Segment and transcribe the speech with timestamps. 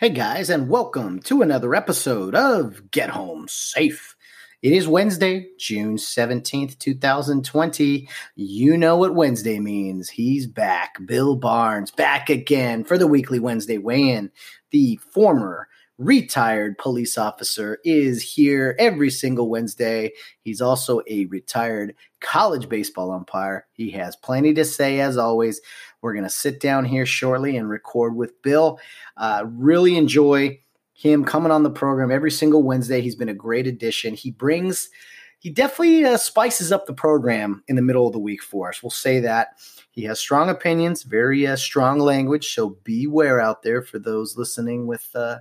[0.00, 4.14] Hey guys, and welcome to another episode of Get Home Safe.
[4.62, 8.08] It is Wednesday, June 17th, 2020.
[8.36, 10.08] You know what Wednesday means.
[10.08, 11.04] He's back.
[11.04, 14.30] Bill Barnes back again for the weekly Wednesday weigh in.
[14.70, 15.66] The former
[15.98, 20.12] retired police officer is here every single Wednesday.
[20.42, 23.66] He's also a retired college baseball umpire.
[23.72, 25.60] He has plenty to say, as always.
[26.00, 28.78] We're going to sit down here shortly and record with Bill.
[29.16, 30.60] Uh, really enjoy
[30.92, 33.00] him coming on the program every single Wednesday.
[33.00, 34.14] He's been a great addition.
[34.14, 34.90] He brings,
[35.38, 38.82] he definitely uh, spices up the program in the middle of the week for us.
[38.82, 39.58] We'll say that.
[39.90, 42.54] He has strong opinions, very uh, strong language.
[42.54, 45.38] So beware out there for those listening with uh,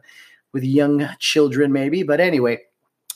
[0.54, 2.02] with young children, maybe.
[2.02, 2.60] But anyway,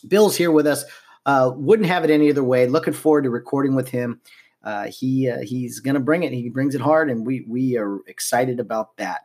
[0.07, 0.83] Bill's here with us.
[1.25, 2.67] Uh, wouldn't have it any other way.
[2.67, 4.21] Looking forward to recording with him.
[4.63, 6.31] Uh, he uh, he's going to bring it.
[6.31, 9.21] He brings it hard, and we we are excited about that.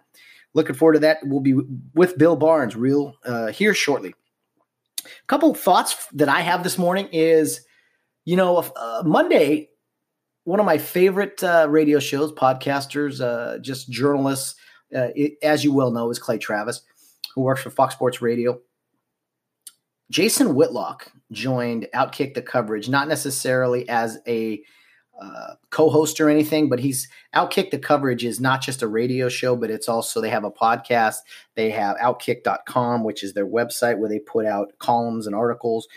[0.54, 1.18] Looking forward to that.
[1.24, 1.54] We'll be
[1.94, 4.14] with Bill Barnes real uh, here shortly.
[5.04, 7.60] A couple thoughts that I have this morning is,
[8.24, 9.68] you know, uh, Monday,
[10.44, 14.54] one of my favorite uh, radio shows, podcasters, uh, just journalists,
[14.90, 16.80] it, as you well know, is Clay Travis,
[17.34, 18.58] who works for Fox Sports Radio.
[20.10, 24.62] Jason Whitlock joined Outkick the coverage, not necessarily as a
[25.20, 29.56] uh, co-host or anything, but he's Outkick the coverage is not just a radio show,
[29.56, 31.16] but it's also they have a podcast.
[31.54, 35.88] They have outkick.com, which is their website where they put out columns and articles.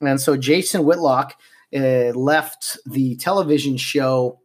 [0.00, 1.34] And so Jason Whitlock
[1.74, 4.40] uh, left the television show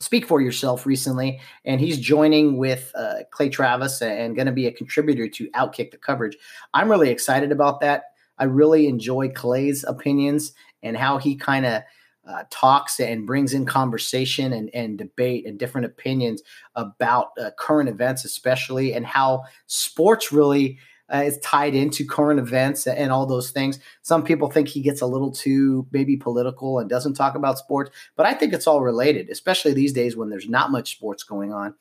[0.00, 4.66] Speak for Yourself recently, and he's joining with uh, Clay Travis and going to be
[4.66, 6.38] a contributor to Outkick the coverage.
[6.72, 8.04] I'm really excited about that.
[8.38, 11.82] I really enjoy Clay's opinions and how he kind of–
[12.30, 16.42] uh, talks and brings in conversation and, and debate and different opinions
[16.76, 20.78] about uh, current events, especially, and how sports really
[21.12, 23.80] uh, is tied into current events and all those things.
[24.02, 27.90] Some people think he gets a little too maybe political and doesn't talk about sports,
[28.14, 31.52] but I think it's all related, especially these days when there's not much sports going
[31.52, 31.74] on.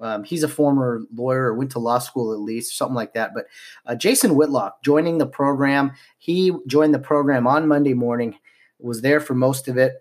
[0.00, 3.34] Um, he's a former lawyer went to law school at least, something like that.
[3.34, 3.46] But
[3.84, 5.90] uh, Jason Whitlock joining the program.
[6.18, 8.38] He joined the program on Monday morning
[8.78, 9.94] was there for most of it.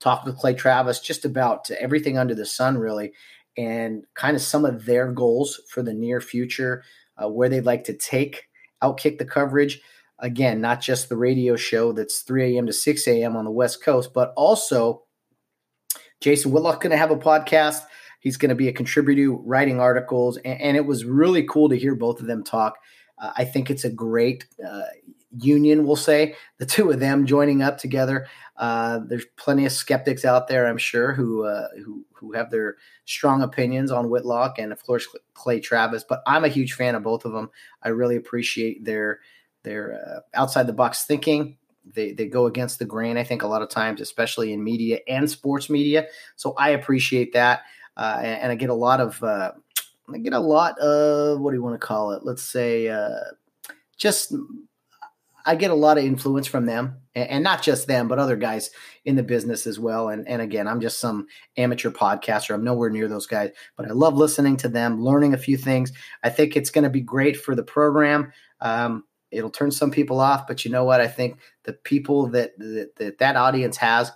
[0.00, 3.12] Talked with Clay Travis just about everything under the sun, really,
[3.56, 6.82] and kind of some of their goals for the near future,
[7.22, 8.48] uh, where they'd like to take
[8.82, 9.80] Outkick the coverage.
[10.18, 12.66] Again, not just the radio show that's 3 a.m.
[12.66, 13.36] to 6 a.m.
[13.36, 15.02] on the West Coast, but also
[16.20, 17.82] Jason Whitlock going to have a podcast.
[18.20, 21.76] He's going to be a contributor writing articles, and, and, it was really cool to
[21.76, 22.78] hear both of them talk.
[23.20, 24.82] Uh, I think it's a great uh,
[25.38, 28.26] union, we'll say, the two of them joining up together.
[28.56, 32.76] Uh, there's plenty of skeptics out there, I'm sure, who uh, who who have their
[33.04, 36.04] strong opinions on Whitlock and of course Clay Travis.
[36.08, 37.50] But I'm a huge fan of both of them.
[37.82, 39.20] I really appreciate their
[39.62, 41.56] their uh, outside the box thinking.
[41.84, 43.16] They they go against the grain.
[43.16, 46.06] I think a lot of times, especially in media and sports media.
[46.36, 47.62] So I appreciate that,
[47.96, 49.20] uh, and, and, I get a lot of.
[49.22, 49.52] Uh,
[50.12, 52.24] I get a lot of what do you want to call it?
[52.24, 53.08] Let's say uh,
[53.96, 54.34] just
[55.44, 58.70] I get a lot of influence from them, and, not just them, but other guys
[59.04, 60.08] in the business as well.
[60.08, 61.26] And and again, I'm just some
[61.56, 62.54] amateur podcaster.
[62.54, 65.92] I'm nowhere near those guys, but I love listening to them, learning a few things.
[66.22, 68.32] I think it's going to be great for the program.
[68.60, 71.00] Um, it'll turn some people off, but you know what?
[71.00, 74.12] I think the people that that that, that audience has,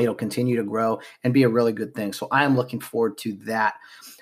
[0.00, 2.12] it'll continue to grow and be a really good thing.
[2.12, 3.74] So I am looking forward to that.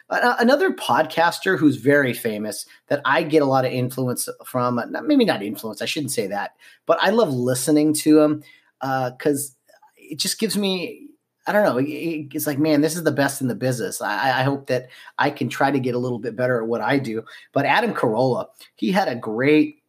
[0.09, 5.42] Another podcaster who's very famous that I get a lot of influence from, maybe not
[5.42, 6.53] influence, I shouldn't say that,
[6.86, 8.42] but I love listening to him
[8.81, 11.09] because uh, it just gives me,
[11.48, 14.01] I don't know, it's like, man, this is the best in the business.
[14.01, 16.81] I, I hope that I can try to get a little bit better at what
[16.81, 17.25] I do.
[17.53, 18.47] But Adam Carolla,
[18.77, 19.83] he had a great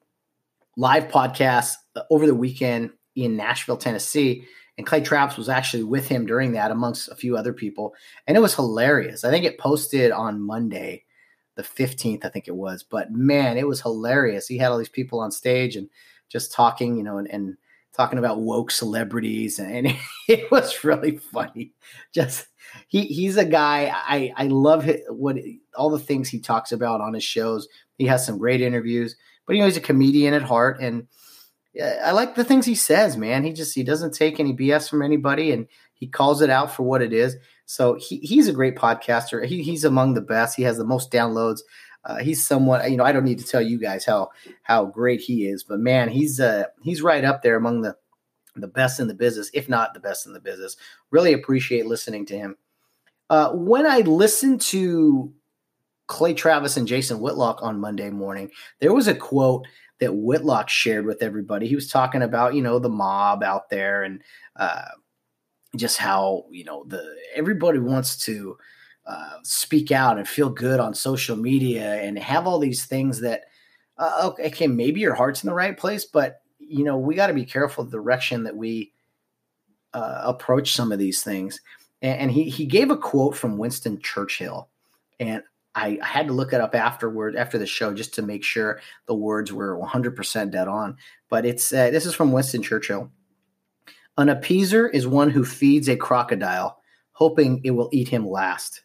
[0.77, 4.47] live podcast uh, over the weekend in Nashville, Tennessee
[4.77, 7.95] and Clay Travis was actually with him during that, amongst a few other people.
[8.27, 9.23] And it was hilarious.
[9.23, 11.03] I think it posted on Monday,
[11.55, 12.83] the 15th, I think it was.
[12.83, 14.47] But man, it was hilarious.
[14.47, 15.89] He had all these people on stage and
[16.29, 17.57] just talking, you know, and, and
[17.97, 19.93] talking about woke celebrities, and
[20.29, 21.73] it was really funny.
[22.13, 22.47] Just
[22.87, 25.37] he he's a guy I I love what
[25.75, 27.67] all the things he talks about on his shows.
[27.97, 29.15] He has some great interviews,
[29.45, 31.07] but you know he's a comedian at heart, and
[31.81, 33.17] I like the things he says.
[33.17, 36.73] Man, he just he doesn't take any BS from anybody, and he calls it out
[36.73, 37.37] for what it is.
[37.65, 39.45] So he, he's a great podcaster.
[39.45, 40.55] He, he's among the best.
[40.55, 41.59] He has the most downloads.
[42.05, 44.29] Uh, he's somewhat, you know, I don't need to tell you guys how
[44.63, 47.97] how great he is, but man, he's uh he's right up there among the
[48.55, 50.77] the best in the business, if not the best in the business.
[51.11, 52.55] Really appreciate listening to him.
[53.29, 55.33] Uh, when I listened to
[56.07, 59.67] Clay Travis and Jason Whitlock on Monday morning, there was a quote
[59.99, 61.67] that Whitlock shared with everybody.
[61.67, 64.21] He was talking about, you know, the mob out there and
[64.55, 64.85] uh,
[65.75, 68.57] just how, you know, the everybody wants to
[69.05, 73.45] uh, speak out and feel good on social media and have all these things that,
[73.97, 77.33] uh, okay, maybe your heart's in the right place, but, you know, we got to
[77.33, 78.91] be careful the direction that we
[79.93, 81.59] uh, approach some of these things
[82.01, 84.69] and, he he gave a quote from Winston Churchill,
[85.19, 85.41] and
[85.77, 88.81] I, I had to look it up afterward after the show just to make sure
[89.05, 90.97] the words were 100% dead on.
[91.29, 93.11] But it's uh, this is from Winston Churchill.
[94.17, 96.81] An appeaser is one who feeds a crocodile,
[97.11, 98.81] hoping it will eat him last.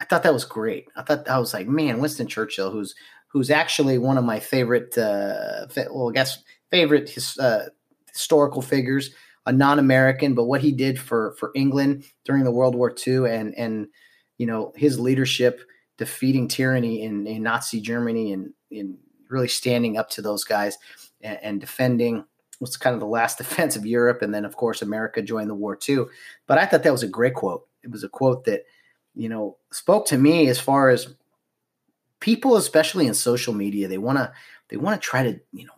[0.00, 0.86] I thought that was great.
[0.96, 2.96] I thought I was like, man, Winston Churchill, who's
[3.28, 7.68] who's actually one of my favorite, uh, well, I guess favorite his, uh,
[8.12, 9.10] historical figures
[9.46, 13.54] a non-American, but what he did for for England during the World War II and
[13.56, 13.86] and
[14.38, 15.60] you know his leadership
[15.98, 18.96] defeating tyranny in, in Nazi Germany and in
[19.28, 20.78] really standing up to those guys
[21.20, 22.24] and, and defending
[22.60, 25.54] was kind of the last defense of Europe, and then of course America joined the
[25.54, 26.08] war too.
[26.46, 27.66] But I thought that was a great quote.
[27.82, 28.64] It was a quote that
[29.14, 31.14] you know spoke to me as far as
[32.20, 34.32] people, especially in social media, they want to
[34.68, 35.72] they want to try to you know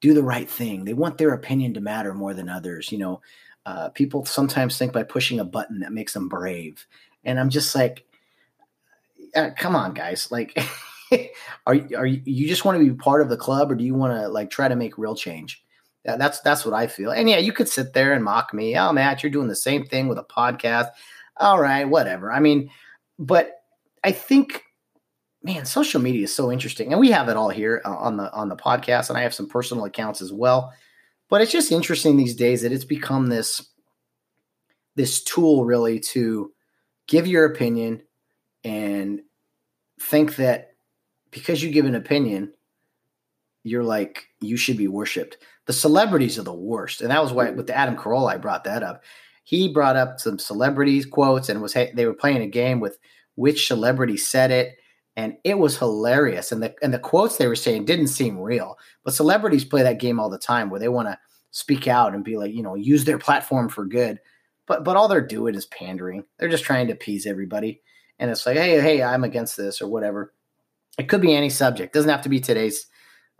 [0.00, 0.84] do the right thing.
[0.84, 2.90] They want their opinion to matter more than others.
[2.90, 3.20] You know,
[3.66, 6.86] uh, people sometimes think by pushing a button that makes them brave,
[7.24, 8.04] and I'm just like,
[9.34, 10.56] uh, come on, guys, like.
[11.66, 13.96] are are you, you just want to be part of the club or do you
[13.96, 15.60] want to like try to make real change
[16.04, 17.10] that's that's what I feel.
[17.10, 18.76] And yeah, you could sit there and mock me.
[18.76, 20.88] Oh, Matt, you're doing the same thing with a podcast.
[21.36, 22.32] All right, whatever.
[22.32, 22.70] I mean,
[23.18, 23.52] but
[24.02, 24.64] I think
[25.42, 28.32] man, social media is so interesting, and we have it all here uh, on the
[28.32, 30.72] on the podcast, and I have some personal accounts as well.
[31.28, 33.68] But it's just interesting these days that it's become this
[34.96, 36.52] this tool really to
[37.10, 38.00] give your opinion
[38.64, 39.20] and
[40.00, 40.70] think that
[41.30, 42.52] because you give an opinion,
[43.64, 45.36] you're like you should be worshipped.
[45.66, 48.64] The celebrities are the worst, and that was why with the Adam Carolla I brought
[48.64, 49.02] that up.
[49.44, 52.98] He brought up some celebrities quotes and was they were playing a game with
[53.34, 54.76] which celebrity said it
[55.16, 56.52] and it was hilarious.
[56.52, 60.00] And the and the quotes they were saying didn't seem real, but celebrities play that
[60.00, 61.18] game all the time where they want to
[61.50, 64.20] speak out and be like, you know, use their platform for good.
[64.70, 66.22] But but all they're doing is pandering.
[66.38, 67.82] They're just trying to appease everybody,
[68.20, 70.32] and it's like, hey, hey, I'm against this or whatever.
[70.96, 71.92] It could be any subject.
[71.92, 72.86] Doesn't have to be today's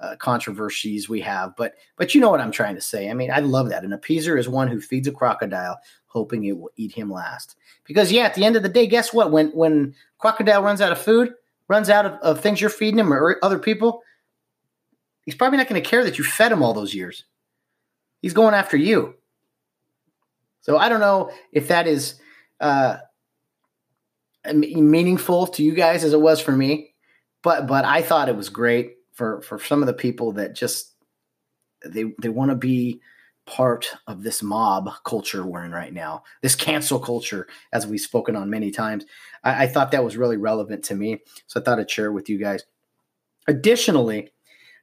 [0.00, 3.08] uh, controversies we have, but but you know what I'm trying to say.
[3.08, 3.84] I mean, I love that.
[3.84, 7.54] An appeaser is one who feeds a crocodile, hoping it will eat him last.
[7.84, 9.30] Because yeah, at the end of the day, guess what?
[9.30, 11.32] When when crocodile runs out of food,
[11.68, 14.02] runs out of, of things you're feeding him or other people,
[15.26, 17.22] he's probably not going to care that you fed him all those years.
[18.20, 19.14] He's going after you.
[20.60, 22.20] So I don't know if that is
[22.60, 22.98] uh,
[24.52, 26.94] meaningful to you guys as it was for me,
[27.42, 30.94] but but I thought it was great for for some of the people that just
[31.84, 33.00] they they want to be
[33.46, 38.36] part of this mob culture we're in right now, this cancel culture, as we've spoken
[38.36, 39.04] on many times.
[39.42, 41.20] I, I thought that was really relevant to me.
[41.46, 42.62] So I thought I'd share it with you guys.
[43.48, 44.30] Additionally,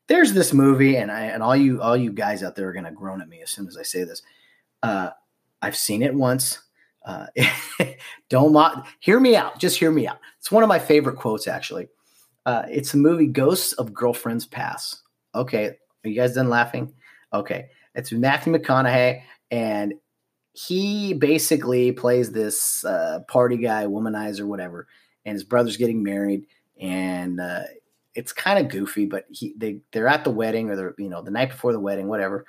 [0.08, 2.92] there's this movie, and I and all you all you guys out there are gonna
[2.92, 4.22] groan at me as soon as I say this.
[4.84, 5.12] Uh,
[5.62, 6.60] I've seen it once.
[7.06, 7.28] Uh,
[8.30, 9.60] don't mock, hear me out.
[9.60, 10.20] Just hear me out.
[10.40, 11.88] It's one of my favorite quotes, actually.
[12.46, 15.02] Uh, it's a movie, Ghosts of Girlfriends Past.
[15.36, 16.94] Okay, are you guys done laughing?
[17.34, 19.22] Okay, it's Matthew McConaughey,
[19.52, 19.94] and
[20.54, 24.88] he basically plays this uh, party guy, womanizer, whatever.
[25.26, 26.46] And his brother's getting married,
[26.80, 27.64] and uh,
[28.16, 29.06] it's kind of goofy.
[29.06, 31.80] But he they they're at the wedding, or they're you know the night before the
[31.80, 32.46] wedding, whatever,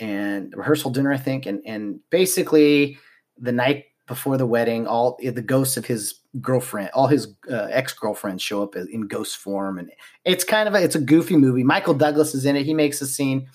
[0.00, 1.46] and rehearsal dinner, I think.
[1.46, 2.98] And and basically
[3.38, 7.92] the night before the wedding, all the ghosts of his girlfriend, all his uh, ex
[7.92, 9.90] girlfriends show up in ghost form, and
[10.24, 11.62] it's kind of a, it's a goofy movie.
[11.62, 12.66] Michael Douglas is in it.
[12.66, 13.48] He makes a scene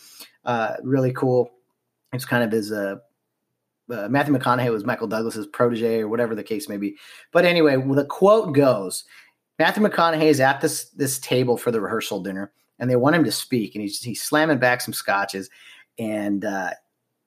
[0.46, 1.52] uh, really cool.
[2.14, 2.96] It's kind of his uh,
[3.92, 6.98] uh, Matthew McConaughey was Michael Douglas's protege or whatever the case may be.
[7.32, 9.04] But anyway, the quote goes:
[9.60, 13.24] Matthew McConaughey is at this this table for the rehearsal dinner, and they want him
[13.26, 15.50] to speak, and he's he's slamming back some scotches,
[15.98, 16.72] and uh,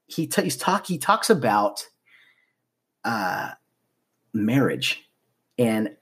[0.07, 1.87] he t- he's talk he talks about
[3.05, 3.51] uh,
[4.33, 5.05] marriage,
[5.59, 5.97] and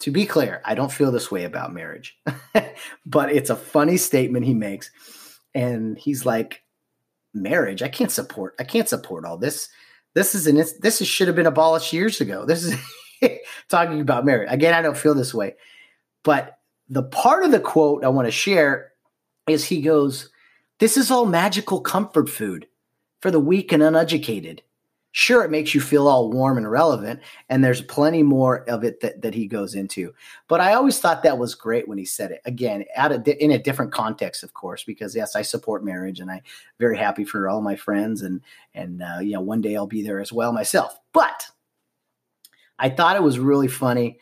[0.00, 2.18] to be clear, I don't feel this way about marriage,
[3.06, 4.90] but it's a funny statement he makes,
[5.54, 6.62] and he's like,
[7.34, 8.54] "Marriage, I can't support.
[8.58, 9.68] I can't support all this.
[10.14, 12.44] This is an this is, should have been abolished years ago.
[12.44, 12.74] This is
[13.68, 14.74] talking about marriage again.
[14.74, 15.56] I don't feel this way,
[16.22, 18.90] but the part of the quote I want to share
[19.48, 20.30] is he goes,
[20.80, 22.66] "This is all magical comfort food
[23.20, 24.62] for the weak and uneducated."
[25.12, 27.18] Sure, it makes you feel all warm and relevant,
[27.48, 30.14] and there's plenty more of it that, that he goes into.
[30.46, 32.40] But I always thought that was great when he said it.
[32.44, 32.84] Again,
[33.26, 36.42] in a different context, of course, because yes, I support marriage, and I'm
[36.78, 38.40] very happy for all my friends, and
[38.72, 40.96] and uh, you know, one day I'll be there as well myself.
[41.12, 41.44] But
[42.78, 44.20] I thought it was really funny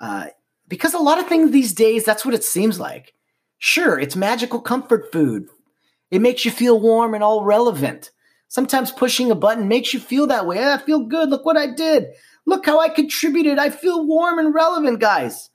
[0.00, 0.26] uh,
[0.68, 3.14] because a lot of things these days, that's what it seems like.
[3.56, 5.48] Sure, it's magical comfort food.
[6.10, 8.10] It makes you feel warm and all relevant.
[8.48, 10.62] Sometimes pushing a button makes you feel that way.
[10.62, 11.28] Ah, I feel good.
[11.28, 12.08] Look what I did.
[12.46, 13.58] Look how I contributed.
[13.58, 15.50] I feel warm and relevant, guys.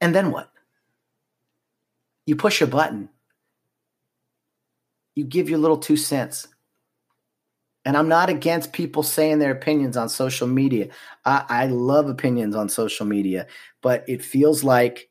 [0.00, 0.50] And then what?
[2.26, 3.08] You push a button.
[5.14, 6.46] You give your little two cents.
[7.84, 10.88] And I'm not against people saying their opinions on social media.
[11.24, 13.46] I, I love opinions on social media,
[13.80, 15.08] but it feels like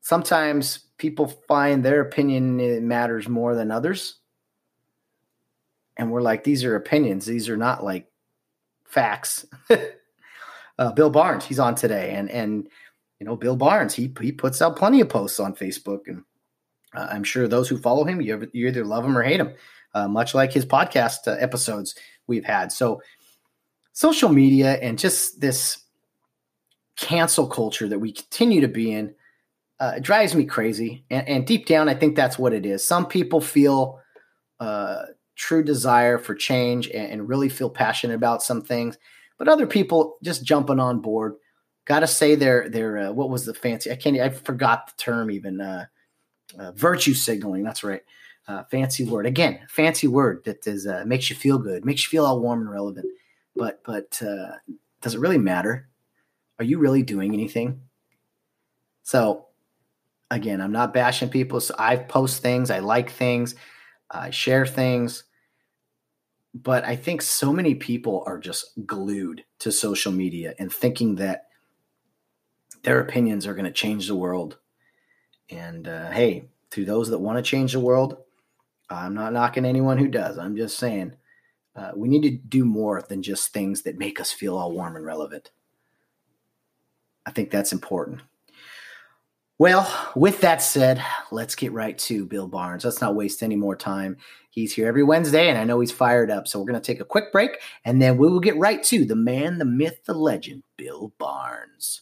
[0.00, 4.20] sometimes people find their opinion matters more than others
[6.00, 7.26] and we're like, these are opinions.
[7.26, 8.10] These are not like
[8.86, 9.44] facts.
[10.78, 12.66] uh, Bill Barnes, he's on today, and and
[13.18, 16.24] you know Bill Barnes, he he puts out plenty of posts on Facebook, and
[16.94, 19.52] uh, I'm sure those who follow him, you, you either love him or hate him,
[19.92, 21.94] uh, much like his podcast uh, episodes
[22.26, 22.72] we've had.
[22.72, 23.02] So,
[23.92, 25.84] social media and just this
[26.96, 29.14] cancel culture that we continue to be in
[29.80, 31.04] uh, it drives me crazy.
[31.10, 32.86] And, and, deep down, I think that's what it is.
[32.86, 33.98] Some people feel
[34.60, 35.04] uh,
[35.36, 38.98] true desire for change and, and really feel passionate about some things.
[39.38, 41.36] But other people just jumping on board.
[41.86, 43.90] Got to say their their uh, what was the fancy?
[43.90, 44.18] I can't.
[44.18, 45.60] I forgot the term even.
[45.60, 45.86] Uh,
[46.58, 47.62] uh, virtue signaling.
[47.62, 48.02] That's right.
[48.46, 49.60] Uh, fancy word again.
[49.68, 53.06] Fancy word that is makes you feel good, makes you feel all warm and relevant.
[53.56, 54.20] But but
[55.00, 55.88] does it really matter?
[56.58, 57.80] Are you really doing anything?
[59.02, 59.46] So
[60.30, 61.60] again, I'm not bashing people.
[61.60, 62.70] So I post things.
[62.70, 63.54] I like things.
[64.10, 65.24] I share things
[66.54, 71.46] but I think so many people are just glued to social media and thinking that
[72.82, 74.58] their opinions are going to change the world.
[75.50, 78.16] And uh, hey, to those that want to change the world,
[78.88, 80.38] I'm not knocking anyone who does.
[80.38, 81.14] I'm just saying
[81.76, 84.96] uh, we need to do more than just things that make us feel all warm
[84.96, 85.52] and relevant.
[87.26, 88.22] I think that's important.
[89.60, 89.86] Well,
[90.16, 92.82] with that said, let's get right to Bill Barnes.
[92.82, 94.16] Let's not waste any more time.
[94.48, 96.48] He's here every Wednesday, and I know he's fired up.
[96.48, 99.04] So we're going to take a quick break, and then we will get right to
[99.04, 102.00] the man, the myth, the legend, Bill Barnes.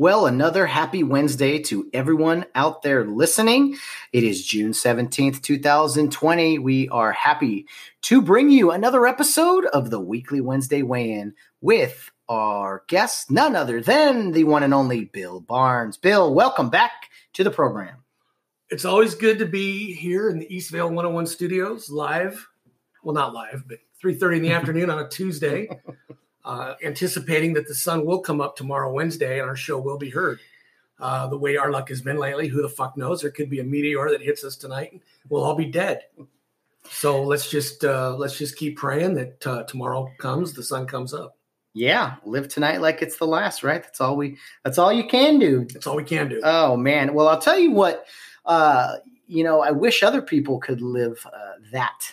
[0.00, 3.76] Well, another happy Wednesday to everyone out there listening.
[4.14, 6.58] It is June 17th, 2020.
[6.58, 7.66] We are happy
[8.04, 13.54] to bring you another episode of the weekly Wednesday weigh in with our guest, none
[13.54, 15.98] other than the one and only Bill Barnes.
[15.98, 18.02] Bill, welcome back to the program.
[18.70, 22.48] It's always good to be here in the Eastvale 101 studios live.
[23.04, 25.68] Well, not live, but 3.30 in the afternoon on a Tuesday
[26.50, 30.10] uh, anticipating that the sun will come up tomorrow, Wednesday, and our show will be
[30.10, 30.40] heard.
[30.98, 33.22] Uh, the way our luck has been lately, who the fuck knows?
[33.22, 36.02] There could be a meteor that hits us tonight, and we'll all be dead.
[36.90, 41.14] So let's just uh, let's just keep praying that uh, tomorrow comes, the sun comes
[41.14, 41.36] up.
[41.72, 43.80] Yeah, live tonight like it's the last, right?
[43.80, 44.36] That's all we.
[44.64, 45.66] That's all you can do.
[45.72, 46.40] That's all we can do.
[46.42, 47.14] Oh man.
[47.14, 48.06] Well, I'll tell you what.
[48.44, 48.96] Uh,
[49.28, 52.12] you know, I wish other people could live uh, that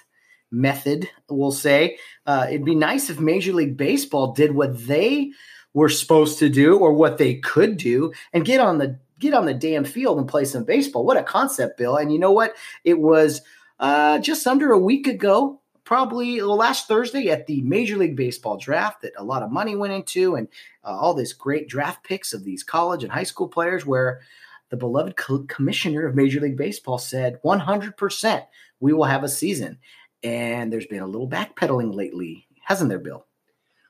[0.51, 1.97] method, we'll say.
[2.25, 5.31] Uh, it'd be nice if Major League Baseball did what they
[5.73, 9.45] were supposed to do or what they could do and get on the get on
[9.45, 11.03] the damn field and play some baseball.
[11.03, 11.97] What a concept, Bill.
[11.97, 12.55] And you know what?
[12.83, 13.41] It was
[13.79, 19.01] uh, just under a week ago, probably last Thursday at the Major League Baseball draft
[19.01, 20.47] that a lot of money went into and
[20.83, 24.21] uh, all this great draft picks of these college and high school players where
[24.69, 28.45] the beloved co- commissioner of Major League Baseball said 100%
[28.79, 29.77] we will have a season
[30.23, 33.25] and there's been a little backpedaling lately, hasn't there, Bill?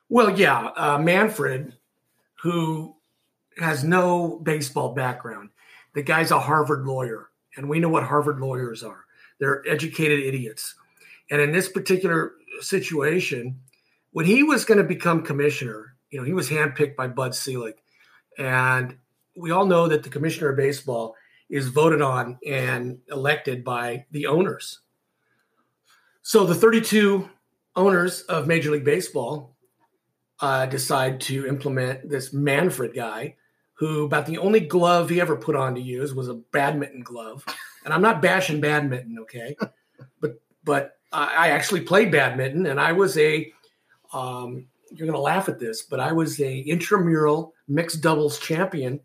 [0.08, 1.74] Well, yeah, uh, Manfred,
[2.42, 2.96] who
[3.58, 5.50] has no baseball background,
[5.94, 9.04] the guy's a Harvard lawyer, and we know what Harvard lawyers are.
[9.38, 10.74] They're educated idiots.
[11.30, 13.60] And in this particular situation,
[14.12, 17.74] when he was going to become commissioner, you know, he was handpicked by Bud Selig.
[18.38, 18.96] And
[19.36, 21.14] we all know that the commissioner of baseball
[21.50, 24.80] is voted on and elected by the owners.
[26.28, 27.26] So the 32
[27.74, 29.56] owners of Major League Baseball
[30.40, 33.36] uh, decide to implement this Manfred guy,
[33.78, 37.46] who about the only glove he ever put on to use was a badminton glove.
[37.82, 39.56] And I'm not bashing badminton, okay,
[40.20, 43.50] but but I actually played badminton, and I was a
[44.12, 49.00] um, you're going to laugh at this, but I was a intramural mixed doubles champion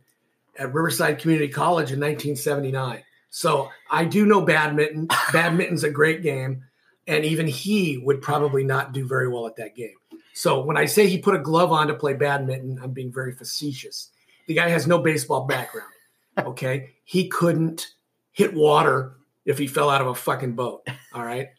[0.60, 3.02] at Riverside Community College in 1979.
[3.30, 5.08] So I do know badminton.
[5.32, 6.66] Badminton's a great game,
[7.08, 9.96] and even he would probably not do very well at that game.
[10.34, 13.34] So when I say he put a glove on to play badminton, I'm being very
[13.34, 14.10] facetious.
[14.48, 15.90] The guy has no baseball background.
[16.36, 17.90] Okay, he couldn't
[18.32, 20.88] hit water if he fell out of a fucking boat.
[21.14, 21.50] All right,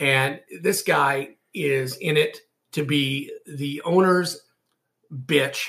[0.00, 2.38] and this guy is in it
[2.72, 4.40] to be the owner's
[5.14, 5.68] bitch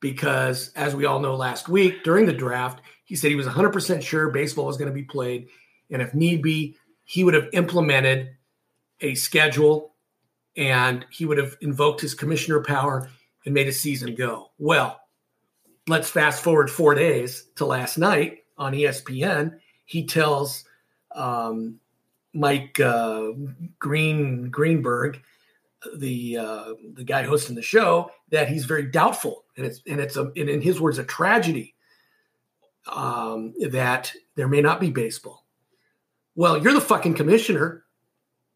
[0.00, 4.02] because, as we all know, last week during the draft, he said he was 100%
[4.02, 5.48] sure baseball was going to be played.
[5.90, 8.30] And if need be, he would have implemented
[9.00, 9.94] a schedule
[10.56, 13.08] and he would have invoked his commissioner power
[13.44, 14.50] and made a season go.
[14.58, 15.00] Well,
[15.86, 19.58] let's fast forward four days to last night on ESPN.
[19.84, 20.64] He tells
[21.14, 21.78] um,
[22.34, 23.30] Mike uh,
[23.78, 25.20] Green Greenberg,
[25.96, 30.16] the uh, the guy hosting the show, that he's very doubtful, and it's and it's
[30.16, 31.74] a and in his words a tragedy
[32.92, 35.46] um, that there may not be baseball.
[36.34, 37.84] Well, you're the fucking commissioner.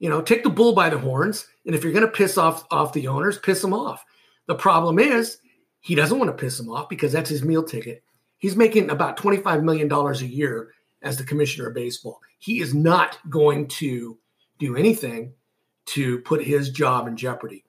[0.03, 2.65] You know, take the bull by the horns, and if you're going to piss off
[2.73, 4.05] off the owners, piss them off.
[4.47, 5.39] The problem is
[5.79, 8.03] he doesn't want to piss them off because that's his meal ticket.
[8.39, 12.19] He's making about twenty five million dollars a year as the commissioner of baseball.
[12.41, 14.19] He is not going to
[14.59, 15.35] do anything
[15.85, 17.65] to put his job in jeopardy.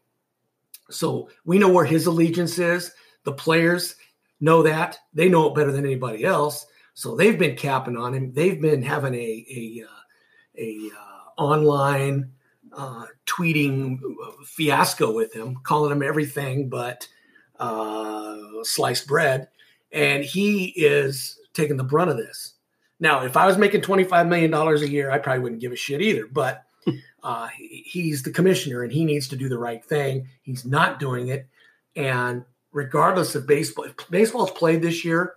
[0.89, 2.91] So we know where his allegiance is.
[3.25, 3.93] The players
[4.41, 4.97] know that.
[5.13, 6.65] They know it better than anybody else.
[6.95, 8.33] So they've been capping on him.
[8.33, 10.01] They've been having a a, uh,
[10.57, 12.31] a uh, online
[12.75, 13.99] uh, tweeting
[14.45, 17.07] fiasco with him, calling him everything but
[17.59, 19.47] uh, sliced bread,
[19.91, 22.53] and he is taking the brunt of this.
[22.99, 25.71] Now, if I was making twenty five million dollars a year, I probably wouldn't give
[25.71, 26.27] a shit either.
[26.27, 26.63] But
[27.23, 30.27] uh, he's the commissioner, and he needs to do the right thing.
[30.41, 31.47] He's not doing it,
[31.95, 35.35] and regardless of baseball, if baseball's played this year,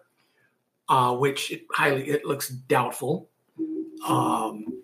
[0.88, 3.28] uh, which it highly it looks doubtful.
[4.06, 4.75] Um,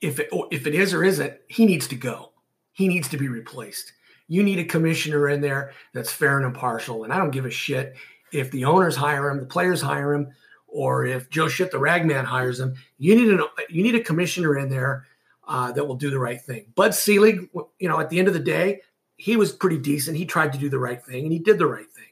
[0.00, 2.32] if it if it is or isn't, he needs to go.
[2.72, 3.92] He needs to be replaced.
[4.28, 7.04] You need a commissioner in there that's fair and impartial.
[7.04, 7.96] And I don't give a shit
[8.32, 10.32] if the owners hire him, the players hire him
[10.70, 14.58] or if Joe Shit the Ragman hires him, you need a you need a commissioner
[14.58, 15.06] in there
[15.46, 16.66] uh, that will do the right thing.
[16.74, 18.80] Bud Selig, you know, at the end of the day,
[19.16, 20.16] he was pretty decent.
[20.16, 22.04] He tried to do the right thing, and he did the right thing.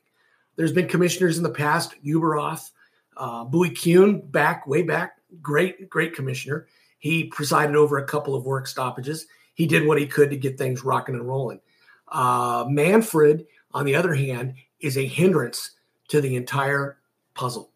[0.57, 2.71] There's been commissioners in the past, Ueberroth,
[3.17, 6.67] uh, Bowie Kuhn, back way back, great great commissioner.
[6.99, 9.27] He presided over a couple of work stoppages.
[9.55, 11.61] He did what he could to get things rocking and rolling.
[12.09, 15.73] Uh, Manfred, on the other hand, is a hindrance
[16.09, 16.99] to the entire
[17.35, 17.71] puzzle.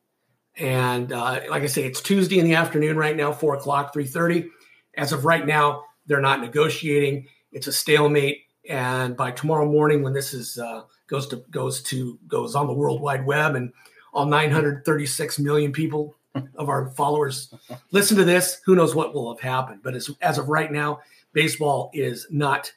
[0.56, 4.06] And uh, like I say, it's Tuesday in the afternoon right now, four o'clock, three
[4.06, 4.50] thirty.
[4.96, 7.26] As of right now, they're not negotiating.
[7.52, 8.42] It's a stalemate.
[8.68, 12.72] And by tomorrow morning, when this is uh, goes to goes to goes on the
[12.72, 13.72] World Wide Web, and
[14.12, 16.16] all 936 million people
[16.56, 17.52] of our followers
[17.90, 19.80] listen to this, who knows what will have happened?
[19.82, 21.00] But as, as of right now,
[21.32, 22.72] baseball is not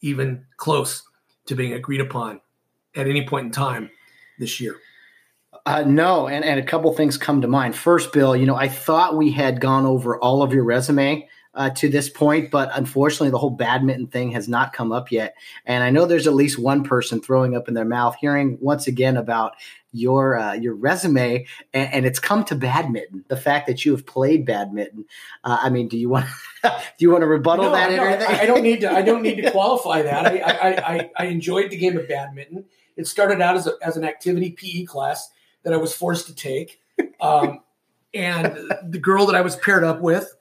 [0.00, 1.02] even close
[1.46, 2.40] to being agreed upon
[2.94, 3.90] at any point in time
[4.38, 4.76] this year.
[5.64, 7.74] Uh, no, and, and a couple things come to mind.
[7.74, 11.70] First, Bill, you know, I thought we had gone over all of your resume uh,
[11.70, 15.34] to this point, but unfortunately, the whole badminton thing has not come up yet.
[15.64, 18.86] And I know there's at least one person throwing up in their mouth, hearing once
[18.86, 19.56] again about
[19.92, 23.24] your uh, your resume, and, and, it's come to badminton.
[23.28, 25.06] The fact that you have played badminton.
[25.42, 26.26] Uh, I mean, do you want
[26.62, 27.90] do you want to rebuttal no, that?
[27.92, 28.92] No, I, I, don't need to.
[28.92, 30.26] I don't need to qualify that.
[30.26, 32.66] I, I, I, I enjoyed the game of badminton.
[32.98, 35.30] It started out as, a, as an activity PE class
[35.62, 36.80] that I was forced to take.
[37.18, 37.60] Um,
[38.12, 40.35] and the girl that I was paired up with,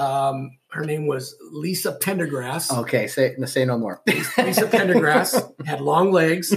[0.00, 2.76] um, her name was Lisa Pendergrass.
[2.78, 4.02] Okay, say say no more.
[4.06, 6.54] Lisa Pendergrass had long legs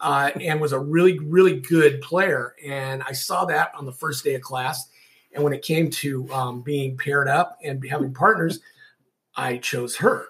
[0.00, 2.54] uh, and was a really really good player.
[2.64, 4.88] And I saw that on the first day of class.
[5.32, 8.60] And when it came to um, being paired up and having partners,
[9.36, 10.28] I chose her.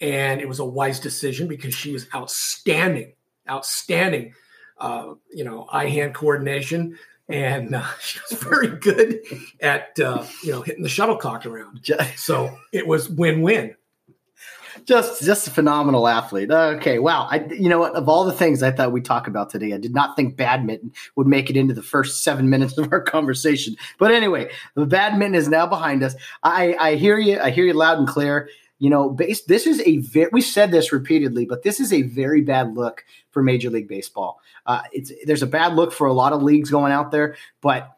[0.00, 3.14] And it was a wise decision because she was outstanding,
[3.48, 4.34] outstanding
[4.78, 6.98] uh, you know, eye hand coordination.
[7.28, 9.20] And uh, she was very good
[9.60, 11.90] at, uh, you know, hitting the shuttlecock around.
[12.16, 13.74] So it was win win.
[14.84, 16.50] just just a phenomenal athlete.
[16.50, 17.26] Okay, wow.
[17.30, 17.94] I you know what?
[17.94, 20.92] Of all the things I thought we'd talk about today, I did not think badminton
[21.16, 23.76] would make it into the first seven minutes of our conversation.
[23.98, 26.14] But anyway, the badminton is now behind us.
[26.42, 27.38] I I hear you.
[27.40, 28.48] I hear you loud and clear.
[28.78, 32.40] You know, this is a very, we said this repeatedly, but this is a very
[32.40, 34.40] bad look for Major League Baseball.
[34.66, 37.96] Uh, it's there's a bad look for a lot of leagues going out there, but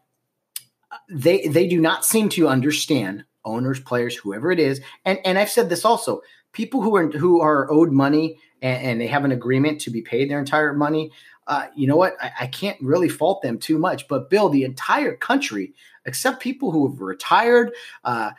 [1.09, 4.81] they they do not seem to understand owners, players, whoever it is.
[5.05, 6.21] And and I've said this also:
[6.53, 10.03] people who are who are owed money and, and they have an agreement to be
[10.03, 11.11] paid their entire money.
[11.47, 12.17] Uh, you know what?
[12.21, 14.09] I, I, can't really fault them too much.
[14.09, 18.33] But Bill, the entire country, except people who have retired, uh,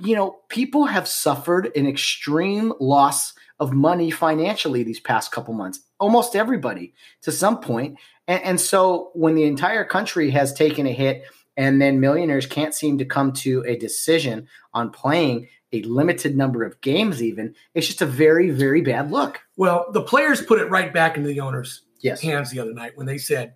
[0.00, 5.80] you know, people have suffered an extreme loss of money financially these past couple months.
[5.98, 7.98] Almost everybody to some point.
[8.26, 11.24] And, and so when the entire country has taken a hit
[11.56, 16.64] and then millionaires can't seem to come to a decision on playing a limited number
[16.64, 20.70] of games even it's just a very very bad look well the players put it
[20.70, 22.22] right back into the owners yes.
[22.22, 23.54] hands the other night when they said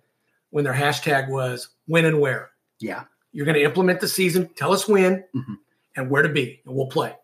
[0.51, 4.71] when their hashtag was when and where yeah you're going to implement the season tell
[4.71, 5.53] us when mm-hmm.
[5.95, 7.15] And where to be and we'll play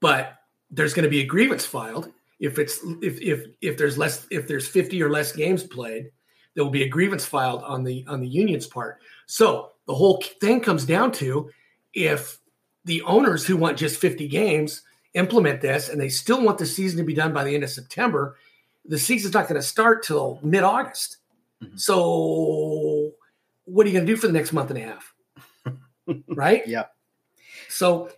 [0.00, 0.34] but
[0.70, 4.46] there's going to be a grievance filed if it's if if if there's less if
[4.48, 6.10] there's 50 or less games played
[6.54, 10.22] there will be a grievance filed on the on the union's part so the whole
[10.40, 11.50] thing comes down to
[11.92, 12.38] if
[12.84, 14.82] the owners who want just 50 games
[15.14, 17.70] implement this and they still want the season to be done by the end of
[17.70, 18.36] September,
[18.84, 21.18] the season's not going to start till mid August.
[21.62, 21.76] Mm-hmm.
[21.76, 23.12] So,
[23.64, 25.14] what are you going to do for the next month and a half?
[26.28, 26.66] right?
[26.66, 26.84] Yeah.
[27.74, 28.10] So,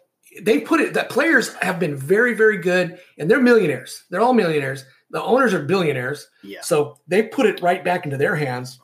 [0.42, 4.04] they put it that players have been very, very good and they're millionaires.
[4.10, 4.84] They're all millionaires.
[5.10, 6.28] The owners are billionaires.
[6.42, 6.60] Yeah.
[6.62, 8.80] So, they put it right back into their hands.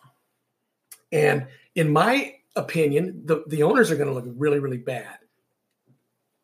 [1.11, 5.19] And in my opinion, the, the owners are going to look really, really bad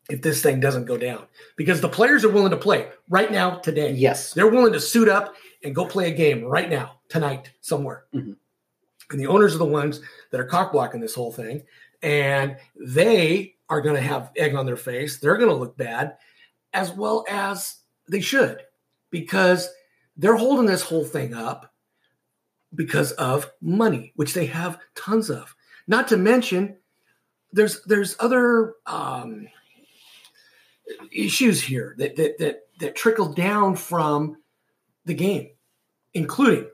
[0.09, 3.57] if this thing doesn't go down because the players are willing to play right now,
[3.59, 3.91] today.
[3.93, 4.33] Yes.
[4.33, 8.05] They're willing to suit up and go play a game right now, tonight, somewhere.
[8.13, 8.33] Mm-hmm.
[9.11, 11.63] And the owners are the ones that are cock blocking this whole thing.
[12.01, 15.17] And they are going to have egg on their face.
[15.17, 16.17] They're going to look bad
[16.73, 17.77] as well as
[18.07, 18.61] they should
[19.11, 19.69] because
[20.17, 21.73] they're holding this whole thing up
[22.75, 25.55] because of money, which they have tons of.
[25.87, 26.77] Not to mention,
[27.51, 29.47] there's there's other um,
[31.11, 34.37] issues here that that that that trickle down from
[35.05, 35.49] the game,
[36.13, 36.69] including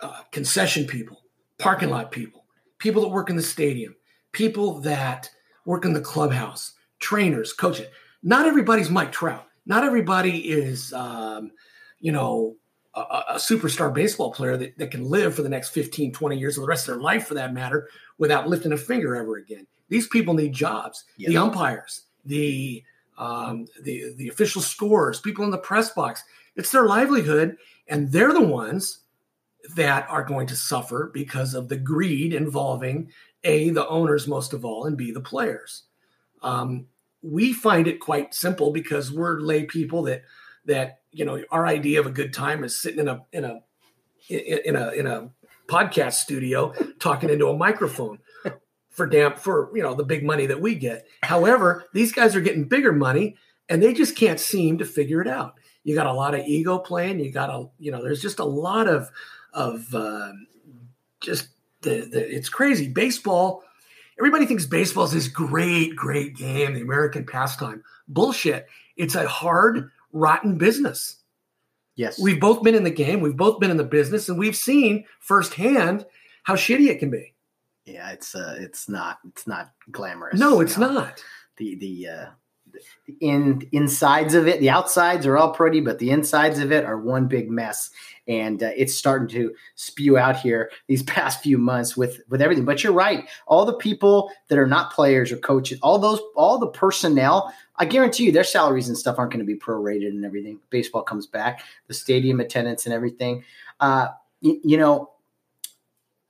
[0.00, 1.22] uh, concession people,
[1.58, 2.46] parking lot people,
[2.78, 3.94] people that work in the stadium,
[4.32, 5.28] people that
[5.64, 7.86] work in the clubhouse, trainers, coaches.
[8.22, 9.46] Not everybody's Mike Trout.
[9.66, 11.52] Not everybody is, um,
[12.00, 12.56] you know,
[12.94, 16.58] a, a, superstar baseball player that, that can live for the next 15, 20 years
[16.58, 19.66] or the rest of their life for that matter without lifting a finger ever again.
[19.88, 21.04] These people need jobs.
[21.18, 22.82] The umpires, the
[23.18, 26.24] um, the the official scores, people in the press box.
[26.56, 27.56] It's their livelihood,
[27.88, 29.00] and they're the ones
[29.76, 33.10] that are going to suffer because of the greed involving
[33.44, 35.84] a the owners most of all, and b the players.
[36.42, 36.86] Um,
[37.22, 40.22] we find it quite simple because we're lay people that
[40.66, 43.60] that you know our idea of a good time is sitting in a in a
[44.28, 45.30] in a in a
[45.68, 48.18] podcast studio talking into a microphone
[48.90, 51.06] for damn for you know the big money that we get.
[51.22, 53.36] However, these guys are getting bigger money
[53.68, 55.54] and they just can't seem to figure it out.
[55.84, 57.20] You got a lot of ego playing.
[57.20, 59.10] You got a you know there's just a lot of
[59.52, 60.32] of uh,
[61.20, 61.48] just
[61.82, 63.64] the, the it's crazy baseball.
[64.18, 67.82] Everybody thinks baseball is this great great game, the American pastime.
[68.08, 68.66] Bullshit.
[68.96, 71.16] It's a hard rotten business.
[71.94, 72.18] Yes.
[72.20, 75.04] We've both been in the game, we've both been in the business, and we've seen
[75.20, 76.06] firsthand
[76.44, 77.32] how shitty it can be
[77.84, 80.38] yeah, it's uh, it's not it's not glamorous.
[80.38, 80.92] No, it's you know?
[80.92, 81.22] not.
[81.56, 82.26] The the uh,
[83.06, 86.84] the in insides of it, the outsides are all pretty, but the insides of it
[86.84, 87.90] are one big mess,
[88.28, 92.64] and uh, it's starting to spew out here these past few months with with everything.
[92.64, 96.58] But you're right, all the people that are not players or coaches, all those all
[96.58, 97.52] the personnel.
[97.76, 100.60] I guarantee you, their salaries and stuff aren't going to be prorated and everything.
[100.70, 103.44] Baseball comes back, the stadium attendance and everything.
[103.80, 104.08] Uh,
[104.40, 105.10] you, you know,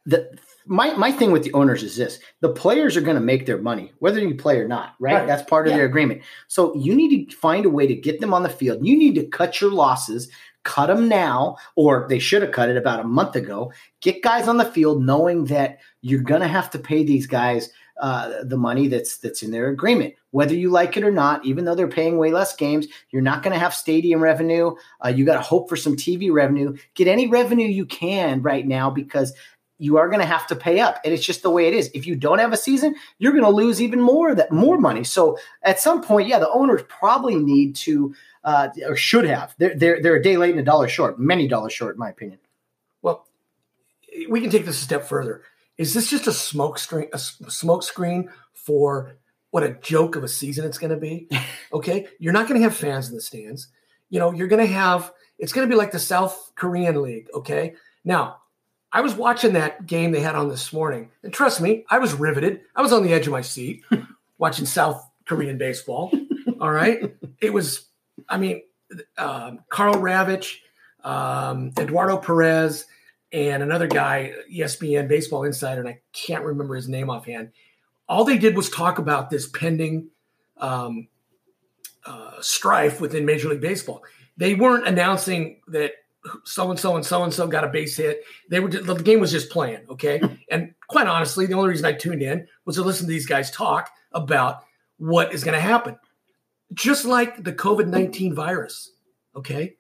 [0.05, 0.37] the
[0.67, 3.59] my my thing with the owners is this: the players are going to make their
[3.59, 5.15] money whether you play or not, right?
[5.15, 5.27] right.
[5.27, 5.79] That's part of yeah.
[5.79, 6.23] their agreement.
[6.49, 8.85] So you need to find a way to get them on the field.
[8.85, 10.29] You need to cut your losses,
[10.65, 13.73] cut them now, or they should have cut it about a month ago.
[14.01, 17.71] Get guys on the field, knowing that you're going to have to pay these guys
[18.01, 21.45] uh, the money that's that's in their agreement, whether you like it or not.
[21.45, 24.75] Even though they're paying way less games, you're not going to have stadium revenue.
[25.05, 26.77] Uh, you got to hope for some TV revenue.
[26.95, 29.35] Get any revenue you can right now because
[29.83, 31.91] you are going to have to pay up and it's just the way it is.
[31.93, 35.03] If you don't have a season you're going to lose even more that more money.
[35.03, 38.15] So at some point yeah the owners probably need to
[38.45, 39.55] uh, or should have.
[39.59, 42.11] They're, they're, they're a day late and a dollar short many dollars short in my
[42.11, 42.39] opinion.
[43.03, 43.27] Well
[44.29, 45.43] we can take this a step further.
[45.79, 49.17] Is this just a smoke screen a smoke screen for
[49.51, 51.29] what a joke of a season it's going to be?
[51.73, 53.69] Okay you're not going to have fans in the stands.
[54.11, 57.29] You know you're going to have it's going to be like the south korean league
[57.35, 57.75] okay?
[58.05, 58.42] Now
[58.93, 62.13] I was watching that game they had on this morning, and trust me, I was
[62.13, 62.61] riveted.
[62.77, 63.83] I was on the edge of my seat
[64.39, 66.13] watching South Korean baseball.
[66.61, 67.87] All right, it was.
[68.29, 68.63] I mean,
[69.17, 70.57] um, Karl Ravech,
[71.05, 72.87] um, Eduardo Perez,
[73.33, 77.51] and another guy, ESPN Baseball Insider, and I can't remember his name offhand.
[78.09, 80.09] All they did was talk about this pending
[80.59, 81.09] um,
[82.05, 84.03] uh, strife within Major League Baseball.
[84.37, 85.93] They weren't announcing that
[86.45, 88.23] so and so and so and so got a base hit.
[88.49, 90.21] They were the game was just playing, okay.
[90.51, 93.51] And quite honestly, the only reason I tuned in was to listen to these guys
[93.51, 94.65] talk about
[94.99, 95.97] what is going to happen.
[96.75, 98.93] Just like the COVID nineteen virus,
[99.35, 99.77] okay.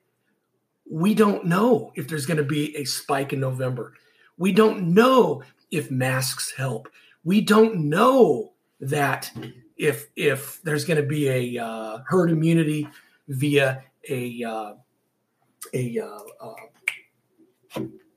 [0.90, 3.94] We don't know if there's going to be a spike in November.
[4.36, 6.88] We don't know if masks help.
[7.24, 9.30] We don't know that
[9.76, 12.88] if if there's going to be a uh, herd immunity
[13.28, 14.74] via a uh,
[15.74, 16.54] a uh, uh,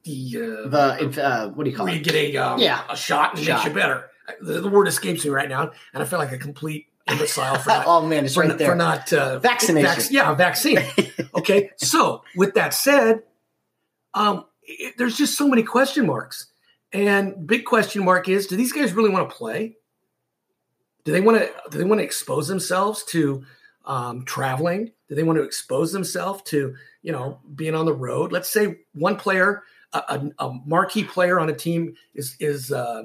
[0.03, 1.99] the uh, the uh, what do you call where it?
[1.99, 2.83] you get a um, Yeah.
[2.89, 3.53] a shot and it Shot.
[3.57, 4.09] makes you better.
[4.41, 7.69] The, the word escapes me right now, and I feel like a complete imbecile for
[7.69, 8.69] not oh man, it's for, right there.
[8.71, 10.01] for not uh, Vaccination.
[10.01, 10.79] vac- yeah, vaccine.
[11.35, 13.23] okay, so with that said,
[14.13, 16.47] um, it, there's just so many question marks,
[16.91, 19.77] and big question mark is: Do these guys really want to play?
[21.03, 21.51] Do they want to?
[21.69, 23.43] Do they want to expose themselves to
[23.85, 24.91] um, traveling?
[25.07, 28.31] Do they want to expose themselves to you know being on the road?
[28.31, 33.03] Let's say one player, a, a, a marquee player on a team, is is uh,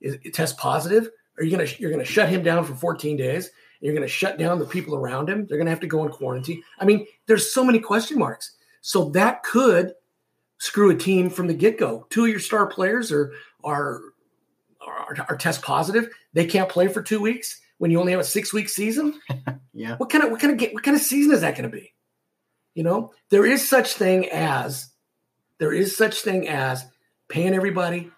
[0.00, 1.10] is test positive.
[1.38, 3.50] Are you gonna you're gonna shut him down for 14 days?
[3.80, 5.46] You're gonna shut down the people around him.
[5.46, 6.62] They're gonna have to go in quarantine.
[6.78, 8.56] I mean, there's so many question marks.
[8.82, 9.94] So that could
[10.58, 12.06] screw a team from the get go.
[12.10, 13.32] Two of your star players are
[13.64, 14.00] are
[14.80, 16.08] are, are test positive.
[16.34, 19.18] They can't play for two weeks when you only have a six week season.
[19.72, 19.96] yeah.
[19.96, 21.74] What kind of what kind of get, what kind of season is that going to
[21.74, 21.94] be?
[22.74, 24.90] You know, there is such thing as
[25.58, 26.84] there is such thing as
[27.28, 28.10] paying everybody.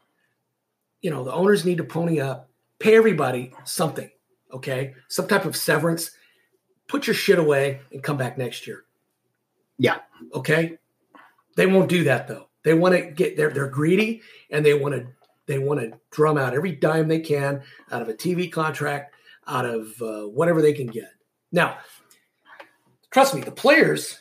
[1.01, 4.11] You know, the owners need to pony up, pay everybody something,
[4.53, 6.11] okay, some type of severance.
[6.89, 8.83] Put your shit away and come back next year.
[9.79, 9.99] Yeah.
[10.35, 10.79] Okay.
[11.57, 12.49] They won't do that though.
[12.65, 15.07] They want to get they're they're greedy and they want to
[15.47, 19.12] they want to drum out every dime they can out of a TV contract,
[19.47, 21.11] out of uh, whatever they can get.
[21.51, 21.79] Now,
[23.11, 24.19] trust me, the players.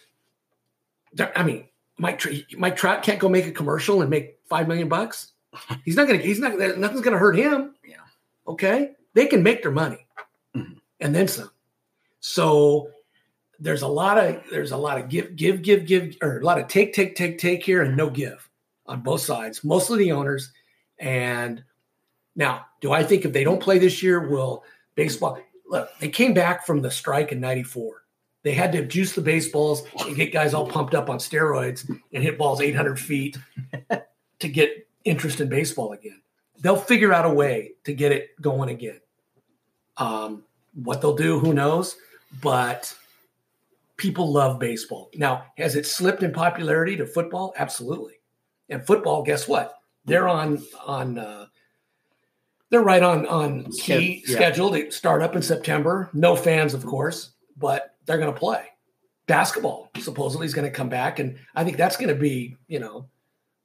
[1.36, 2.21] I mean, Mike
[2.57, 5.34] Mike Trout can't go make a commercial and make five million bucks.
[5.86, 6.19] He's not gonna.
[6.19, 6.57] He's not.
[6.77, 7.75] Nothing's gonna hurt him.
[7.86, 7.97] Yeah.
[8.47, 8.91] Okay.
[9.13, 10.07] They can make their money,
[10.55, 10.77] Mhm.
[11.01, 11.51] and then some.
[12.21, 12.89] So
[13.60, 16.60] there's a lot of there's a lot of give give give give or a lot
[16.60, 18.49] of take take take take here and no give
[18.86, 19.63] on both sides.
[19.63, 20.51] Mostly the owners.
[20.97, 21.63] And
[22.36, 24.63] now, do I think if they don't play this year, will
[24.95, 25.89] baseball look?
[25.99, 28.01] They came back from the strike in '94.
[28.43, 32.23] They had to juice the baseballs and get guys all pumped up on steroids and
[32.23, 33.38] hit balls 800 feet
[34.39, 36.21] to get interest in baseball again.
[36.60, 38.99] They'll figure out a way to get it going again.
[39.97, 41.97] Um, what they'll do, who knows?
[42.41, 42.95] But
[43.97, 45.12] people love baseball.
[45.15, 47.54] Now, has it slipped in popularity to football?
[47.58, 48.15] Absolutely.
[48.69, 49.75] And football, guess what?
[50.06, 51.40] They're on on uh,
[52.71, 54.36] they're right on on key yeah.
[54.36, 54.71] schedule.
[54.71, 56.10] They start up in September.
[56.13, 58.65] No fans, of course, but they're going to play.
[59.27, 62.79] Basketball supposedly is going to come back, and I think that's going to be you
[62.79, 63.07] know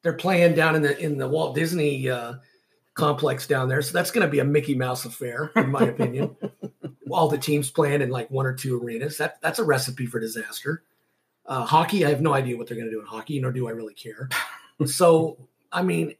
[0.02, 2.34] they're playing down in the in the Walt Disney uh,
[2.94, 6.36] complex down there, so that's going to be a Mickey Mouse affair, in my opinion.
[7.10, 9.18] All the teams playing in like one or two arenas.
[9.18, 10.82] That that's a recipe for disaster.
[11.46, 13.68] Uh, hockey, I have no idea what they're going to do in hockey, nor do
[13.68, 14.28] I really care.
[14.86, 15.38] so,
[15.70, 16.16] I mean,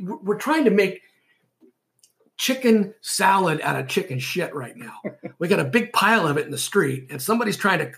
[0.00, 1.02] we're we're trying to make
[2.44, 5.00] chicken salad out of chicken shit right now.
[5.38, 7.92] We got a big pile of it in the street, and somebody's trying to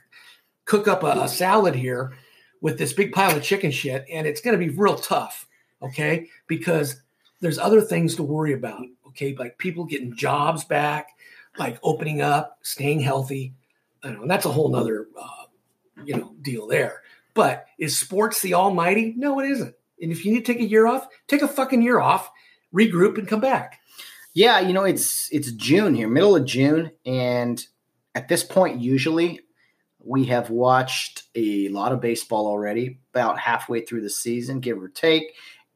[0.64, 2.16] cook up a, a salad here
[2.60, 5.46] with this big pile of chicken shit, and it's going to be real tough,
[5.82, 6.28] okay?
[6.46, 7.02] Because
[7.40, 9.34] there's other things to worry about, okay?
[9.36, 11.08] Like people getting jobs back,
[11.58, 13.52] like opening up, staying healthy,
[14.02, 15.44] I know, and that's a whole nother, uh,
[16.04, 17.02] you know, deal there.
[17.34, 19.12] But is sports the almighty?
[19.16, 19.74] No, it isn't.
[20.00, 22.30] And if you need to take a year off, take a fucking year off,
[22.72, 23.80] regroup, and come back.
[24.36, 27.64] Yeah, you know, it's it's June here, middle of June, and
[28.14, 29.40] at this point, usually
[29.98, 34.88] we have watched a lot of baseball already, about halfway through the season, give or
[34.88, 35.24] take.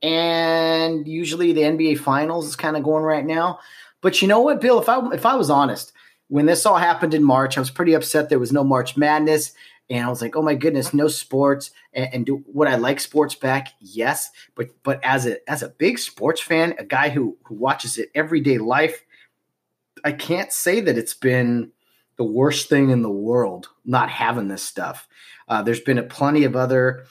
[0.02, 3.58] and usually the NBA Finals is kind of going right now.
[4.02, 4.80] But you know what, Bill?
[4.80, 5.92] If I if I was honest,
[6.28, 9.52] when this all happened in March, I was pretty upset there was no March Madness.
[9.90, 11.72] And I was like, oh my goodness, no sports.
[11.92, 13.74] And, and do would I like sports back?
[13.81, 14.31] Yes.
[14.55, 18.11] But but as a as a big sports fan, a guy who who watches it
[18.14, 19.05] everyday life,
[20.05, 21.72] I can't say that it's been
[22.16, 25.09] the worst thing in the world not having this stuff.
[25.48, 27.05] Uh, there's been a plenty of other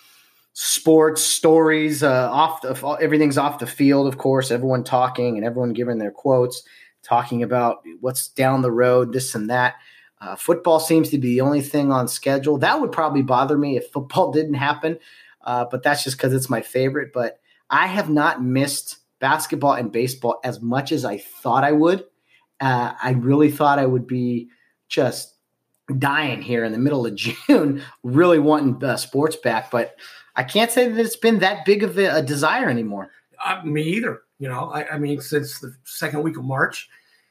[0.53, 5.71] sports stories uh, off the, everything's off the field of course everyone talking and everyone
[5.71, 6.63] giving their quotes
[7.01, 9.75] talking about what's down the road this and that
[10.21, 13.77] uh, football seems to be the only thing on schedule that would probably bother me
[13.77, 14.97] if football didn't happen
[15.45, 19.91] uh, but that's just because it's my favorite but i have not missed basketball and
[19.91, 22.05] baseball as much as i thought i would
[22.61, 24.49] uh, i really thought i would be
[24.87, 25.35] just
[25.97, 27.15] dying here in the middle of
[27.47, 29.95] june really wanting sports back but
[30.39, 33.11] I can't say that it's been that big of a, a desire anymore.
[33.43, 34.21] Uh, me either.
[34.37, 36.89] You know, I, I, mean, since the second week of March,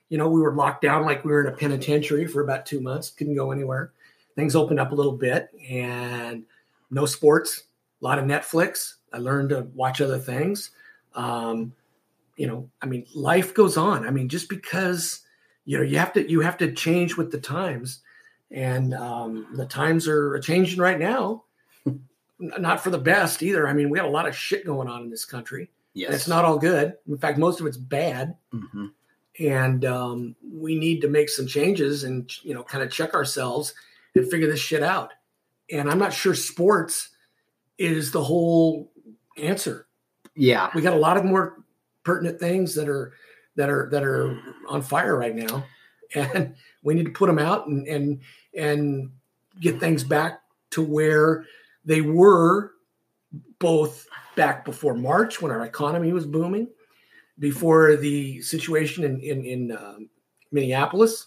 [0.08, 2.80] you know, we were locked down like we were in a penitentiary for about two
[2.80, 3.92] months, couldn't go anywhere.
[4.36, 6.44] Things opened up a little bit and
[6.90, 7.64] no sports,
[8.00, 8.94] a lot of Netflix.
[9.12, 10.70] I learned to watch other things.
[11.14, 11.72] Um,
[12.36, 14.06] you know, I mean, life goes on.
[14.06, 15.20] I mean, just because
[15.64, 18.00] you know you have to you have to change with the times,
[18.50, 21.42] and um, the times are changing right now
[22.38, 23.68] not for the best either.
[23.68, 25.70] I mean, we got a lot of shit going on in this country.
[25.94, 26.14] Yes.
[26.14, 26.94] it's not all good.
[27.08, 28.36] In fact, most of it's bad.
[28.54, 28.86] Mm-hmm.
[29.38, 33.72] And um, we need to make some changes and, you know, kind of check ourselves
[34.14, 35.12] and figure this shit out.
[35.70, 37.10] And I'm not sure sports
[37.78, 38.90] is the whole
[39.36, 39.86] answer.
[40.34, 40.70] Yeah.
[40.74, 41.62] We got a lot of more
[42.04, 43.12] pertinent things that are
[43.56, 45.64] that are that are on fire right now.
[46.14, 48.20] And we need to put them out and and
[48.54, 49.10] and
[49.60, 51.44] get things back to where
[51.84, 52.72] they were
[53.58, 56.68] both back before March when our economy was booming,
[57.38, 60.08] before the situation in in, in um,
[60.50, 61.26] Minneapolis,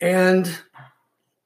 [0.00, 0.46] and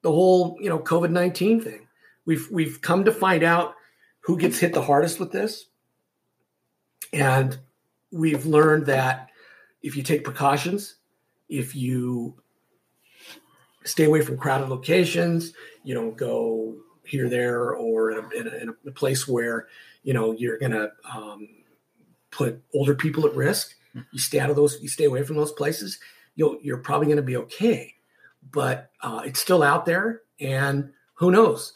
[0.01, 1.87] the whole you know COVID nineteen thing.
[2.25, 3.75] We've we've come to find out
[4.21, 5.65] who gets hit the hardest with this,
[7.11, 7.57] and
[8.11, 9.29] we've learned that
[9.81, 10.95] if you take precautions,
[11.49, 12.35] if you
[13.83, 18.57] stay away from crowded locations, you don't go here, there, or in a, in a,
[18.57, 19.67] in a place where
[20.03, 21.49] you know you're to um,
[22.33, 23.75] put older people at risk.
[24.11, 24.81] You stay out of those.
[24.81, 25.99] You stay away from those places.
[26.35, 27.93] You'll you're probably going to be okay.
[28.51, 31.73] But uh, it's still out there, and who knows?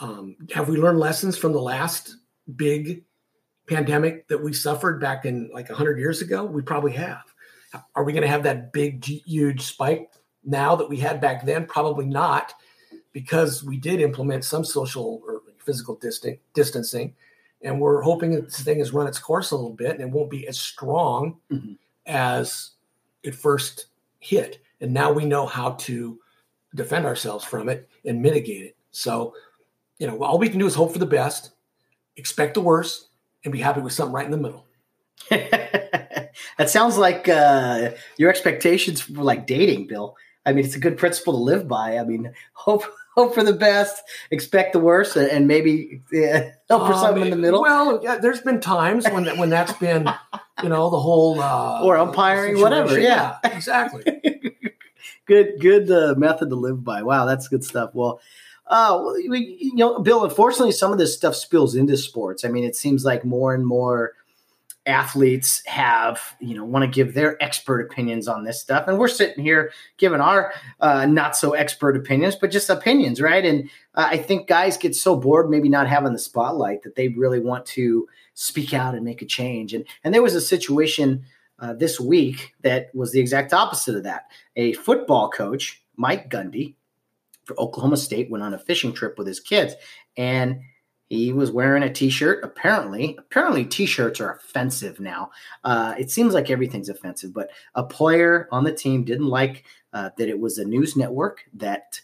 [0.00, 2.16] Um, have we learned lessons from the last
[2.56, 3.04] big
[3.68, 6.44] pandemic that we suffered back in like 100 years ago?
[6.44, 7.22] We probably have.
[7.94, 10.10] Are we going to have that big, huge spike
[10.42, 11.66] now that we had back then?
[11.66, 12.54] Probably not
[13.12, 16.00] because we did implement some social or physical
[16.54, 17.14] distancing,
[17.62, 20.10] and we're hoping that this thing has run its course a little bit and it
[20.10, 21.72] won't be as strong mm-hmm.
[22.06, 22.70] as
[23.22, 23.86] it first
[24.20, 24.60] hit.
[24.80, 26.18] And now we know how to
[26.74, 28.76] defend ourselves from it and mitigate it.
[28.90, 29.34] So,
[29.98, 31.50] you know, all we can do is hope for the best,
[32.16, 33.08] expect the worst,
[33.44, 34.66] and be happy with something right in the middle.
[35.30, 40.16] that sounds like uh, your expectations were like dating, Bill.
[40.46, 41.98] I mean, it's a good principle to live by.
[41.98, 42.84] I mean, hope
[43.18, 47.30] hope for the best, expect the worst, and maybe yeah, hope for um, something in
[47.30, 47.62] the middle.
[47.62, 50.08] Well, yeah, there's been times when that, when that's been,
[50.62, 52.62] you know, the whole uh, or umpiring, situation.
[52.62, 53.00] whatever.
[53.00, 54.04] Yeah, yeah exactly.
[55.26, 57.02] good, good uh, method to live by.
[57.02, 57.90] Wow, that's good stuff.
[57.92, 58.20] Well.
[58.70, 60.24] Uh, we, you know, Bill.
[60.24, 62.44] Unfortunately, some of this stuff spills into sports.
[62.44, 64.12] I mean, it seems like more and more
[64.88, 68.88] athletes have, you know, want to give their expert opinions on this stuff.
[68.88, 73.44] And we're sitting here giving our uh, not so expert opinions, but just opinions, right?
[73.44, 77.08] And uh, I think guys get so bored, maybe not having the spotlight, that they
[77.08, 79.74] really want to speak out and make a change.
[79.74, 81.24] And and there was a situation
[81.58, 84.30] uh, this week that was the exact opposite of that.
[84.56, 86.74] A football coach, Mike Gundy,
[87.44, 89.74] for Oklahoma State, went on a fishing trip with his kids,
[90.16, 90.60] and
[91.08, 92.44] he was wearing a t-shirt.
[92.44, 95.30] Apparently, apparently t-shirts are offensive now.
[95.64, 100.10] Uh, it seems like everything's offensive, but a player on the team didn't like uh,
[100.18, 102.00] that it was a news network that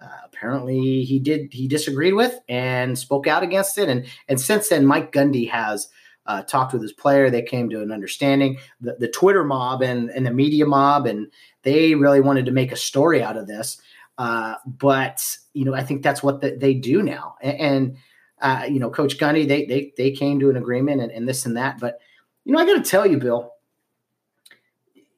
[0.00, 3.88] uh, apparently he did he disagreed with and spoke out against it.
[3.88, 5.88] And and since then, Mike Gundy has.
[6.26, 7.30] Uh, talked with his player.
[7.30, 8.58] They came to an understanding.
[8.82, 11.32] The, the Twitter mob and, and the media mob, and
[11.62, 13.80] they really wanted to make a story out of this.
[14.18, 17.36] Uh, but you know, I think that's what the, they do now.
[17.40, 17.96] And, and
[18.40, 21.46] uh, you know, Coach Gundy, they they they came to an agreement and, and this
[21.46, 21.78] and that.
[21.78, 22.00] But
[22.44, 23.52] you know, I got to tell you, Bill,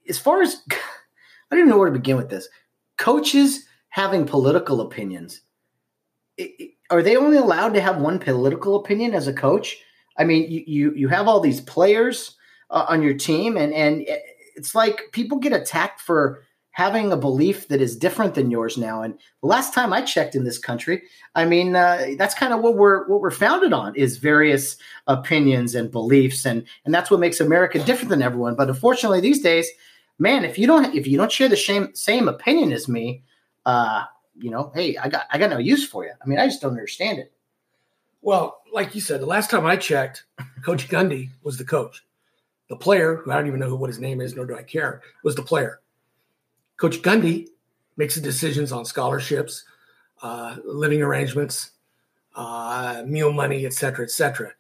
[0.09, 0.77] as far as I
[1.51, 2.49] don't even know where to begin with this.
[2.97, 5.41] Coaches having political opinions,
[6.91, 9.77] are they only allowed to have one political opinion as a coach?
[10.19, 12.37] I mean, you you, you have all these players
[12.71, 14.05] uh, on your team, and and
[14.57, 16.43] it's like people get attacked for
[16.73, 19.03] having a belief that is different than yours now.
[19.03, 21.03] And the last time I checked in this country,
[21.35, 25.75] I mean, uh, that's kind of what we're what we're founded on is various opinions
[25.75, 28.55] and beliefs, and and that's what makes America different than everyone.
[28.55, 29.69] But unfortunately, these days,
[30.19, 33.23] man, if you don't if you don't share the same same opinion as me,
[33.67, 34.05] uh,
[34.39, 36.13] you know, hey, I got I got no use for you.
[36.23, 37.33] I mean, I just don't understand it.
[38.23, 40.25] Well, like you said, the last time I checked,
[40.65, 42.05] Coach Gundy was the coach.
[42.69, 44.63] The player, who I don't even know who what his name is, nor do I
[44.63, 45.81] care, was the player.
[46.81, 47.49] Coach Gundy
[47.99, 49.65] makes the decisions on scholarships,
[50.23, 51.73] uh, living arrangements,
[52.35, 54.53] uh, meal money, et cetera, et cetera.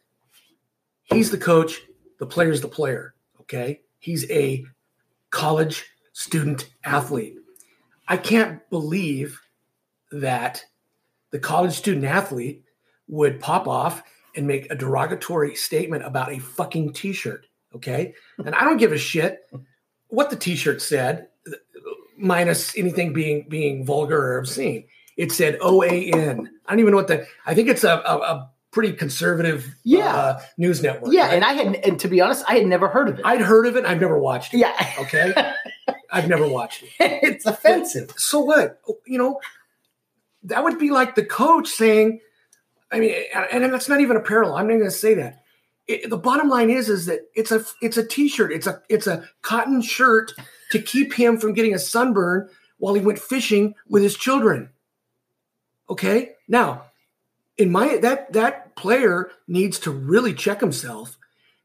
[1.05, 1.81] He's the coach.
[2.19, 3.15] The player's the player.
[3.41, 3.81] Okay.
[4.01, 4.67] He's a
[5.31, 7.37] college student athlete.
[8.07, 9.41] I can't believe
[10.13, 10.63] that
[11.31, 12.65] the college student athlete
[13.09, 14.03] would pop off
[14.37, 17.47] and make a derogatory statement about a fucking t-shirt.
[17.75, 18.13] Okay.
[18.45, 19.49] And I don't give a shit
[20.09, 21.29] what the t-shirt said
[22.21, 24.87] minus anything being being vulgar or obscene.
[25.17, 26.51] It said O A N.
[26.67, 27.27] I don't even know what the.
[27.47, 30.15] I think it's a, a, a pretty conservative yeah.
[30.15, 31.13] Uh, news network.
[31.13, 31.35] Yeah, right?
[31.35, 33.25] and I had, and to be honest, I had never heard of it.
[33.25, 33.85] I'd heard of it.
[33.85, 34.59] I've never watched it.
[34.59, 34.95] Yeah.
[35.01, 35.35] Okay.
[36.13, 36.91] I've never watched it.
[36.99, 38.09] it's offensive.
[38.09, 38.81] But, so what?
[39.07, 39.41] You know,
[40.45, 42.21] that would be like the coach saying,
[42.91, 43.15] I mean,
[43.53, 44.57] and that's not even a parallel.
[44.57, 45.43] I'm not going to say that.
[45.91, 48.53] It, the bottom line is, is that it's a it's a t-shirt.
[48.53, 50.33] It's a it's a cotton shirt
[50.71, 54.71] to keep him from getting a sunburn while he went fishing with his children.
[55.89, 56.33] Okay?
[56.47, 56.85] Now,
[57.59, 61.19] in my that that player needs to really check himself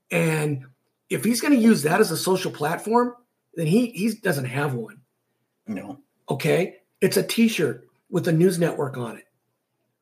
[0.09, 0.65] and
[1.09, 3.13] if he's going to use that as a social platform,
[3.53, 5.01] then he he doesn't have one.
[5.67, 5.99] No.
[6.30, 6.78] Okay?
[6.99, 9.26] It's a t-shirt with a news network on it.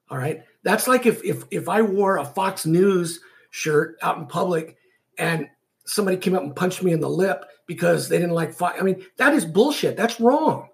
[0.10, 0.44] All right?
[0.64, 3.20] That's like if if if I wore a Fox News
[3.54, 4.76] shirt out in public
[5.20, 5.48] and
[5.86, 8.80] somebody came up and punched me in the lip because they didn't like fight.
[8.80, 9.96] I mean, that is bullshit.
[9.96, 10.70] That's wrong.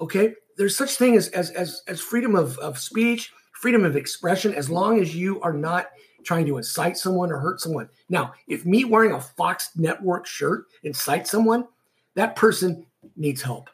[0.00, 4.54] Okay, there's such thing as as as, as freedom of, of speech, freedom of expression,
[4.54, 5.86] as long as you are not
[6.24, 7.88] trying to incite someone or hurt someone.
[8.08, 11.68] Now, if me wearing a Fox Network shirt incites someone,
[12.16, 12.86] that person
[13.16, 13.70] needs help.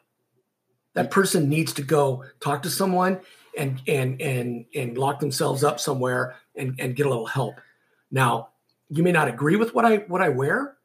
[0.93, 3.19] That person needs to go talk to someone
[3.57, 7.55] and and and and lock themselves up somewhere and, and get a little help.
[8.11, 8.49] Now,
[8.89, 10.77] you may not agree with what I what I wear,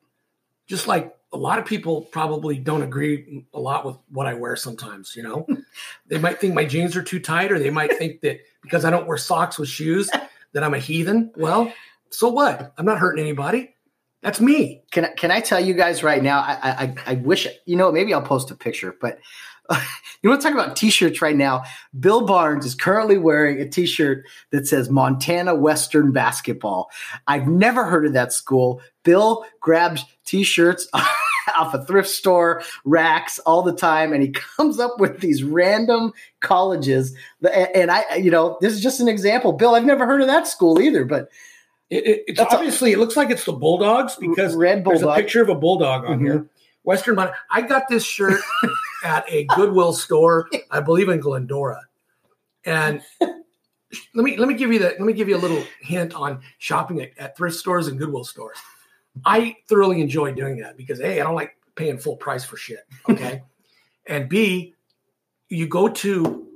[0.66, 4.57] just like a lot of people probably don't agree a lot with what I wear
[4.57, 5.47] sometimes, you know.
[6.07, 8.91] they might think my jeans are too tight, or they might think that because I
[8.91, 10.11] don't wear socks with shoes
[10.53, 11.31] that I'm a heathen.
[11.37, 11.73] Well,
[12.11, 12.73] so what?
[12.79, 13.75] I'm not hurting anybody.
[14.23, 14.83] That's me.
[14.91, 16.41] Can I, can I tell you guys right now?
[16.41, 17.93] I, I I wish you know.
[17.93, 19.19] Maybe I'll post a picture, but
[20.23, 21.64] you want to talk about t-shirts right now?
[21.99, 26.91] Bill Barnes is currently wearing a t-shirt that says Montana Western Basketball.
[27.27, 28.81] I've never heard of that school.
[29.05, 30.89] Bill grabs t-shirts
[31.57, 36.12] off a thrift store racks all the time, and he comes up with these random
[36.41, 37.14] colleges.
[37.53, 39.53] And I, you know, this is just an example.
[39.53, 41.31] Bill, I've never heard of that school either, but.
[41.91, 45.01] It, it, it's obviously, a, it looks like it's the Bulldogs because red bulldog.
[45.01, 46.27] there's a picture of a bulldog on mm-hmm.
[46.27, 46.47] here.
[46.89, 47.37] Western Montana.
[47.51, 48.41] I got this shirt
[49.05, 51.80] at a Goodwill store, I believe in Glendora.
[52.64, 54.92] And let me let me give you that.
[54.99, 58.24] Let me give you a little hint on shopping at, at thrift stores and Goodwill
[58.24, 58.59] stores.
[59.24, 62.86] I thoroughly enjoy doing that because a I don't like paying full price for shit.
[63.09, 63.42] Okay,
[64.07, 64.74] and b
[65.49, 66.46] you go to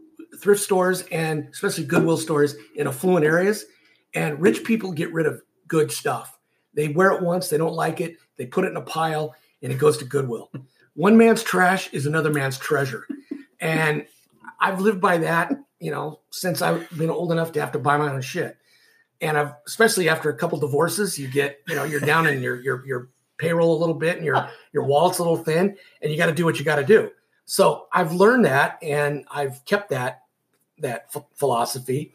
[0.40, 3.64] thrift stores and especially Goodwill stores in affluent areas,
[4.14, 6.38] and rich people get rid of good stuff.
[6.74, 9.72] They wear it once, they don't like it, they put it in a pile, and
[9.72, 10.51] it goes to Goodwill
[10.95, 13.07] one man's trash is another man's treasure.
[13.61, 14.07] And
[14.61, 17.97] I've lived by that, you know, since I've been old enough to have to buy
[17.97, 18.57] my own shit.
[19.20, 22.61] And I've especially after a couple divorces, you get, you know, you're down in your
[22.61, 26.18] your your payroll a little bit and your your wallet's a little thin and you
[26.18, 27.11] got to do what you got to do.
[27.45, 30.22] So I've learned that and I've kept that
[30.78, 32.12] that f- philosophy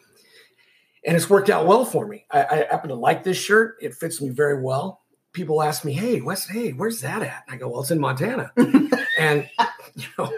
[1.05, 2.25] and it's worked out well for me.
[2.31, 3.77] I, I happen to like this shirt.
[3.81, 5.01] It fits me very well
[5.33, 7.99] people ask me, "Hey, West, hey, where's that at?" And I go, "Well, it's in
[7.99, 8.51] Montana."
[9.17, 9.49] and
[9.95, 10.31] you know,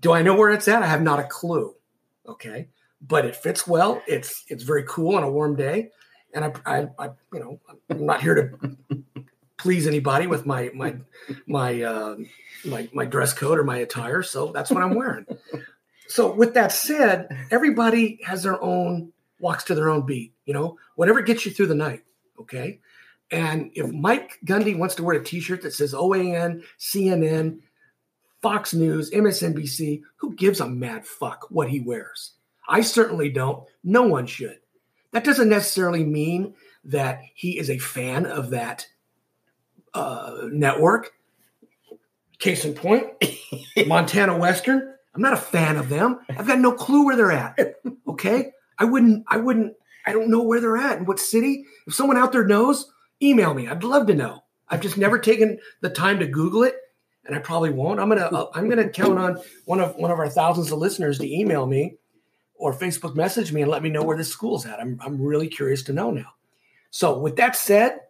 [0.00, 0.82] do I know where it's at?
[0.82, 1.74] I have not a clue.
[2.26, 2.68] Okay,
[3.00, 4.02] but it fits well.
[4.06, 5.90] It's it's very cool on a warm day,
[6.34, 7.60] and I, I, I you know,
[7.90, 8.96] I'm not here to
[9.56, 10.96] please anybody with my my
[11.46, 12.16] my uh,
[12.64, 15.26] my my dress code or my attire, so that's what I'm wearing.
[16.08, 20.34] so with that said, everybody has their own walks to their own beat.
[20.44, 22.02] You know, whatever gets you through the night.
[22.40, 22.80] Okay.
[23.30, 27.58] And if Mike Gundy wants to wear a T-shirt that says OAN, CNN,
[28.40, 32.32] Fox News, MSNBC, who gives a mad fuck what he wears?
[32.68, 33.64] I certainly don't.
[33.82, 34.58] No one should.
[35.12, 36.54] That doesn't necessarily mean
[36.84, 38.86] that he is a fan of that
[39.94, 41.12] uh, network.
[42.38, 43.06] Case in point,
[43.86, 44.94] Montana Western.
[45.14, 46.20] I'm not a fan of them.
[46.28, 47.58] I've got no clue where they're at.
[48.06, 49.24] Okay, I wouldn't.
[49.26, 49.72] I wouldn't.
[50.04, 51.64] I don't know where they're at and what city.
[51.86, 52.92] If someone out there knows,
[53.22, 53.68] email me.
[53.68, 54.42] I'd love to know.
[54.68, 56.76] I've just never taken the time to Google it,
[57.24, 58.00] and I probably won't.
[58.00, 58.26] I'm gonna.
[58.26, 61.66] Uh, I'm gonna count on one of one of our thousands of listeners to email
[61.66, 61.96] me
[62.54, 64.80] or Facebook message me and let me know where this school's at.
[64.80, 66.32] I'm I'm really curious to know now.
[66.90, 68.00] So with that said,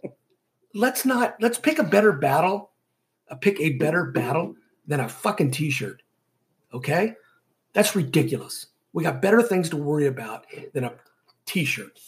[0.75, 2.71] let's not let's pick a better battle,
[3.31, 4.55] uh, pick a better battle
[4.87, 6.03] than a fucking t-shirt.
[6.73, 7.15] Okay?
[7.73, 8.67] That's ridiculous.
[8.93, 10.93] We got better things to worry about than a
[11.45, 11.99] t-shirt.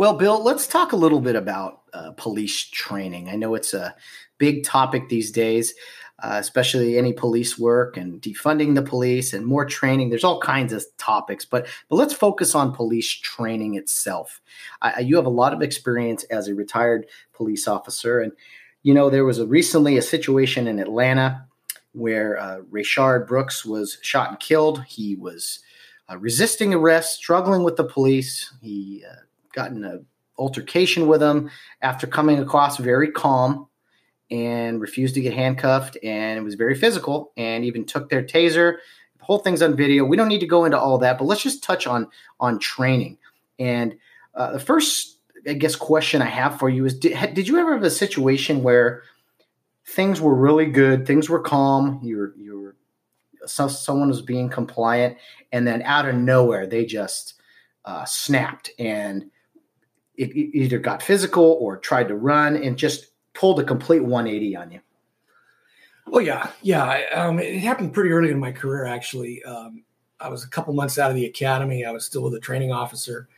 [0.00, 3.28] Well, Bill, let's talk a little bit about uh, police training.
[3.28, 3.94] I know it's a
[4.38, 5.74] big topic these days,
[6.22, 10.08] uh, especially any police work and defunding the police and more training.
[10.08, 14.40] There's all kinds of topics, but but let's focus on police training itself.
[14.80, 18.32] I, you have a lot of experience as a retired police officer, and
[18.82, 21.46] you know there was a recently a situation in Atlanta
[21.92, 24.82] where uh, Rayshard Brooks was shot and killed.
[24.84, 25.60] He was
[26.10, 28.50] uh, resisting arrest, struggling with the police.
[28.62, 29.16] He uh,
[29.52, 30.06] got in an
[30.38, 31.50] altercation with them
[31.82, 33.66] after coming across very calm
[34.30, 38.76] and refused to get handcuffed and it was very physical and even took their taser.
[39.18, 40.04] The whole thing's on video.
[40.04, 43.18] We don't need to go into all that but let's just touch on on training.
[43.58, 43.96] And
[44.34, 47.74] uh, the first i guess question i have for you is did, did you ever
[47.74, 49.02] have a situation where
[49.86, 52.76] things were really good things were calm you were you were
[53.46, 55.16] so, someone was being compliant
[55.50, 57.34] and then out of nowhere they just
[57.86, 59.30] uh, snapped and
[60.20, 64.56] it, it either got physical or tried to run and just pulled a complete 180
[64.56, 64.80] on you.
[66.12, 67.02] Oh yeah, yeah.
[67.14, 68.84] Um, it happened pretty early in my career.
[68.84, 69.84] Actually, um,
[70.18, 71.84] I was a couple months out of the academy.
[71.84, 73.28] I was still with a training officer,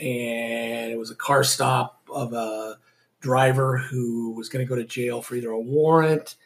[0.00, 2.78] and it was a car stop of a
[3.20, 6.36] driver who was going to go to jail for either a warrant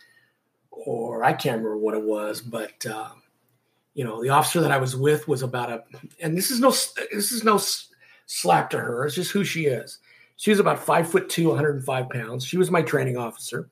[0.70, 3.22] or I can't remember what it was, but um,
[3.94, 5.84] you know, the officer that I was with was about a,
[6.20, 7.58] and this is no, this is no
[8.26, 9.06] slap to her.
[9.06, 9.98] It's just who she is.
[10.36, 12.44] She was about five foot two, 105 pounds.
[12.44, 13.68] She was my training officer.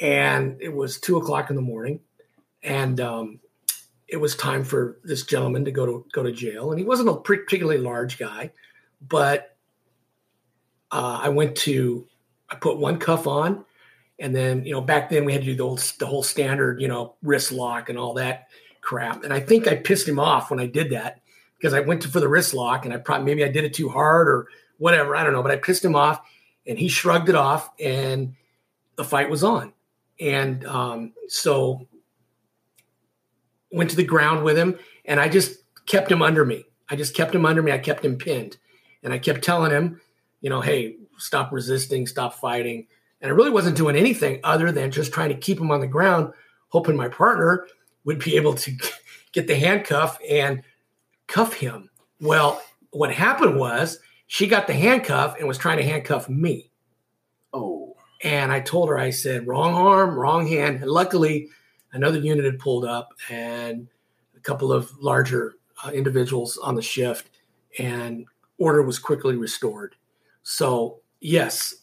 [0.00, 2.00] And it was two o'clock in the morning.
[2.62, 3.40] And um,
[4.08, 6.70] it was time for this gentleman to go to go to jail.
[6.70, 8.50] And he wasn't a particularly large guy,
[9.06, 9.54] but
[10.90, 12.06] uh, I went to
[12.48, 13.64] I put one cuff on,
[14.18, 16.80] and then you know back then we had to do the whole, the whole standard
[16.80, 18.48] you know wrist lock and all that
[18.80, 19.24] crap.
[19.24, 21.20] And I think I pissed him off when I did that
[21.58, 23.74] because I went to, for the wrist lock and I probably maybe I did it
[23.74, 24.46] too hard or
[24.78, 25.16] whatever.
[25.16, 26.20] I don't know, but I pissed him off
[26.66, 28.34] and he shrugged it off and
[28.96, 29.72] the fight was on.
[30.20, 31.86] And um, so
[33.72, 36.64] went to the ground with him and I just kept him under me.
[36.88, 37.72] I just kept him under me.
[37.72, 38.56] I kept him pinned
[39.02, 40.00] and I kept telling him,
[40.40, 42.86] you know, hey, stop resisting, stop fighting.
[43.20, 45.86] And I really wasn't doing anything other than just trying to keep him on the
[45.88, 46.32] ground,
[46.68, 47.66] hoping my partner
[48.04, 48.72] would be able to
[49.32, 50.62] get the handcuff and
[51.28, 51.88] cuff him.
[52.20, 52.60] Well,
[52.90, 56.70] what happened was she got the handcuff and was trying to handcuff me.
[57.52, 57.96] Oh.
[58.24, 60.82] And I told her, I said, wrong arm, wrong hand.
[60.82, 61.48] And luckily,
[61.92, 63.86] another unit had pulled up and
[64.36, 65.54] a couple of larger
[65.84, 67.30] uh, individuals on the shift,
[67.78, 68.26] and
[68.58, 69.94] order was quickly restored.
[70.42, 71.74] So, yes.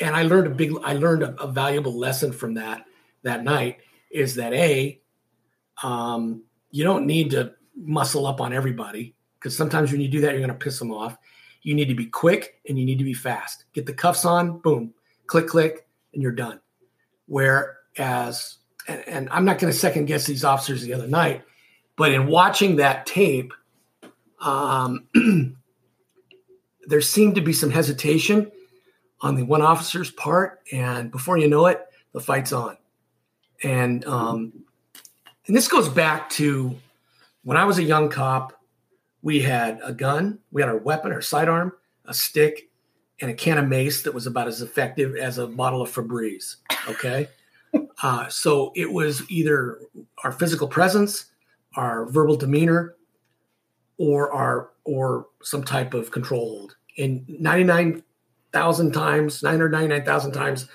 [0.00, 2.84] And I learned a big, I learned a, a valuable lesson from that
[3.22, 3.78] that night
[4.10, 5.00] is that A,
[5.82, 10.32] um, you don't need to muscle up on everybody because sometimes when you do that,
[10.32, 11.16] you're going to piss them off.
[11.62, 13.64] You need to be quick and you need to be fast.
[13.72, 14.94] Get the cuffs on, boom,
[15.26, 16.60] click, click, and you're done.
[17.26, 18.56] Whereas,
[18.86, 21.44] and, and I'm not going to second guess these officers the other night,
[21.96, 23.52] but in watching that tape,
[24.40, 25.08] um,
[26.86, 28.50] there seemed to be some hesitation
[29.20, 32.76] on the one officer's part, and before you know it, the fight's on.
[33.64, 34.52] And um,
[35.46, 36.76] and this goes back to
[37.42, 38.58] when I was a young cop
[39.22, 41.72] we had a gun, we had our weapon, our sidearm,
[42.06, 42.70] a stick,
[43.20, 46.56] and a can of mace that was about as effective as a bottle of Febreze.
[46.88, 47.28] Okay.
[48.02, 49.80] uh, so it was either
[50.22, 51.26] our physical presence,
[51.74, 52.94] our verbal demeanor,
[53.98, 56.76] or our or some type of control hold.
[56.96, 60.68] And 99,000 times, 999,000 times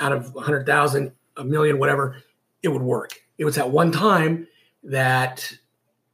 [0.00, 2.16] out of 100,000, a million, whatever,
[2.62, 3.20] it would work.
[3.38, 4.48] It was at one time
[4.82, 5.52] that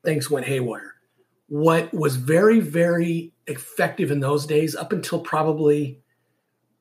[0.05, 0.95] things went haywire
[1.49, 5.99] what was very, very effective in those days, up until probably,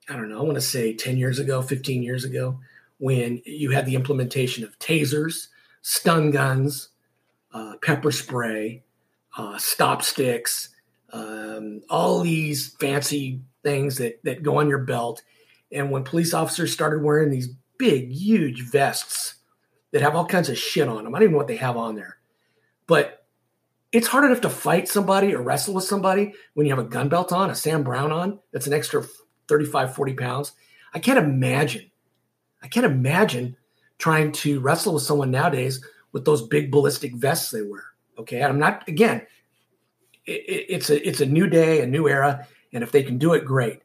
[0.09, 2.59] I don't know, I want to say 10 years ago, 15 years ago,
[2.99, 5.47] when you had the implementation of tasers,
[5.81, 6.89] stun guns,
[7.53, 8.83] uh, pepper spray,
[9.37, 10.69] uh, stop sticks,
[11.13, 15.23] um, all these fancy things that that go on your belt.
[15.71, 19.35] And when police officers started wearing these big, huge vests
[19.91, 21.77] that have all kinds of shit on them, I don't even know what they have
[21.77, 22.17] on there,
[22.87, 23.25] but
[23.91, 27.09] it's hard enough to fight somebody or wrestle with somebody when you have a gun
[27.09, 29.03] belt on, a Sam Browne on, that's an extra
[29.47, 30.51] 35, 40 pounds.
[30.93, 31.89] I can't imagine.
[32.61, 33.55] I can't imagine
[33.97, 37.85] trying to wrestle with someone nowadays with those big ballistic vests they wear.
[38.17, 38.41] Okay.
[38.41, 39.21] And I'm not, again,
[40.25, 43.33] it, it's a it's a new day, a new era, and if they can do
[43.33, 43.81] it, great.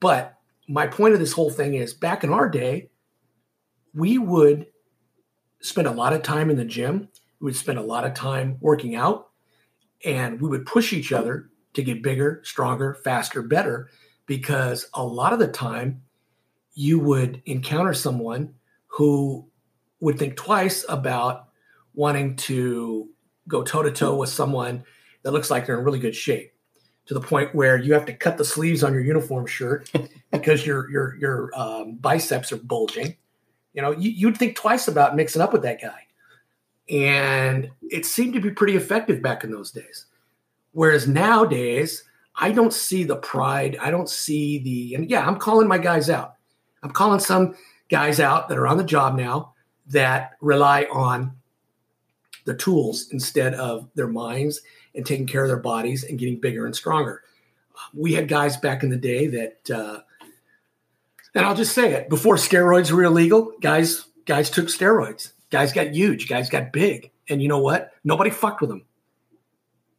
[0.00, 0.38] But
[0.68, 2.90] my point of this whole thing is back in our day,
[3.94, 4.66] we would
[5.60, 7.08] spend a lot of time in the gym.
[7.40, 9.28] We would spend a lot of time working out,
[10.04, 13.90] and we would push each other to get bigger, stronger, faster, better,
[14.26, 16.02] because a lot of the time
[16.74, 18.54] you would encounter someone
[18.86, 19.46] who
[20.00, 21.48] would think twice about
[21.94, 23.08] wanting to
[23.48, 24.84] go toe to toe with someone
[25.22, 26.52] that looks like they're in really good shape
[27.06, 29.90] to the point where you have to cut the sleeves on your uniform shirt
[30.32, 33.16] because your your your um, biceps are bulging.
[33.72, 36.05] You know, you, would think twice about mixing up with that guy,
[36.88, 40.06] and it seemed to be pretty effective back in those days.
[40.72, 43.76] Whereas nowadays, I don't see the pride.
[43.80, 46.34] I don't see the and yeah, I'm calling my guys out.
[46.82, 47.56] I'm calling some
[47.88, 49.54] guys out that are on the job now
[49.88, 51.32] that rely on
[52.44, 54.60] the tools instead of their minds
[54.94, 57.22] and taking care of their bodies and getting bigger and stronger.
[57.92, 60.00] We had guys back in the day that, uh,
[61.34, 65.32] and I'll just say it: before steroids were illegal, guys guys took steroids.
[65.50, 66.28] Guys got huge.
[66.28, 67.10] Guys got big.
[67.28, 67.92] And you know what?
[68.04, 68.84] Nobody fucked with them.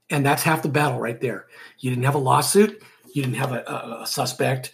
[0.09, 1.47] And that's half the battle right there.
[1.79, 2.81] You didn't have a lawsuit.
[3.13, 4.71] You didn't have a, a, a suspect,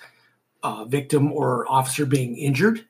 [0.64, 2.86] a victim, or officer being injured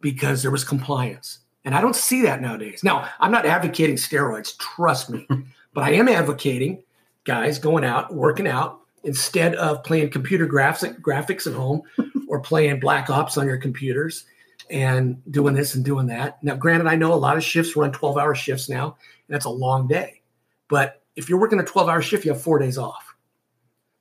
[0.00, 1.40] because there was compliance.
[1.64, 2.82] And I don't see that nowadays.
[2.84, 5.26] Now, I'm not advocating steroids, trust me.
[5.74, 6.82] But I am advocating
[7.24, 11.82] guys going out, working out, instead of playing computer graphic, graphics at home
[12.28, 14.24] or playing Black Ops on your computers
[14.70, 16.42] and doing this and doing that.
[16.42, 18.96] Now, granted, I know a lot of shifts run 12 hour shifts now,
[19.26, 20.22] and that's a long day.
[20.68, 23.14] But if you're working a 12 hour shift, you have four days off.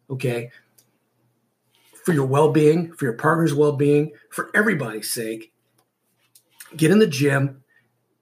[0.09, 0.51] Okay.
[2.03, 5.51] For your well being, for your partner's well being, for everybody's sake,
[6.75, 7.63] get in the gym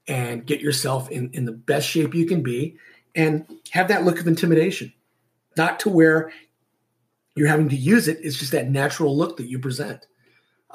[0.08, 2.78] and get yourself in, in the best shape you can be
[3.16, 4.94] and have that look of intimidation,
[5.58, 6.32] not to where
[7.36, 8.20] you're having to use it.
[8.22, 10.06] It's just that natural look that you present.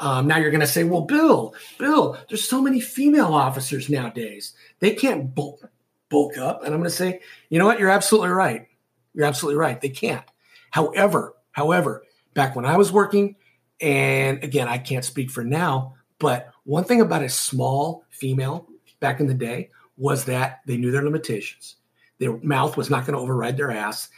[0.01, 4.55] Um, now you're going to say, well, Bill, Bill, there's so many female officers nowadays.
[4.81, 5.71] They can't bulk,
[6.09, 6.65] bulk up.
[6.65, 7.21] And I'm going to say,
[7.51, 7.79] you know what?
[7.79, 8.67] You're absolutely right.
[9.15, 9.79] You're absolutely right.
[9.79, 10.25] They can't.
[10.71, 13.37] However, however, back when I was working,
[13.79, 18.69] and again, I can't speak for now, but one thing about a small female
[19.01, 21.77] back in the day was that they knew their limitations.
[22.19, 24.09] Their mouth was not going to override their ass,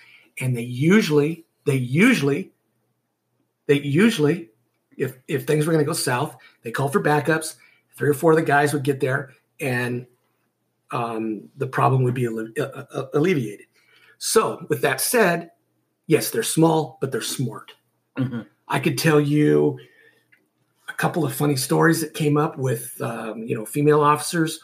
[0.41, 2.53] and they usually, they usually,
[3.67, 4.51] they usually,
[4.97, 7.57] if if things were going to go south, they called for backups.
[7.95, 10.07] Three or four of the guys would get there, and
[10.91, 13.67] um, the problem would be alle- uh, uh, alleviated.
[14.19, 15.51] So, with that said,
[16.07, 17.73] yes, they're small, but they're smart.
[18.17, 18.43] Mm-hmm.
[18.69, 19.79] I could tell you
[20.89, 24.61] a couple of funny stories that came up with um, you know female officers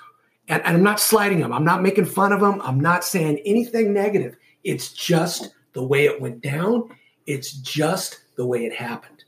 [0.48, 1.52] and, and I'm not slighting them.
[1.52, 2.60] I'm not making fun of them.
[2.62, 4.36] I'm not saying anything negative.
[4.64, 6.88] It's just the way it went down.
[7.26, 9.24] It's just the way it happened.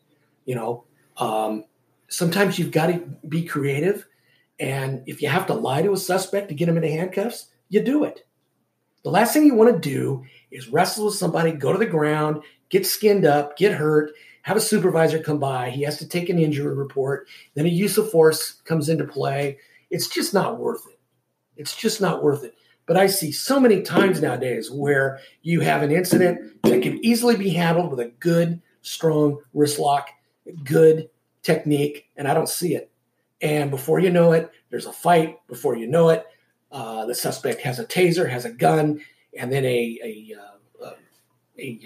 [0.46, 0.84] You know,
[1.20, 1.64] um,
[2.08, 2.98] sometimes you've got to
[3.28, 4.06] be creative.
[4.58, 7.82] And if you have to lie to a suspect to get him into handcuffs, you
[7.82, 8.26] do it.
[9.04, 12.42] The last thing you want to do is wrestle with somebody, go to the ground,
[12.68, 14.12] get skinned up, get hurt,
[14.42, 15.70] have a supervisor come by.
[15.70, 17.26] He has to take an injury report.
[17.54, 19.58] Then a use of force comes into play.
[19.90, 20.98] It's just not worth it.
[21.56, 22.54] It's just not worth it.
[22.86, 27.36] But I see so many times nowadays where you have an incident that can easily
[27.36, 30.08] be handled with a good, strong wrist lock,
[30.64, 31.09] good
[31.42, 32.90] technique, and I don't see it.
[33.40, 35.38] And before you know it, there's a fight.
[35.48, 36.26] Before you know it,
[36.70, 39.01] uh, the suspect has a taser, has a gun,
[39.38, 40.90] and then a a, uh,
[41.59, 41.80] a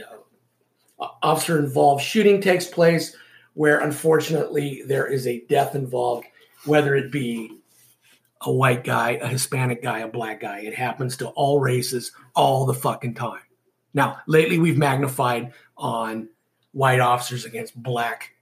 [1.01, 3.17] uh, officer involved shooting takes place,
[3.55, 6.27] where unfortunately there is a death involved,
[6.65, 7.61] whether it be
[8.43, 10.61] a white guy, a Hispanic guy, a black guy.
[10.61, 13.41] It happens to all races all the fucking time.
[13.95, 16.29] Now, lately we've magnified on
[16.73, 18.34] white officers against black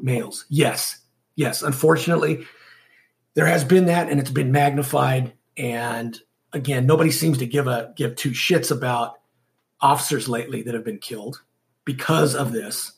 [0.00, 0.46] males.
[0.48, 0.98] Yes,
[1.36, 1.62] yes.
[1.62, 2.46] Unfortunately,
[3.34, 5.32] there has been that, and it's been magnified.
[5.56, 6.18] And
[6.52, 9.18] again, nobody seems to give a give two shits about
[9.80, 11.42] officers lately that have been killed
[11.84, 12.92] because of this.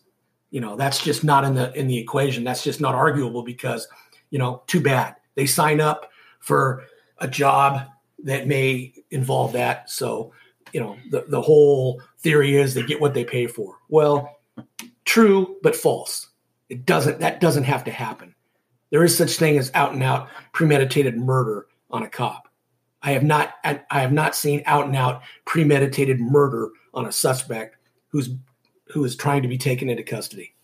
[0.51, 2.45] You know, that's just not in the in the equation.
[2.45, 3.89] That's just not arguable because,
[4.31, 5.17] you know, too bad.
[5.35, 6.85] They sign up for
[7.19, 7.89] a job
[8.23, 9.91] that may involve that.
[9.91, 10.33] So
[10.75, 13.79] you know, the, the whole theory is they get what they pay for.
[13.89, 14.41] Well,
[15.05, 16.29] true, but false.
[16.69, 18.35] It doesn't, that doesn't have to happen.
[18.91, 22.49] There is such thing as out and out premeditated murder on a cop.
[23.03, 27.77] I have not, I have not seen out and out premeditated murder on a suspect
[28.09, 28.31] who's,
[28.89, 30.55] who is trying to be taken into custody.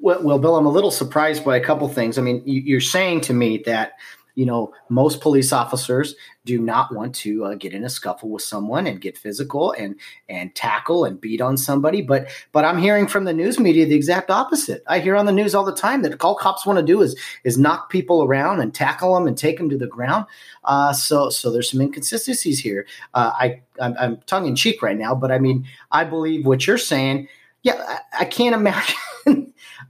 [0.00, 2.18] Well, well, Bill, I'm a little surprised by a couple things.
[2.18, 3.94] I mean, you're saying to me that
[4.38, 6.14] you know, most police officers
[6.44, 9.96] do not want to uh, get in a scuffle with someone and get physical and
[10.28, 12.02] and tackle and beat on somebody.
[12.02, 14.84] But but I'm hearing from the news media the exact opposite.
[14.86, 17.18] I hear on the news all the time that all cops want to do is
[17.42, 20.24] is knock people around and tackle them and take them to the ground.
[20.62, 22.86] Uh, so so there's some inconsistencies here.
[23.14, 26.64] Uh, I I'm, I'm tongue in cheek right now, but I mean I believe what
[26.64, 27.26] you're saying.
[27.64, 28.94] Yeah, I, I can't imagine.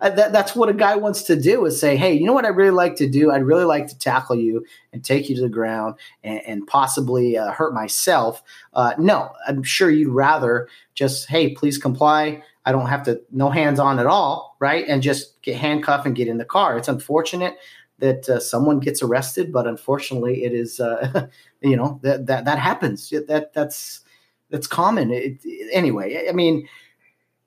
[0.01, 2.49] That, that's what a guy wants to do is say, hey, you know what I
[2.49, 3.30] really like to do?
[3.30, 7.36] I'd really like to tackle you and take you to the ground and, and possibly
[7.36, 8.42] uh, hurt myself.
[8.74, 12.42] Uh, no, I'm sure you'd rather just, hey, please comply.
[12.64, 14.84] I don't have to, no hands on at all, right?
[14.86, 16.76] And just get handcuffed and get in the car.
[16.76, 17.57] It's unfortunate
[17.99, 21.26] that uh, someone gets arrested, but unfortunately, it is, uh,
[21.61, 23.11] you know, that that that happens.
[23.11, 24.03] That that's
[24.51, 25.11] that's common.
[25.11, 25.40] It,
[25.72, 26.68] anyway, I mean,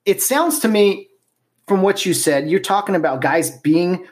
[0.06, 1.08] it sounds to me
[1.72, 4.06] from what you said, you're talking about guys being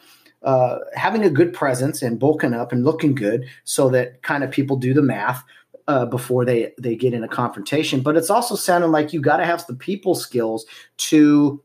[0.43, 4.49] uh, having a good presence and bulking up and looking good, so that kind of
[4.49, 5.43] people do the math
[5.89, 7.99] uh, before they they get in a confrontation.
[7.99, 10.65] But it's also sounding like you got to have the people skills
[11.09, 11.61] to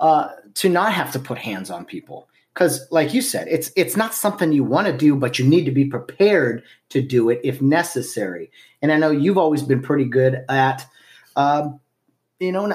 [0.00, 3.96] uh, to not have to put hands on people because like you said it's it's
[3.96, 7.40] not something you want to do but you need to be prepared to do it
[7.44, 8.50] if necessary
[8.82, 10.84] and i know you've always been pretty good at
[11.36, 11.78] um,
[12.40, 12.66] you know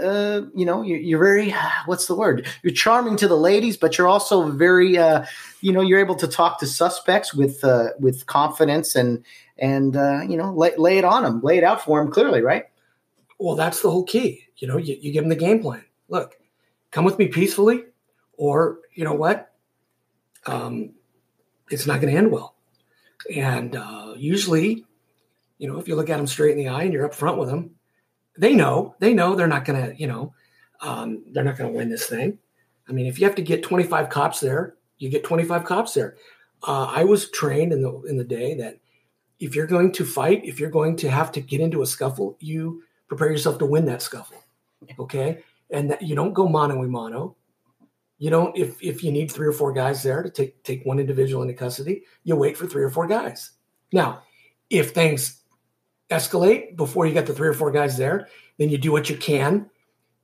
[0.00, 1.54] uh, you know, you're, you're, very,
[1.86, 2.46] what's the word?
[2.62, 5.24] You're charming to the ladies, but you're also very, uh,
[5.60, 9.24] you know, you're able to talk to suspects with, uh, with confidence and,
[9.58, 12.40] and, uh, you know, lay, lay it on them, lay it out for them clearly,
[12.42, 12.66] right?
[13.38, 14.44] Well, that's the whole key.
[14.56, 15.84] You know, you, you give them the game plan.
[16.08, 16.36] Look,
[16.90, 17.84] come with me peacefully,
[18.36, 19.52] or you know what?
[20.46, 20.94] Um,
[21.70, 22.54] it's not going to end well.
[23.34, 24.84] And uh, usually,
[25.58, 27.38] you know, if you look at them straight in the eye and you're up front
[27.38, 27.76] with them,
[28.36, 30.34] they know they know they're not going to you know
[30.80, 32.38] um, they're not going to win this thing.
[32.88, 36.16] I mean if you have to get 25 cops there you get 25 cops there.
[36.64, 38.78] Uh, i was trained in the in the day that
[39.40, 42.36] if you're going to fight if you're going to have to get into a scuffle
[42.38, 44.42] you prepare yourself to win that scuffle
[44.98, 45.42] okay?
[45.70, 47.36] And that you don't go mano a mano.
[48.18, 51.00] You don't if if you need three or four guys there to take take one
[51.00, 53.52] individual into custody you wait for three or four guys.
[53.92, 54.22] Now
[54.70, 55.41] if things
[56.12, 58.28] escalate before you get the three or four guys there.
[58.58, 59.68] Then you do what you can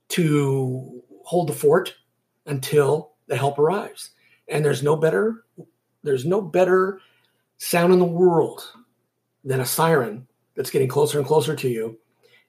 [0.09, 1.93] to hold the fort
[2.45, 4.11] until the help arrives.
[4.47, 5.45] And there's no better
[6.03, 7.01] there's no better
[7.57, 8.71] sound in the world
[9.43, 11.97] than a siren that's getting closer and closer to you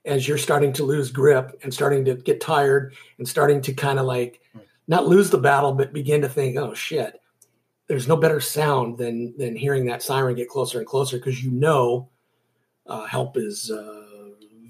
[0.04, 3.98] as you're starting to lose grip and starting to get tired and starting to kind
[3.98, 4.40] of like
[4.88, 7.20] not lose the battle but begin to think oh shit
[7.86, 11.50] there's no better sound than than hearing that siren get closer and closer because you
[11.50, 12.08] know
[12.90, 14.04] uh, help is uh,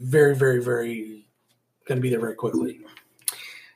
[0.01, 1.27] very, very, very
[1.87, 2.81] going to be there very quickly.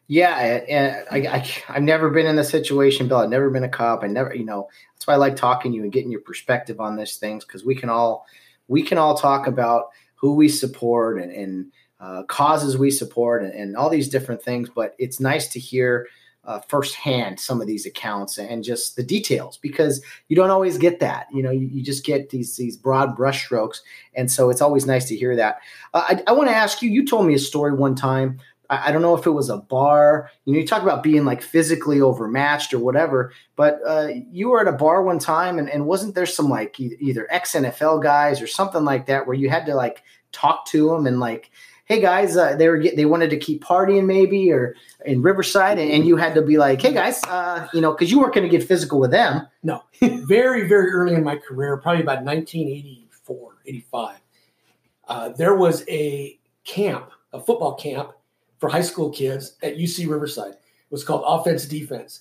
[0.06, 0.36] Yeah,
[0.68, 1.38] and I, I,
[1.72, 3.18] have never been in this situation, Bill.
[3.18, 4.04] I've never been a cop.
[4.04, 6.78] I never, you know, that's why I like talking to you and getting your perspective
[6.78, 8.26] on these things because we can all
[8.68, 13.54] we can all talk about who we support and, and uh, causes we support and,
[13.54, 14.68] and all these different things.
[14.68, 16.06] But it's nice to hear
[16.46, 21.00] uh, firsthand some of these accounts and just the details because you don't always get
[21.00, 21.26] that.
[21.32, 23.78] You know, you, you just get these these broad brushstrokes,
[24.14, 25.60] and so it's always nice to hear that.
[25.92, 26.90] Uh, I, I want to ask you.
[26.90, 28.40] You told me a story one time.
[28.70, 30.30] I, I, don't know if it was a bar.
[30.44, 34.60] You know, you talk about being like physically overmatched or whatever, but uh, you were
[34.60, 38.40] at a bar one time, and, and wasn't there some like either ex NFL guys
[38.42, 41.50] or something like that where you had to like talk to them and like
[41.84, 44.74] hey guys, uh, they were get, they wanted to keep partying maybe or
[45.04, 48.10] in Riverside, and, and you had to be like, hey guys, uh, you know, because
[48.10, 49.46] you weren't going to get physical with them.
[49.62, 54.16] No, very very early in my career, probably about 1984, 85.
[55.06, 58.12] Uh, there was a camp, a football camp
[58.58, 60.52] for high school kids at UC Riverside.
[60.52, 62.20] It was called Offense Defense,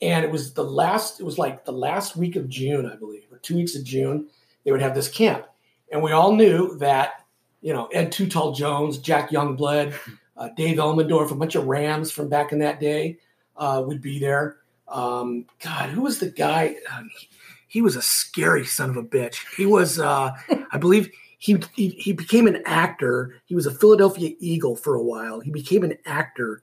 [0.00, 1.20] and it was the last.
[1.20, 4.28] It was like the last week of June, I believe, or two weeks of June.
[4.64, 5.46] They would have this camp,
[5.90, 7.19] and we all knew that
[7.60, 9.94] you know, Ed Too Tall Jones, Jack Youngblood,
[10.36, 13.18] uh, Dave Elmendorf, a bunch of Rams from back in that day
[13.56, 14.58] uh, would be there.
[14.88, 16.76] Um, God, who was the guy?
[16.92, 17.28] Um, he,
[17.68, 19.44] he, was a scary son of a bitch.
[19.56, 20.32] He was, uh,
[20.72, 23.36] I believe, he, he, he became an actor.
[23.46, 25.40] He was a Philadelphia Eagle for a while.
[25.40, 26.62] He became an actor,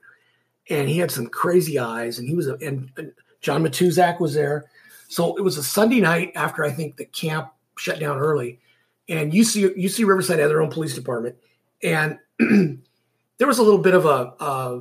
[0.68, 2.18] and he had some crazy eyes.
[2.18, 4.66] And he was a and, and John Matuszak was there.
[5.08, 8.60] So it was a Sunday night after I think the camp shut down early
[9.08, 11.36] and UC UC Riverside had their own police department,
[11.82, 14.80] and there was a little bit of a, a,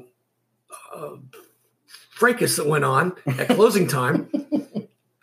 [0.96, 1.18] a
[2.12, 4.30] fracas that went on at closing time.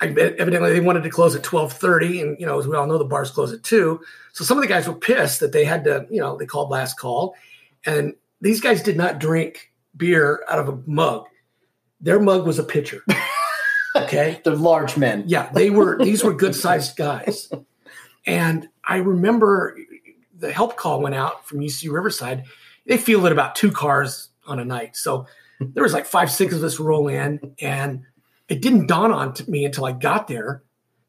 [0.01, 2.87] I, evidently, they wanted to close at twelve thirty, and you know, as we all
[2.87, 4.01] know, the bars close at two.
[4.33, 6.71] So some of the guys were pissed that they had to, you know, they called
[6.71, 7.35] last call,
[7.87, 11.27] and these guys did not drink beer out of a mug.
[12.01, 13.03] Their mug was a pitcher.
[13.97, 15.23] Okay, they're large men.
[15.27, 15.99] Yeah, they were.
[15.99, 17.49] these were good sized guys,
[18.27, 19.77] and I remember
[20.37, 22.45] the help call went out from UC Riverside.
[22.87, 25.27] They fielded about two cars on a night, so
[25.61, 28.03] there was like five, six of us roll in, and
[28.49, 30.63] it didn't dawn on me until I got there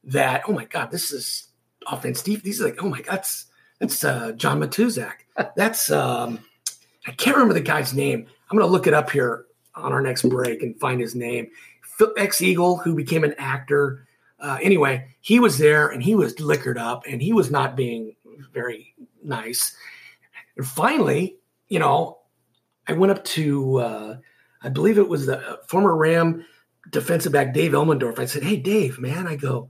[0.06, 1.48] that oh my god, this is
[1.88, 2.20] offense.
[2.20, 3.46] Steve, these are like oh my god, that's
[3.80, 5.14] that's uh, John Matuszak.
[5.58, 6.40] That's um,
[7.06, 8.26] I can't remember the guy's name.
[8.50, 9.46] I'm going to look it up here
[9.76, 11.50] on our next break and find his name
[12.18, 14.06] ex Eagle who became an actor.
[14.40, 18.16] Uh, anyway, he was there and he was liquored up and he was not being
[18.54, 19.76] very nice.
[20.58, 22.20] And finally, you know,
[22.88, 24.18] I went up to, uh,
[24.62, 26.46] I believe it was the former Ram
[26.90, 28.20] defensive back Dave Elmendorf.
[28.20, 29.70] I said, Hey, Dave, man, I go,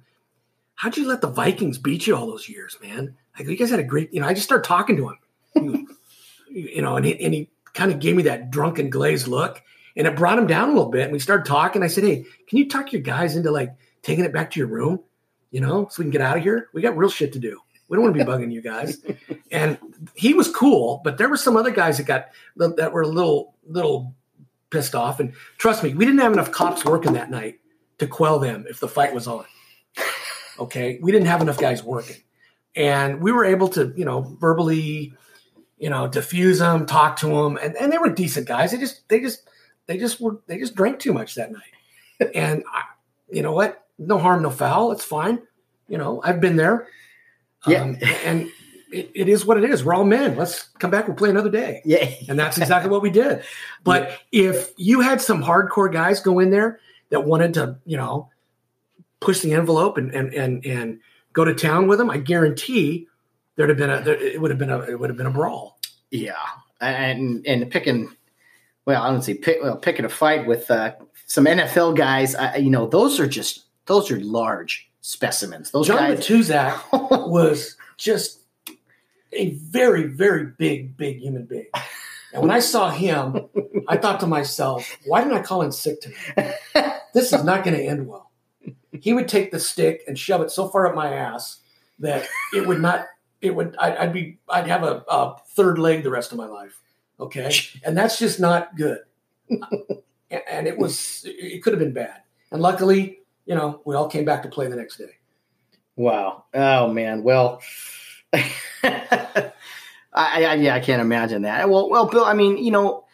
[0.76, 3.16] how'd you let the Vikings beat you all those years, man?
[3.38, 5.88] I go, you guys had a great, you know, I just started talking to him,
[6.50, 9.62] you know, and he, and he kind of gave me that drunken glazed look
[9.96, 11.04] and it brought him down a little bit.
[11.04, 11.84] And we started talking.
[11.84, 13.74] I said, Hey, can you talk your guys into like
[14.06, 15.00] taking it back to your room,
[15.52, 16.70] you know, so we can get out of here?
[16.74, 17.60] We got real shit to do.
[17.88, 19.04] We don't want to be bugging you guys.
[19.52, 19.78] And
[20.16, 23.56] he was cool, but there were some other guys that got that were a little
[23.66, 24.14] little
[24.70, 25.22] pissed off.
[25.22, 27.60] And trust me, we didn't have enough cops working that night
[28.00, 29.46] to quell them if the fight was on.
[30.60, 32.18] Okay, we didn't have enough guys working,
[32.76, 35.14] and we were able to, you know, verbally,
[35.78, 38.72] you know, diffuse them, talk to them, and, and they were decent guys.
[38.72, 39.48] They just they just
[39.86, 41.62] they just were they just drank too much that night.
[42.36, 42.84] and I,
[43.30, 43.85] you know what?
[43.98, 44.92] No harm, no foul.
[44.92, 45.42] It's fine.
[45.88, 46.88] You know, I've been there.
[47.68, 47.84] Yeah.
[47.84, 48.52] Um, and
[48.92, 49.84] it, it is what it is.
[49.84, 50.36] We're all men.
[50.36, 51.08] Let's come back.
[51.08, 51.82] We'll play another day.
[51.86, 52.10] Yeah.
[52.28, 53.44] And that's exactly what we did.
[53.84, 54.50] But yeah.
[54.50, 56.80] if you had some hardcore guys go in there
[57.10, 58.30] that wanted to, you know,
[59.20, 61.00] push the envelope and and and and
[61.34, 63.08] go to town with them, I guarantee
[63.56, 65.32] there'd have been a there, it would have been a it would have been a
[65.32, 65.80] brawl.
[66.12, 66.34] Yeah.
[66.82, 68.16] And and picking
[68.86, 70.94] well, I don't see pick, well, picking a fight with uh,
[71.26, 72.36] some NFL guys.
[72.36, 75.72] I, you know, those are just those are large specimens.
[75.72, 76.20] Those John guys.
[76.20, 78.40] Matuszak was just
[79.34, 81.68] a very, very big, big human being.
[82.34, 83.48] And when I saw him,
[83.88, 86.56] I thought to myself, why didn't I call in sick tonight?
[87.14, 88.32] This is not going to end well.
[88.92, 91.60] He would take the stick and shove it so far up my ass
[92.00, 93.06] that it would not.
[93.42, 93.76] It would.
[93.78, 94.38] I'd, I'd be.
[94.50, 96.82] I'd have a, a third leg the rest of my life.
[97.20, 97.54] Okay.
[97.84, 99.00] And that's just not good.
[99.50, 102.22] and it was, it could have been bad.
[102.52, 105.18] And luckily, you know, we all came back to play the next day.
[105.96, 106.46] Wow.
[106.54, 107.24] Oh, man.
[107.24, 107.62] Well,
[108.34, 109.52] I,
[110.14, 111.70] I, yeah, I can't imagine that.
[111.70, 113.06] Well, well, Bill, I mean, you know,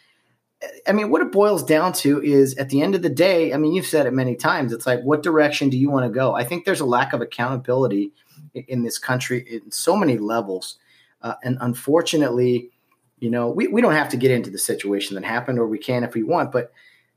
[0.86, 3.56] I mean, what it boils down to is at the end of the day, I
[3.56, 4.72] mean, you've said it many times.
[4.72, 6.34] It's like, what direction do you want to go?
[6.34, 8.12] I think there's a lack of accountability
[8.54, 10.78] in this country in so many levels.
[11.22, 12.70] Uh, and unfortunately,
[13.18, 15.78] you know, we, we don't have to get into the situation that happened, or we
[15.78, 16.50] can if we want.
[16.52, 16.72] But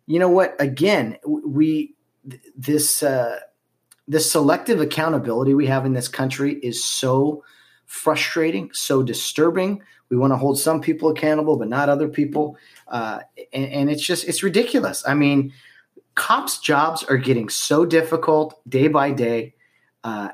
[0.06, 0.56] you know what?
[0.60, 1.96] Again, we
[2.56, 3.40] this uh,
[4.08, 7.44] this selective accountability we have in this country is so
[7.86, 9.82] frustrating, so disturbing.
[10.10, 12.58] We want to hold some people accountable, but not other people,
[12.88, 13.22] uh,
[13.52, 15.04] and, and it's just it's ridiculous.
[15.08, 15.54] I mean,
[16.14, 19.56] cops' jobs are getting so difficult day by day,
[20.04, 20.30] uh,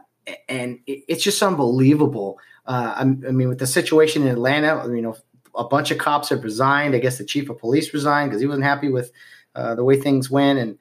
[0.49, 2.37] and it's just unbelievable.
[2.65, 5.15] Uh, I mean, with the situation in Atlanta, you know,
[5.55, 6.93] a bunch of cops have resigned.
[6.93, 9.11] I guess the chief of police resigned because he wasn't happy with
[9.55, 10.77] uh, the way things went, and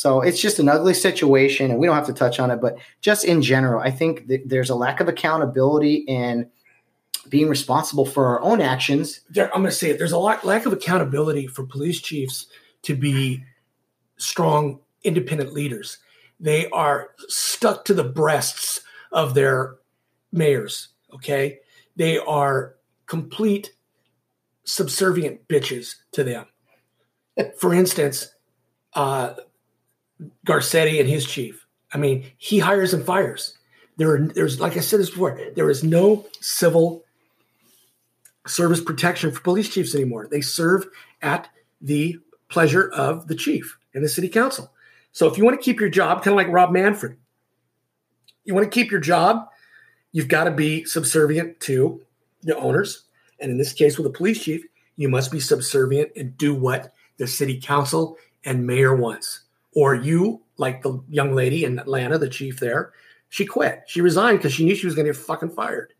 [0.00, 1.70] so it's just an ugly situation.
[1.70, 4.70] And we don't have to touch on it, but just in general, I think there's
[4.70, 6.46] a lack of accountability and
[7.28, 9.20] being responsible for our own actions.
[9.28, 9.98] There, I'm going to say it.
[9.98, 12.46] There's a lot, lack of accountability for police chiefs
[12.84, 13.44] to be
[14.16, 15.98] strong, independent leaders.
[16.40, 18.80] They are stuck to the breasts
[19.12, 19.76] of their
[20.32, 20.88] mayors.
[21.12, 21.58] Okay,
[21.96, 23.74] they are complete
[24.64, 26.46] subservient bitches to them.
[27.58, 28.34] For instance,
[28.94, 29.34] uh,
[30.46, 31.66] Garcetti and his chief.
[31.92, 33.56] I mean, he hires and fires.
[33.96, 35.38] There, are, there's like I said this before.
[35.54, 37.04] There is no civil
[38.46, 40.26] service protection for police chiefs anymore.
[40.30, 40.86] They serve
[41.20, 41.48] at
[41.80, 42.18] the
[42.48, 44.72] pleasure of the chief and the city council.
[45.12, 47.16] So if you want to keep your job, kind of like Rob Manfred,
[48.44, 49.48] you want to keep your job,
[50.12, 52.00] you've got to be subservient to
[52.42, 53.04] the owners
[53.40, 54.64] and in this case with a police chief,
[54.96, 59.40] you must be subservient and do what the city council and mayor wants.
[59.74, 62.92] Or you, like the young lady in Atlanta, the chief there,
[63.28, 63.82] she quit.
[63.86, 65.94] She resigned because she knew she was going to get fucking fired.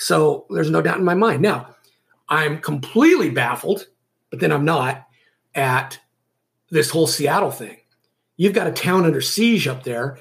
[0.00, 1.42] So there's no doubt in my mind.
[1.42, 1.76] Now,
[2.30, 3.86] I'm completely baffled,
[4.30, 5.06] but then I'm not
[5.54, 6.00] at
[6.70, 7.76] this whole Seattle thing.
[8.38, 10.18] You've got a town under siege up there,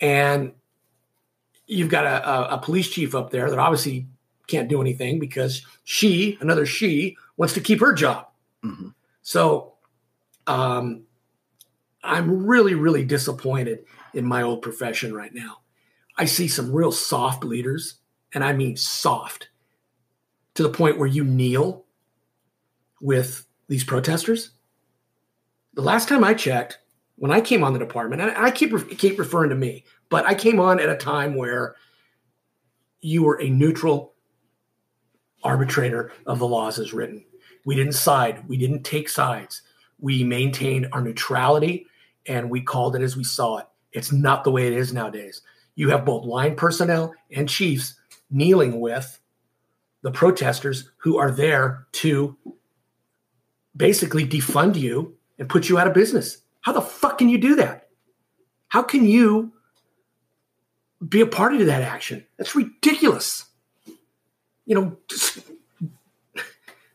[0.00, 0.52] and
[1.68, 4.08] you've got a, a, a police chief up there that obviously
[4.48, 8.26] can't do anything because she, another she, wants to keep her job.
[8.64, 8.88] hmm
[9.22, 9.74] So
[10.48, 11.04] um,
[12.02, 13.84] I'm really, really disappointed
[14.14, 15.58] in my old profession right now.
[16.16, 17.96] I see some real soft leaders,
[18.34, 19.48] and I mean soft,
[20.54, 21.84] to the point where you kneel
[23.00, 24.50] with these protesters.
[25.74, 26.78] The last time I checked,
[27.16, 30.34] when I came on the department, and I keep keep referring to me, but I
[30.34, 31.76] came on at a time where
[33.00, 34.14] you were a neutral
[35.42, 37.24] arbitrator of the laws as written.
[37.64, 38.46] We didn't side.
[38.48, 39.62] We didn't take sides.
[39.98, 41.86] We maintained our neutrality
[42.26, 43.66] and we called it as we saw it.
[43.92, 45.42] It's not the way it is nowadays.
[45.74, 47.94] You have both line personnel and chiefs
[48.30, 49.18] kneeling with
[50.02, 52.36] the protesters who are there to
[53.76, 56.38] basically defund you and put you out of business.
[56.60, 57.88] How the fuck can you do that?
[58.68, 59.52] How can you
[61.06, 62.26] be a party to that action?
[62.36, 63.46] That's ridiculous.
[64.66, 65.38] You know, just,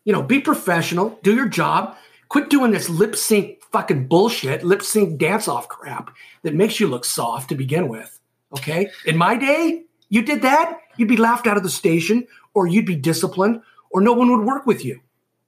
[0.04, 1.98] you know, be professional, do your job,
[2.30, 6.88] quit doing this lip sync fucking bullshit, lip sync dance off crap that makes you
[6.88, 8.22] look soft to begin with.
[8.54, 8.90] Okay?
[9.06, 12.86] In my day, you did that, you'd be laughed out of the station or you'd
[12.86, 15.02] be disciplined or no one would work with you.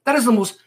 [0.03, 0.59] That is the most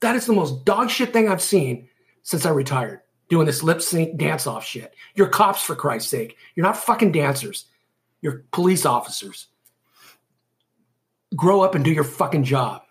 [0.00, 1.88] that is the most dog shit thing I've seen
[2.24, 3.00] since I retired.
[3.30, 4.94] Doing this lip sync dance off shit.
[5.14, 6.36] You're cops for Christ's sake.
[6.54, 7.64] You're not fucking dancers.
[8.20, 9.46] You're police officers.
[11.34, 12.82] Grow up and do your fucking job.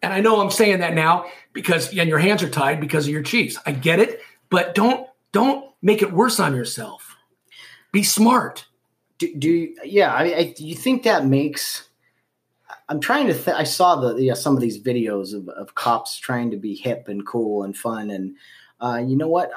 [0.00, 3.12] And I know I'm saying that now because and your hands are tied because of
[3.12, 3.58] your chiefs.
[3.66, 7.16] I get it, but don't don't make it worse on yourself.
[7.92, 8.66] Be smart.
[9.18, 10.12] Do, do yeah?
[10.12, 11.88] I, I, you think that makes?
[12.88, 13.34] I'm trying to.
[13.34, 16.74] Th- I saw the yeah, some of these videos of, of cops trying to be
[16.74, 18.36] hip and cool and fun, and
[18.80, 19.50] uh, you know what?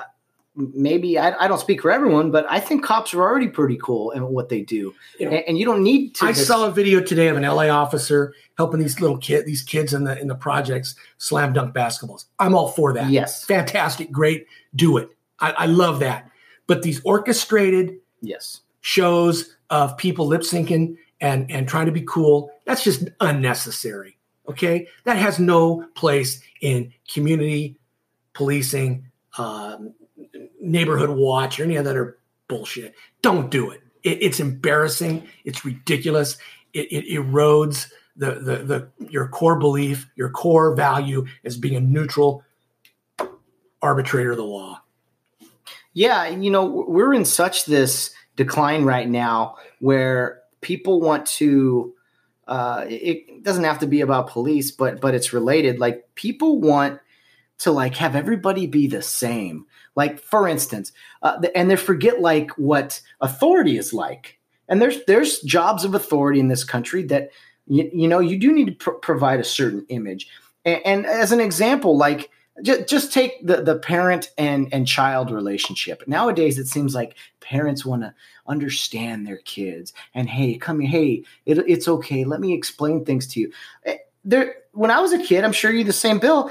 [0.58, 4.12] Maybe I, I don't speak for everyone, but I think cops are already pretty cool
[4.12, 6.26] in what they do, You know, and, and you don't need to.
[6.26, 9.62] I just- saw a video today of an LA officer helping these little kid, these
[9.64, 12.26] kids in the in the projects slam dunk basketballs.
[12.40, 13.10] I'm all for that.
[13.10, 13.44] Yes.
[13.46, 15.10] fantastic, great, do it.
[15.40, 16.30] I, I love that.
[16.68, 18.62] But these orchestrated Yes.
[18.82, 24.18] shows of people lip syncing and and trying to be cool, that's just unnecessary.
[24.48, 27.78] Okay, that has no place in community
[28.34, 29.94] policing, um,
[30.66, 32.96] neighborhood watch, or any of that other bullshit.
[33.22, 33.82] Don't do it.
[34.04, 35.28] it it's embarrassing.
[35.44, 36.38] It's ridiculous.
[36.74, 41.82] It, it erodes the, the the your core belief, your core value as being a
[41.82, 42.44] neutral
[43.82, 44.82] arbitrator of the law.
[45.94, 51.94] Yeah, you know, we're in such this decline right now where people want to
[52.48, 55.80] uh it doesn't have to be about police, but but it's related.
[55.80, 57.00] Like people want
[57.60, 59.66] to like have everybody be the same.
[59.96, 60.92] Like for instance,
[61.22, 64.40] uh, and they forget like what authority is like.
[64.68, 67.30] And there's there's jobs of authority in this country that
[67.68, 70.28] you, you know you do need to pr- provide a certain image.
[70.66, 72.30] And, and as an example, like
[72.64, 76.04] just, just take the, the parent and, and child relationship.
[76.08, 78.14] Nowadays, it seems like parents want to
[78.48, 82.24] understand their kids and hey, come here, hey, it, it's okay.
[82.24, 83.52] Let me explain things to you.
[83.86, 86.50] Eh, There, when I was a kid, I'm sure you're the same, Bill.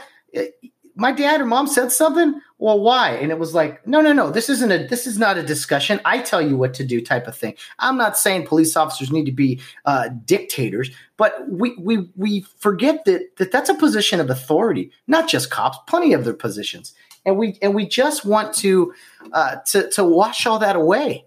[0.97, 2.41] My dad or mom said something.
[2.59, 3.11] Well, why?
[3.11, 4.31] And it was like, no, no, no.
[4.31, 4.87] This isn't a.
[4.87, 6.01] This is not a discussion.
[6.05, 7.55] I tell you what to do, type of thing.
[7.81, 13.05] I'm not saying police officers need to be uh, dictators, but we we we forget
[13.07, 16.95] that, that that's a position of authority, not just cops, plenty of their positions,
[17.27, 18.95] and we and we just want to
[19.33, 21.27] uh, to to wash all that away.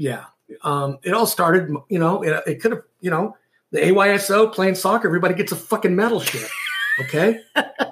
[0.00, 0.24] Yeah.
[0.62, 3.36] Um, it all started, you know, it, it could have, you know,
[3.70, 6.48] the AYSO playing soccer, everybody gets a fucking medal shit.
[7.00, 7.38] Okay.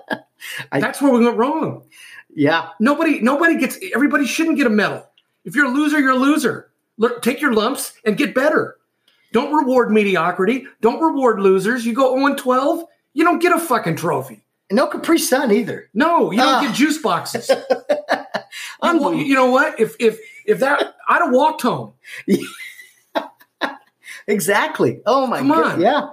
[0.72, 1.84] I- That's where we went wrong.
[2.34, 5.04] Yeah, Nobody, nobody gets, everybody shouldn't get a medal.
[5.44, 6.70] If you're a loser, you're a loser.
[6.98, 8.76] Look, take your lumps and get better.
[9.32, 10.66] Don't reward mediocrity.
[10.80, 11.84] Don't reward losers.
[11.86, 12.84] You go 0 12,
[13.14, 14.44] you don't get a fucking trophy.
[14.70, 15.88] And no Capri Sun either.
[15.94, 16.60] No, you don't Ah.
[16.60, 17.50] get juice boxes.
[18.82, 19.78] You, you know what?
[19.80, 21.92] If if if that I'd have walked home.
[24.26, 25.00] Exactly.
[25.06, 25.72] Oh my Come god.
[25.74, 25.80] on.
[25.80, 26.08] Yeah.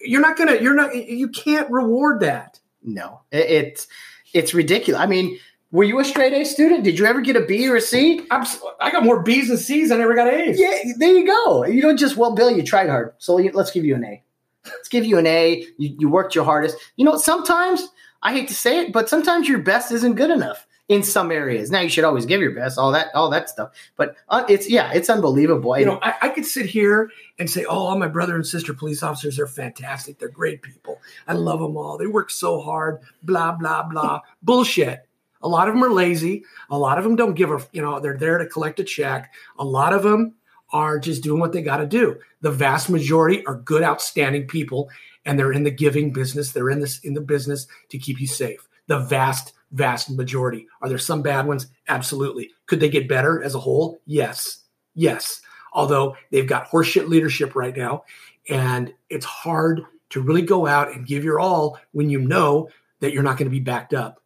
[0.00, 0.56] You're not gonna.
[0.60, 0.94] You're not.
[0.94, 2.58] You can't reward that.
[2.82, 3.86] No, it, it's
[4.32, 5.00] it's ridiculous.
[5.00, 5.38] I mean,
[5.70, 6.84] were you a straight A student?
[6.84, 8.20] Did you ever get a B or a C?
[8.30, 8.44] I'm,
[8.80, 9.88] I got more B's and C's.
[9.90, 10.58] than I never got A's.
[10.58, 11.64] Yeah, there you go.
[11.66, 14.22] You don't just well, Bill, you tried hard, so you- let's give you an A.
[14.66, 15.64] Let's give you an A.
[15.78, 16.76] You, you worked your hardest.
[16.96, 17.86] You know, sometimes
[18.22, 20.66] I hate to say it, but sometimes your best isn't good enough.
[20.90, 21.70] In some areas.
[21.70, 23.70] Now you should always give your best, all that, all that stuff.
[23.96, 25.78] But uh, it's yeah, it's unbelievable.
[25.78, 28.74] You know, I, I, could sit here and say, "Oh, all my brother and sister
[28.74, 30.18] police officers are fantastic.
[30.18, 31.00] They're great people.
[31.28, 31.96] I love them all.
[31.96, 34.20] They work so hard." Blah blah blah.
[34.42, 35.06] Bullshit.
[35.42, 36.44] A lot of them are lazy.
[36.70, 39.32] A lot of them don't give a, you know, they're there to collect a check.
[39.58, 40.34] A lot of them
[40.72, 42.18] are just doing what they got to do.
[42.42, 44.90] The vast majority are good, outstanding people,
[45.24, 46.52] and they're in the giving business.
[46.52, 48.68] They're in this in the business to keep you safe.
[48.88, 50.66] The vast, vast majority.
[50.82, 51.68] Are there some bad ones?
[51.88, 52.50] Absolutely.
[52.66, 54.00] Could they get better as a whole?
[54.06, 54.64] Yes.
[54.94, 55.40] Yes.
[55.72, 58.04] Although they've got horseshit leadership right now,
[58.48, 62.68] and it's hard to really go out and give your all when you know
[62.98, 64.20] that you're not going to be backed up.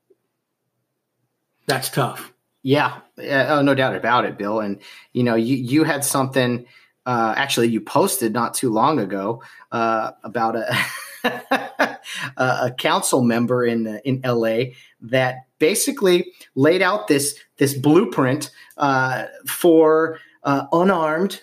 [1.66, 2.32] That's tough.
[2.62, 4.60] Yeah, oh, no doubt about it, Bill.
[4.60, 4.80] And
[5.12, 6.64] you know, you you had something.
[7.04, 10.74] Uh, actually, you posted not too long ago uh, about a
[12.36, 20.18] a council member in in LA that basically laid out this this blueprint uh, for
[20.42, 21.42] uh, unarmed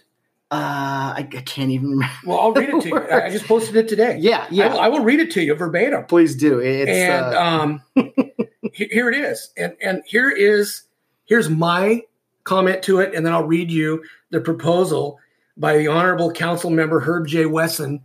[0.51, 2.13] uh, I, I, can't even remember.
[2.25, 2.97] Well, I'll read it to you.
[3.11, 4.17] I just posted it today.
[4.19, 4.65] Yeah, yeah.
[4.65, 6.03] I will, I will read it to you verbatim.
[6.07, 6.59] Please do.
[6.59, 7.39] It's, and uh...
[7.39, 7.81] um,
[8.73, 9.53] here it is.
[9.55, 10.83] And and here is
[11.23, 12.01] here's my
[12.43, 15.19] comment to it, and then I'll read you the proposal
[15.55, 17.45] by the Honorable Council Member Herb J.
[17.45, 18.01] Wesson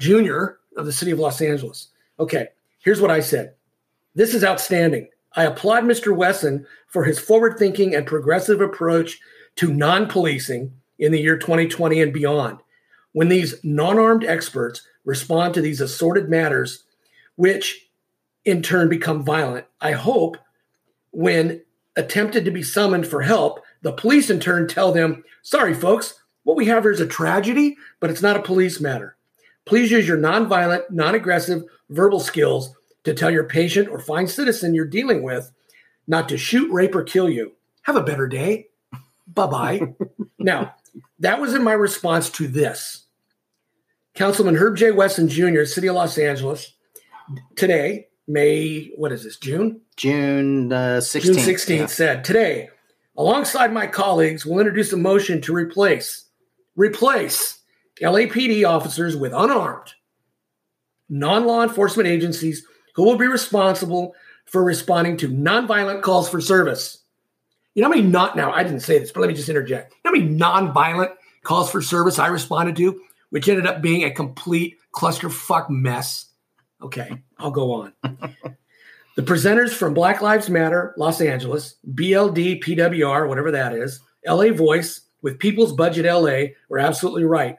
[0.00, 0.46] Jr.
[0.76, 1.88] of the City of Los Angeles.
[2.18, 2.48] Okay,
[2.78, 3.54] here's what I said.
[4.14, 5.08] This is outstanding.
[5.36, 6.14] I applaud Mr.
[6.14, 9.18] Wesson for his forward thinking and progressive approach
[9.56, 12.58] to non policing in the year 2020 and beyond.
[13.12, 16.84] When these non armed experts respond to these assorted matters,
[17.36, 17.88] which
[18.44, 20.36] in turn become violent, I hope
[21.10, 21.62] when
[21.96, 26.56] attempted to be summoned for help, the police in turn tell them, sorry, folks, what
[26.56, 29.16] we have here is a tragedy, but it's not a police matter.
[29.66, 34.74] Please use your nonviolent, non aggressive verbal skills to tell your patient or fine citizen
[34.74, 35.50] you're dealing with
[36.06, 37.52] not to shoot, rape, or kill you.
[37.82, 38.68] Have a better day.
[39.26, 39.80] Bye bye.
[40.38, 40.74] now,
[41.18, 43.06] that was in my response to this.
[44.14, 44.92] Councilman Herb J.
[44.92, 46.72] Wesson Jr., City of Los Angeles,
[47.56, 49.80] today, May, what is this, June?
[49.96, 51.22] June uh, 16th.
[51.22, 51.86] June 16th yeah.
[51.86, 52.68] said, Today,
[53.16, 56.26] alongside my colleagues, we'll introduce a motion to replace,
[56.76, 57.60] replace
[58.02, 59.94] LAPD officers with unarmed,
[61.08, 64.14] non law enforcement agencies who will be responsible
[64.46, 66.98] for responding to nonviolent calls for service.
[67.74, 69.92] You know how many not now, I didn't say this, but let me just interject.
[70.04, 74.04] You know how many nonviolent calls for service I responded to, which ended up being
[74.04, 76.26] a complete clusterfuck mess?
[76.82, 77.92] Okay, I'll go on.
[79.16, 85.00] the presenters from Black Lives Matter, Los Angeles, BLD, PWR, whatever that is, LA Voice,
[85.22, 87.58] with People's Budget LA, were absolutely right.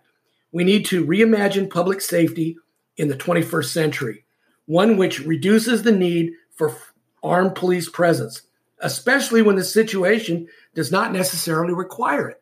[0.55, 2.55] We need to reimagine public safety
[2.97, 4.25] in the 21st century,
[4.65, 6.75] one which reduces the need for
[7.21, 8.41] armed police presence
[8.79, 12.41] especially when the situation does not necessarily require it.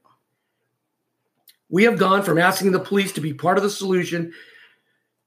[1.70, 4.34] We have gone from asking the police to be part of the solution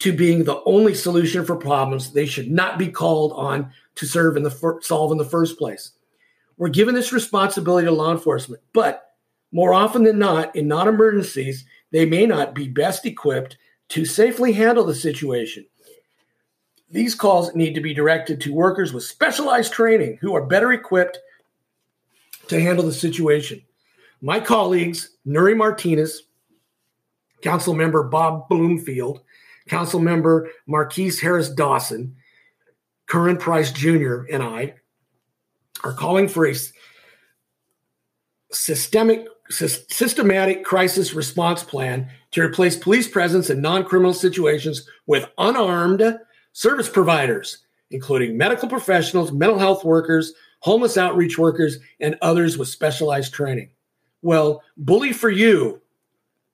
[0.01, 4.37] to being the only solution for problems they should not be called on to serve
[4.37, 5.93] in the fir- solve in the first place.
[6.59, 9.15] We're given this responsibility to law enforcement, but
[9.53, 13.57] more often than not, in non emergencies, they may not be best equipped
[13.89, 15.67] to safely handle the situation.
[16.91, 21.19] These calls need to be directed to workers with specialized training who are better equipped
[22.49, 23.63] to handle the situation.
[24.21, 26.23] My colleagues, Nury Martinez,
[27.43, 29.21] Council Member Bob Bloomfield,
[29.69, 32.17] Council Member Marqueece Harris Dawson,
[33.07, 34.75] Curren Price Jr., and I
[35.85, 36.55] are calling for a
[38.51, 46.19] systemic systematic crisis response plan to replace police presence in non-criminal situations with unarmed
[46.53, 47.59] service providers,
[47.91, 53.71] including medical professionals, mental health workers, homeless outreach workers, and others with specialized training.
[54.23, 55.81] Well, bully for you,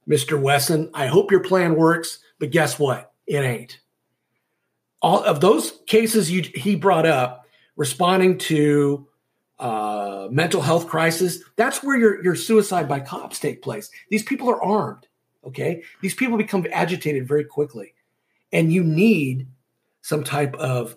[0.09, 0.41] Mr.
[0.41, 0.91] Wesson.
[0.93, 3.13] I hope your plan works, but guess what?
[3.27, 3.79] It ain't.
[5.01, 7.47] All of those cases you, he brought up,
[7.77, 9.07] responding to
[9.63, 13.91] uh, mental health crisis, that's where your, your suicide by cops take place.
[14.11, 15.07] These people are armed.
[15.47, 15.85] Okay.
[16.01, 17.95] These people become agitated very quickly.
[18.53, 19.47] And you need
[20.01, 20.97] some type of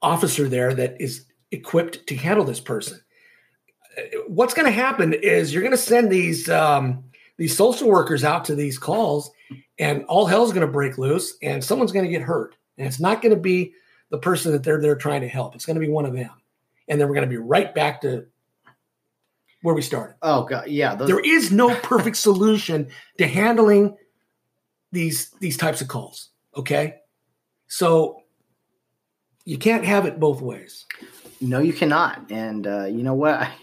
[0.00, 2.98] officer there that is equipped to handle this person.
[4.26, 7.04] What's going to happen is you're going to send these um,
[7.36, 9.30] these social workers out to these calls,
[9.78, 13.00] and all hell's going to break loose, and someone's going to get hurt, and it's
[13.00, 13.74] not going to be
[14.10, 15.54] the person that they're they're trying to help.
[15.54, 16.30] It's going to be one of them,
[16.90, 18.26] and then we're going to be right back to
[19.62, 20.16] where we started.
[20.20, 20.94] Oh god, yeah.
[20.94, 22.88] Those- there is no perfect solution
[23.18, 23.96] to handling
[24.92, 26.30] these these types of calls.
[26.54, 26.96] Okay,
[27.68, 28.22] so
[29.44, 30.84] you can't have it both ways.
[31.40, 32.30] No, you cannot.
[32.30, 33.48] And uh, you know what?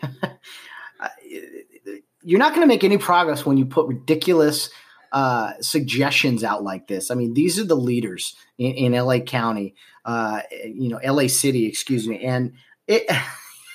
[2.23, 4.69] You're not going to make any progress when you put ridiculous
[5.13, 7.09] uh, suggestions out like this.
[7.09, 11.65] I mean, these are the leaders in, in LA County, uh, you know, LA City,
[11.65, 12.53] excuse me, and
[12.87, 13.09] it.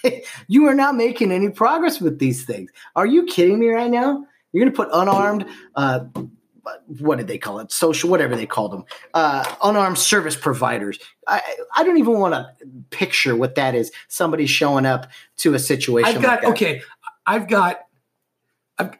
[0.48, 2.70] you are not making any progress with these things.
[2.96, 4.24] Are you kidding me right now?
[4.52, 6.00] You're going to put unarmed, uh,
[6.98, 7.72] what did they call it?
[7.72, 8.84] Social, whatever they called them,
[9.14, 10.98] uh, unarmed service providers.
[11.26, 11.40] I,
[11.74, 13.90] I don't even want to picture what that is.
[14.08, 16.16] Somebody showing up to a situation.
[16.16, 16.82] I've got like okay.
[17.26, 17.80] I've got,
[18.78, 18.98] I've,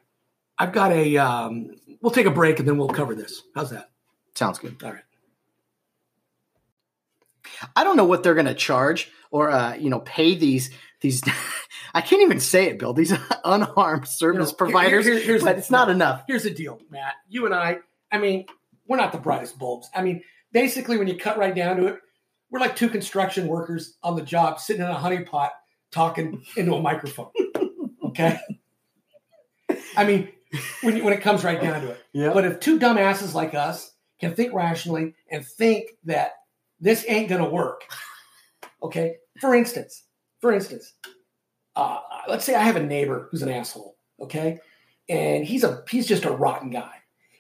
[0.58, 1.18] I've got a.
[1.18, 3.42] Um, we'll take a break and then we'll cover this.
[3.54, 3.90] How's that?
[4.34, 4.76] Sounds good.
[4.82, 5.02] All right.
[7.76, 10.70] I don't know what they're going to charge or uh, you know pay these
[11.00, 11.22] these.
[11.94, 12.92] I can't even say it, Bill.
[12.94, 13.12] These
[13.44, 16.24] unarmed service You know, providers, here- here- but the- it's not enough.
[16.26, 17.14] Here's the deal, Matt.
[17.28, 17.78] You and I.
[18.10, 18.46] I mean,
[18.86, 19.88] we're not the brightest bulbs.
[19.94, 20.22] I mean,
[20.52, 21.98] basically, when you cut right down to it,
[22.50, 25.50] we're like two construction workers on the job, sitting in a honeypot,
[25.90, 27.30] talking into a microphone.
[28.04, 28.38] Okay.
[29.96, 30.28] I mean,
[30.82, 32.00] when you, when it comes right down to it.
[32.12, 32.32] Yeah.
[32.34, 33.90] But if two dumbasses like us
[34.20, 36.32] can think rationally and think that
[36.82, 37.84] this ain't gonna work,
[38.82, 39.16] okay.
[39.40, 40.02] For instance,
[40.40, 40.92] for instance,
[41.74, 44.58] uh, let's say I have a neighbor who's an asshole, okay,
[45.08, 46.92] and he's a he's just a rotten guy,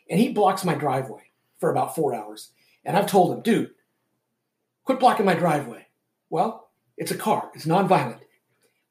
[0.08, 1.24] and he blocks my driveway
[1.60, 2.52] for about four hours,
[2.84, 3.72] and I've told him, dude,
[4.84, 5.86] quit blocking my driveway.
[6.30, 8.20] Well, it's a car, it's nonviolent.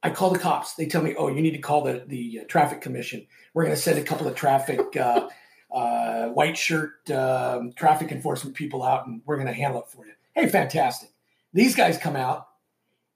[0.04, 0.74] I call the cops.
[0.74, 3.26] They tell me, oh, you need to call the the uh, traffic commission.
[3.54, 5.30] We're going to send a couple of traffic uh,
[5.72, 10.06] uh, white shirt um, traffic enforcement people out, and we're going to handle it for
[10.06, 10.14] you.
[10.36, 11.10] Hey, fantastic!
[11.54, 12.48] These guys come out,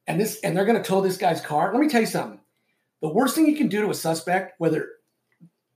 [0.07, 1.71] and this and they're going to tow this guy's car.
[1.71, 2.39] Let me tell you something.
[3.01, 4.89] The worst thing you can do to a suspect, whether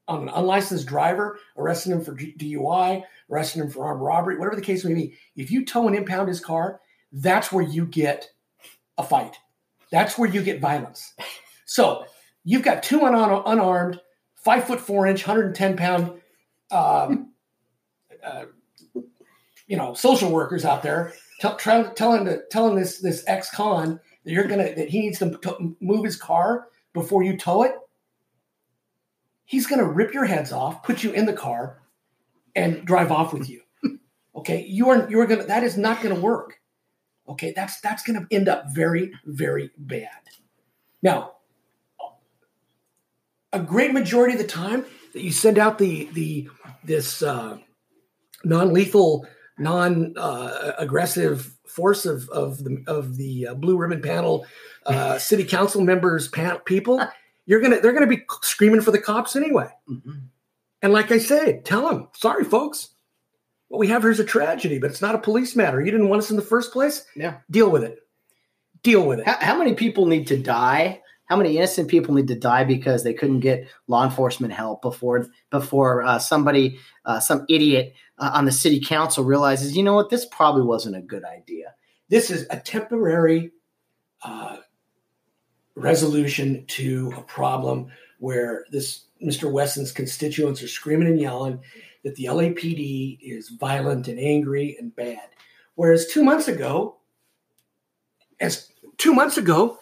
[0.08, 4.62] on an unlicensed driver, arresting him for DUI, arresting him for armed robbery, whatever the
[4.62, 8.30] case may be, if you tow and impound his car, that's where you get
[8.98, 9.38] a fight.
[9.92, 11.14] That's where you get violence.
[11.66, 12.06] So
[12.44, 14.02] you've got two un- unarmed,
[14.44, 16.20] five foot four inch, 110 pound,
[16.72, 17.34] um,
[18.24, 18.46] uh,
[19.68, 24.00] you know, social workers out there tell, try, to tell him this this ex con
[24.24, 27.74] that you're gonna that he needs to to move his car before you tow it.
[29.46, 31.82] He's gonna rip your heads off, put you in the car,
[32.56, 33.62] and drive off with you.
[34.36, 36.60] Okay, you are you are gonna that is not gonna work.
[37.28, 40.10] Okay, that's that's gonna end up very very bad.
[41.02, 41.36] Now,
[43.52, 46.50] a great majority of the time that you send out the the
[46.84, 47.58] this uh
[48.44, 49.30] non-lethal uh,
[49.60, 54.46] non-lethal, non-aggressive force of of the of the uh, blue ribbon panel,
[54.86, 57.02] uh, city council members, pan- people,
[57.46, 59.68] you're gonna they're gonna be screaming for the cops anyway.
[59.90, 60.22] Mhm.
[60.82, 62.90] And like I said, tell them, sorry, folks,
[63.68, 65.82] what we have here is a tragedy, but it's not a police matter.
[65.82, 67.06] You didn't want us in the first place.
[67.16, 67.38] Yeah.
[67.52, 68.00] Deal with it.
[68.82, 69.28] Deal with it.
[69.28, 71.02] How, how many people need to die?
[71.30, 75.28] How many innocent people need to die because they couldn't get law enforcement help before
[75.52, 80.10] before uh, somebody, uh, some idiot uh, on the city council realizes, you know what,
[80.10, 81.76] this probably wasn't a good idea.
[82.10, 83.52] This is a temporary
[84.24, 84.58] uh,
[85.76, 89.52] resolution to a problem where this Mr.
[89.52, 91.60] Wesson's constituents are screaming and yelling
[92.04, 95.30] that the LAPD is violent and angry and bad.
[95.76, 96.98] Whereas two months ago,
[98.40, 99.78] as two months ago,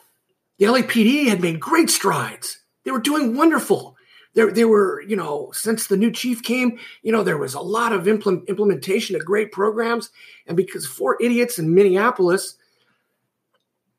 [0.57, 2.59] the LAPD had made great strides.
[2.83, 3.95] They were doing wonderful.
[4.33, 7.59] There, there were, you know, since the new chief came, you know, there was a
[7.59, 10.11] lot of implement, implementation of great programs.
[10.45, 12.55] And because four idiots in Minneapolis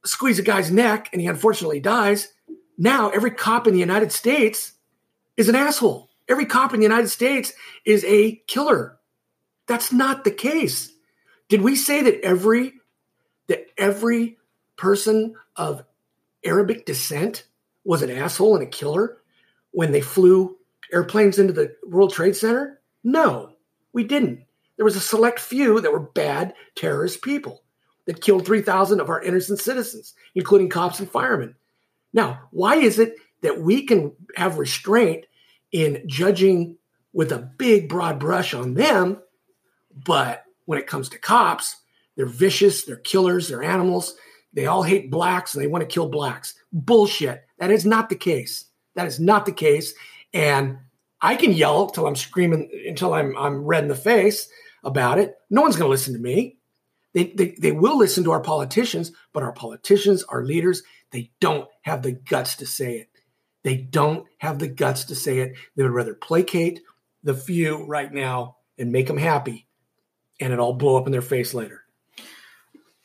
[0.04, 2.28] squeeze a guy's neck and he unfortunately dies,
[2.76, 4.74] now every cop in the United States
[5.36, 6.08] is an asshole.
[6.28, 7.52] Every cop in the United States
[7.84, 8.98] is a killer.
[9.66, 10.92] That's not the case.
[11.48, 12.74] Did we say that every
[13.48, 14.36] that every
[14.76, 15.82] person of
[16.44, 17.44] Arabic descent
[17.84, 19.18] was an asshole and a killer
[19.72, 20.56] when they flew
[20.92, 22.80] airplanes into the World Trade Center?
[23.04, 23.52] No,
[23.92, 24.44] we didn't.
[24.76, 27.62] There was a select few that were bad terrorist people
[28.06, 31.54] that killed 3,000 of our innocent citizens, including cops and firemen.
[32.12, 35.26] Now, why is it that we can have restraint
[35.72, 36.76] in judging
[37.12, 39.20] with a big, broad brush on them,
[39.92, 41.76] but when it comes to cops,
[42.16, 44.14] they're vicious, they're killers, they're animals,
[44.58, 46.54] they all hate blacks and they want to kill blacks?
[46.72, 47.44] Bullshit.
[47.60, 48.64] That is not the case.
[48.96, 49.94] That is not the case.
[50.34, 50.78] And
[51.22, 54.48] I can yell till I'm screaming, until I'm, I'm red in the face
[54.82, 55.36] about it.
[55.48, 56.58] No one's going to listen to me.
[57.14, 60.82] They, they, they will listen to our politicians, but our politicians, our leaders,
[61.12, 63.08] they don't have the guts to say it.
[63.62, 65.52] They don't have the guts to say it.
[65.76, 66.80] They would rather placate
[67.22, 69.68] the few right now and make them happy,
[70.40, 71.84] and it all blow up in their face later.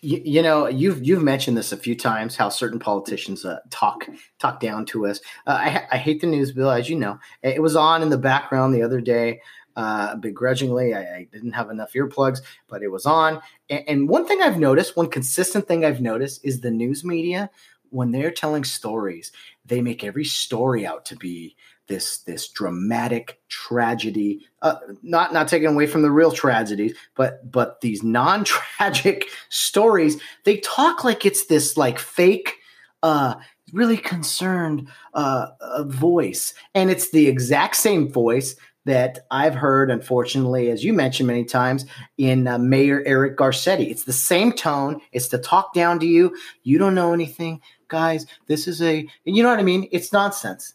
[0.04, 4.08] You, you, know, you've you've mentioned this a few times how certain politicians uh, talk
[4.38, 5.22] talk down to us.
[5.48, 7.20] Uh, I, I hate the news bill, as you know.
[7.42, 9.42] It was on in the background the other day.
[9.76, 13.42] Uh, begrudgingly, I, I, didn't have enough earplugs, but it was on.
[13.72, 17.50] And, and one thing I've noticed, one consistent thing I've noticed, is the news media
[17.94, 19.32] when they're telling stories,
[19.66, 21.56] they make every story out to be
[21.88, 27.82] this this dramatic tragedy uh, not not taken away from the real tragedies but but
[27.82, 32.58] these non-tragic stories they talk like it's this like fake
[33.02, 33.36] uh
[33.72, 38.56] really concerned uh, uh, voice and it's the exact same voice
[38.86, 41.86] that I've heard, unfortunately, as you mentioned many times,
[42.18, 43.90] in uh, Mayor Eric Garcetti.
[43.90, 45.00] It's the same tone.
[45.14, 46.36] It's to talk down to you.
[46.64, 48.26] You don't know anything, guys.
[48.48, 49.88] This is a, you know what I mean?
[49.94, 50.74] It's nonsense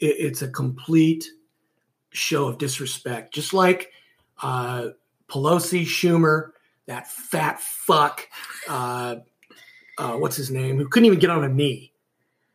[0.00, 1.28] it, it's a complete
[2.10, 3.32] show of disrespect.
[3.34, 3.90] Just like
[4.42, 4.88] uh,
[5.28, 6.50] Pelosi, Schumer,
[6.86, 8.26] that fat fuck,
[8.68, 9.16] uh,
[9.98, 11.92] uh, what's his name, who couldn't even get on a knee.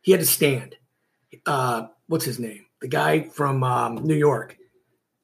[0.02, 0.76] He had to stand.
[1.46, 2.66] Uh, what's his name?
[2.80, 4.56] The guy from um, New York.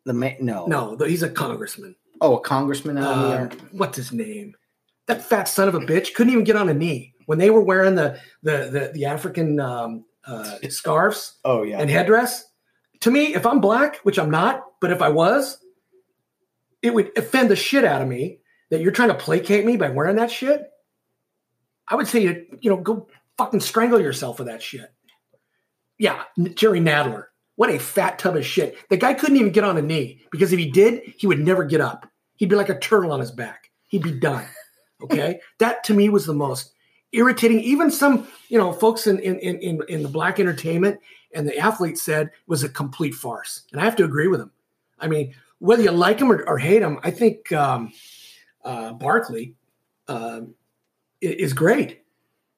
[0.04, 1.94] The man, no, no, the, he's a congressman.
[2.20, 3.54] Oh, a congressman out uh, York.
[3.72, 4.54] What's his name?
[5.06, 7.60] That fat son of a bitch couldn't even get on a knee when they were
[7.60, 11.38] wearing the the the, the African um, uh, scarves.
[11.44, 12.44] Oh yeah, and headdress.
[13.00, 15.58] To me, if I'm black, which I'm not, but if I was,
[16.82, 18.38] it would offend the shit out of me
[18.70, 20.62] that you're trying to placate me by wearing that shit.
[21.88, 23.08] I would say you you know go
[23.38, 24.92] fucking strangle yourself with that shit.
[25.98, 26.22] Yeah,
[26.54, 27.24] Jerry Nadler.
[27.56, 28.76] What a fat tub of shit.
[28.88, 31.64] The guy couldn't even get on a knee because if he did, he would never
[31.64, 32.08] get up.
[32.36, 33.70] He'd be like a turtle on his back.
[33.88, 34.46] He'd be done.
[35.02, 35.40] Okay.
[35.58, 36.72] that to me was the most
[37.12, 37.60] irritating.
[37.60, 41.00] Even some, you know, folks in in in in the black entertainment
[41.34, 44.50] and the athletes said was a complete farce, and I have to agree with them.
[44.98, 47.92] I mean, whether you like him or, or hate him, I think um,
[48.64, 49.54] uh, Barkley
[50.08, 50.42] uh,
[51.20, 52.02] is great.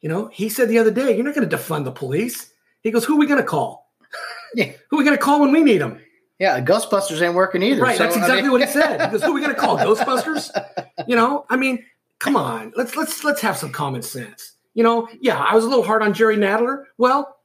[0.01, 2.53] You know, he said the other day, "You're not going to defund the police."
[2.83, 3.85] He goes, "Who are we going to call?
[4.57, 4.71] Yeah.
[4.89, 6.01] Who are we going to call when we need them?"
[6.39, 7.83] Yeah, Ghostbusters ain't working either.
[7.83, 8.53] Right, so, that's exactly I mean...
[8.53, 9.01] what he said.
[9.01, 9.79] He goes, "Who are we going to call?
[9.79, 10.51] Ghostbusters?"
[11.09, 11.85] You know, I mean,
[12.19, 14.53] come on, let's let's let's have some common sense.
[14.75, 16.85] You know, yeah, I was a little hard on Jerry Nadler.
[16.99, 17.37] Well,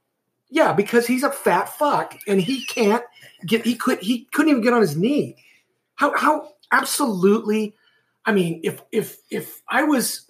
[0.48, 3.04] yeah, because he's a fat fuck and he can't
[3.46, 5.36] get he could he couldn't even get on his knee.
[5.94, 7.74] How how absolutely
[8.24, 10.28] I mean, if if if I was,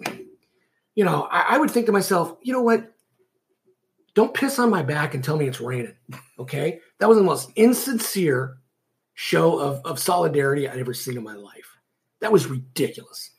[0.95, 2.93] you know, I, I would think to myself, you know what?
[4.15, 5.95] Don't piss on my back and tell me it's raining.
[6.39, 6.81] Okay.
[6.99, 8.57] That was the most insincere
[9.15, 11.77] show of, of solidarity I'd ever seen in my life.
[12.21, 13.31] That was ridiculous.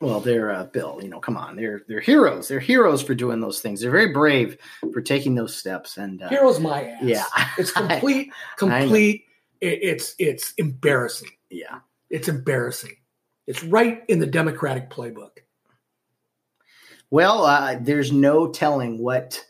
[0.00, 1.00] Well, they're uh, Bill.
[1.02, 2.46] You know, come on, they're they're heroes.
[2.46, 3.80] They're heroes for doing those things.
[3.80, 4.56] They're very brave
[4.92, 5.96] for taking those steps.
[5.96, 7.02] And uh, heroes, my ass.
[7.02, 7.24] Yeah,
[7.58, 9.24] it's complete, complete.
[9.60, 11.30] It, it's it's embarrassing.
[11.50, 11.80] Yeah,
[12.10, 12.94] it's embarrassing.
[13.48, 15.38] It's right in the Democratic playbook.
[17.10, 19.44] Well, uh, there's no telling what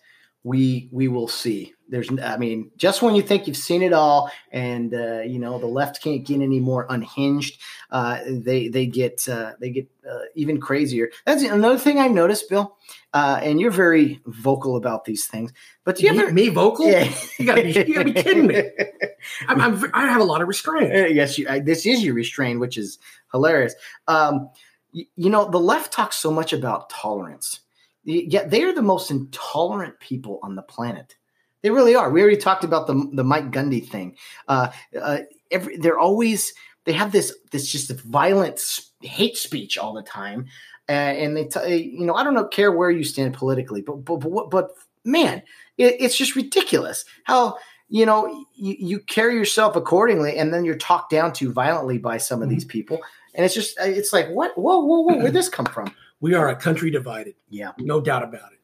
[0.44, 4.30] we we will see there's i mean just when you think you've seen it all
[4.52, 7.60] and uh, you know the left can't get any more unhinged
[7.90, 11.10] uh, they they get uh, they get uh, even crazier.
[11.24, 12.76] That's another thing i noticed bill
[13.14, 15.52] uh, and you're very vocal about these things
[15.84, 16.86] but do you me, ever me vocal?
[16.86, 17.12] Yeah.
[17.38, 18.62] you gotta be you gotta be kidding me.
[19.48, 20.94] I'm, I'm, i have a lot of restraint.
[20.94, 22.98] Uh, yes you, I, this is your restraint which is
[23.32, 23.74] hilarious.
[24.06, 24.50] Um,
[24.92, 27.60] you, you know the left talks so much about tolerance.
[28.04, 31.16] Yet they are the most intolerant people on the planet
[31.62, 32.10] they really are.
[32.10, 34.16] We already talked about the the Mike Gundy thing.
[34.46, 34.70] Uh,
[35.00, 35.18] uh,
[35.50, 36.52] every, they're always
[36.84, 38.60] they have this this just violent
[39.02, 40.46] hate speech all the time,
[40.88, 44.04] uh, and they t- you know I don't know care where you stand politically, but
[44.04, 44.70] but but, but
[45.04, 45.42] man,
[45.76, 47.58] it, it's just ridiculous how
[47.88, 48.26] you know
[48.56, 52.46] you, you, carry yourself accordingly, and then you're talked down to violently by some of
[52.46, 52.54] mm-hmm.
[52.54, 53.00] these people,
[53.34, 55.92] and it's just it's like what whoa whoa whoa where'd this come from?
[56.20, 57.34] We are a country divided.
[57.48, 58.57] Yeah, no doubt about it.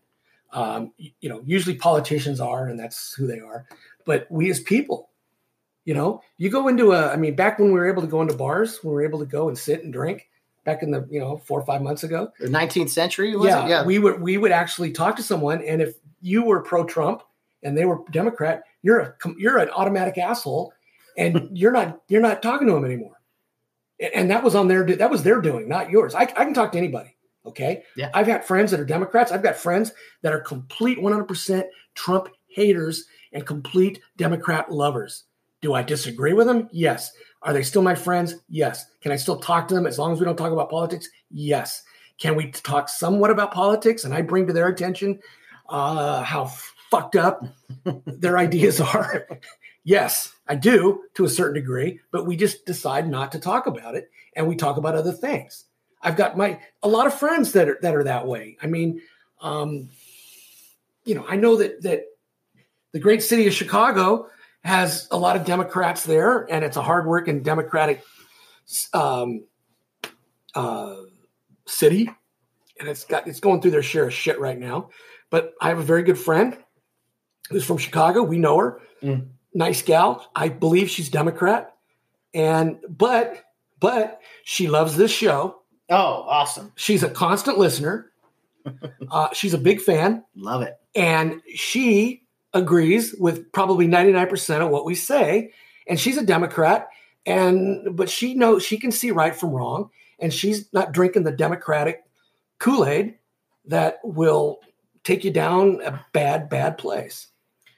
[0.55, 3.66] Um, you know, usually politicians are, and that's who they are.
[4.06, 5.10] But we as people,
[5.85, 8.22] you know, you go into a, I mean, back when we were able to go
[8.22, 10.28] into bars, when we were able to go and sit and drink,
[10.64, 13.35] back in the you know four or five months ago, the 19th century.
[13.39, 13.68] yeah, it?
[13.68, 17.22] yeah, we would we would actually talk to someone, and if you were pro Trump
[17.62, 20.72] and they were Democrat, you're a you're an automatic asshole,
[21.16, 23.20] and you're not you're not talking to them anymore.
[24.14, 26.14] And that was on their that was their doing, not yours.
[26.14, 27.14] I, I can talk to anybody.
[27.47, 27.83] Okay.
[27.97, 28.11] Yeah.
[28.15, 29.31] I've got friends that are Democrats.
[29.31, 29.93] I've got friends
[30.23, 31.65] that are complete 100%
[31.95, 35.25] Trump haters and complete Democrat lovers.
[35.61, 36.69] Do I disagree with them?
[36.73, 37.12] Yes.
[37.43, 38.35] Are they still my friends?
[38.49, 38.87] Yes.
[39.03, 41.09] Can I still talk to them as long as we don't talk about politics?
[41.31, 41.83] Yes.
[42.19, 45.21] Can we talk somewhat about politics and I bring to their attention
[45.69, 46.47] uh, how
[46.91, 47.45] fucked up
[48.07, 49.29] their ideas are?
[49.85, 53.95] yes, I do to a certain degree, but we just decide not to talk about
[53.95, 55.65] it and we talk about other things.
[56.05, 58.56] I've got my a lot of friends that are that are that way.
[58.62, 59.01] I mean,
[59.40, 59.89] um,
[61.05, 62.05] you know, I know that that
[62.93, 64.28] the great city of Chicago
[64.62, 68.02] has a lot of Democrats there, and it's a hardworking Democratic
[68.93, 69.44] um,
[70.55, 70.97] uh,
[71.66, 72.10] city,
[72.78, 74.90] and it's got it's going through their share of shit right now.
[75.31, 76.56] But I have a very good friend
[77.51, 78.22] who's from Chicago.
[78.22, 79.28] We know her, Mm.
[79.52, 80.31] nice gal.
[80.36, 81.74] I believe she's Democrat,
[82.32, 83.43] and but
[83.81, 85.60] but she loves this show.
[85.90, 86.73] Oh, awesome.
[86.77, 88.11] She's a constant listener.
[89.11, 90.78] Uh, she's a big fan, Love it.
[90.94, 92.23] and she
[92.55, 95.52] agrees with probably 99% of what we say.
[95.86, 96.89] And she's a Democrat,
[97.27, 101.31] and but she knows she can see right from wrong, and she's not drinking the
[101.31, 102.05] Democratic
[102.59, 103.16] Kool-Aid
[103.66, 104.61] that will
[105.02, 107.27] take you down a bad, bad place.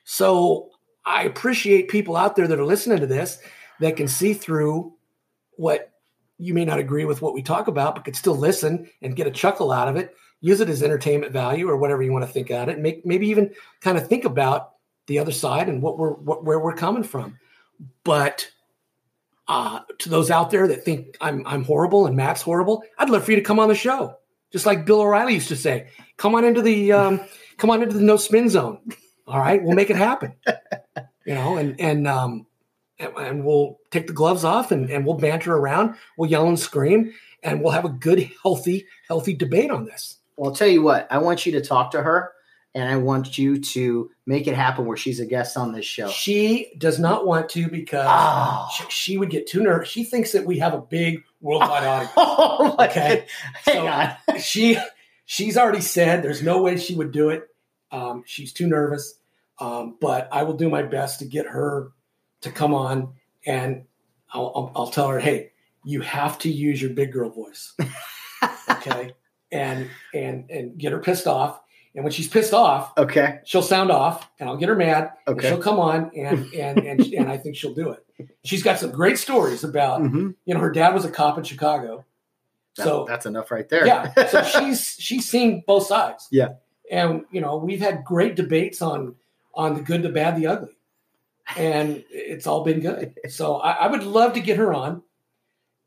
[0.04, 0.70] So
[1.04, 3.40] I appreciate people out there that are listening to this
[3.80, 4.92] that can see through
[5.56, 5.90] what
[6.38, 9.26] you may not agree with what we talk about, but could still listen and get
[9.26, 10.14] a chuckle out of it.
[10.40, 12.78] Use it as entertainment value or whatever you want to think at it.
[12.78, 14.72] Make maybe even kind of think about
[15.06, 17.38] the other side and what we're what, where we're coming from.
[18.04, 18.50] But
[19.48, 23.24] uh, to those out there that think I'm I'm horrible and Matt's horrible, I'd love
[23.24, 24.16] for you to come on the show,
[24.52, 25.88] just like Bill O'Reilly used to say.
[26.18, 27.20] Come on into the um,
[27.56, 28.78] come on into the no spin zone.
[29.26, 30.34] All right, we'll make it happen.
[31.26, 32.46] You know, and and um,
[32.98, 35.96] and, and we'll take the gloves off and, and we'll banter around.
[36.16, 37.12] We'll yell and scream,
[37.42, 40.16] and we'll have a good, healthy, healthy debate on this.
[40.36, 42.32] Well, I'll tell you what, I want you to talk to her
[42.74, 46.08] and I want you to make it happen where she's a guest on this show.
[46.10, 48.68] She does not want to because Oh.
[48.76, 49.88] she, she would get too nervous.
[49.88, 52.12] She thinks that we have a big worldwide audience.
[52.18, 53.24] Oh, my Okay.
[53.64, 53.72] God.
[53.72, 54.40] Hang So- on.
[54.40, 54.78] she
[55.24, 57.44] she's already said there's no way she would do it.
[57.90, 59.14] Um, she's too nervous.
[59.58, 61.92] Um, but I will do my best to get her
[62.46, 63.12] to come on,
[63.44, 63.84] and
[64.32, 65.52] I'll, I'll, I'll tell her, hey,
[65.84, 67.74] you have to use your big girl voice,
[68.70, 69.12] okay?
[69.52, 71.60] and and and get her pissed off.
[71.94, 73.38] And when she's pissed off, Okay.
[73.44, 75.12] she'll sound off, and I'll get her mad.
[75.26, 75.48] and Okay.
[75.48, 78.04] she'll come on, and and and and I think she'll do it.
[78.44, 80.34] She's got some great stories about Mhm.
[80.44, 82.04] you know her dad was a cop in Chicago,
[82.76, 83.86] That- so that's enough right there.
[83.86, 84.12] yeah.
[84.28, 86.28] So she's she's seen both sides.
[86.30, 86.54] Yeah.
[86.90, 89.14] And you know, we've had great debates on
[89.54, 90.75] on the good, the bad, the ugly.
[91.56, 93.14] And it's all been good.
[93.28, 95.02] So I, I would love to get her on.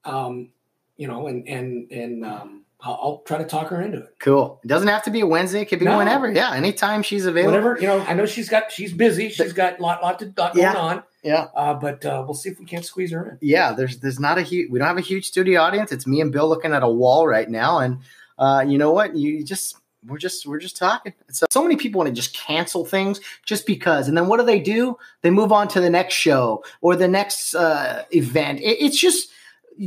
[0.06, 0.50] Um,
[0.96, 4.16] you know, and and and um I'll, I'll try to talk her into it.
[4.20, 4.62] cool.
[4.64, 5.62] It doesn't have to be a Wednesday.
[5.62, 5.98] It could be No.
[5.98, 6.32] whenever.
[6.32, 6.54] Yeah.
[6.54, 7.52] Anytime she's available.
[7.52, 9.28] Whatever, you know, I know she's got she's busy.
[9.30, 10.74] She's got lot lot, to, lot Yeah.
[10.74, 11.04] going on.
[11.24, 11.48] Yeah.
[11.54, 13.38] Uh, but uh, we'll see if we can't squeeze her in.
[13.42, 16.22] yeah there's there's not a huge we don't have a huge studio audience it's me
[16.22, 18.00] and bill looking at a wall right now and
[18.38, 19.76] uh you know what you just
[20.08, 23.66] we're just we're just talking so so many people want to just cancel things just
[23.66, 26.96] because and then what do they do they move on to the next show or
[26.96, 29.30] the next uh event it, it's just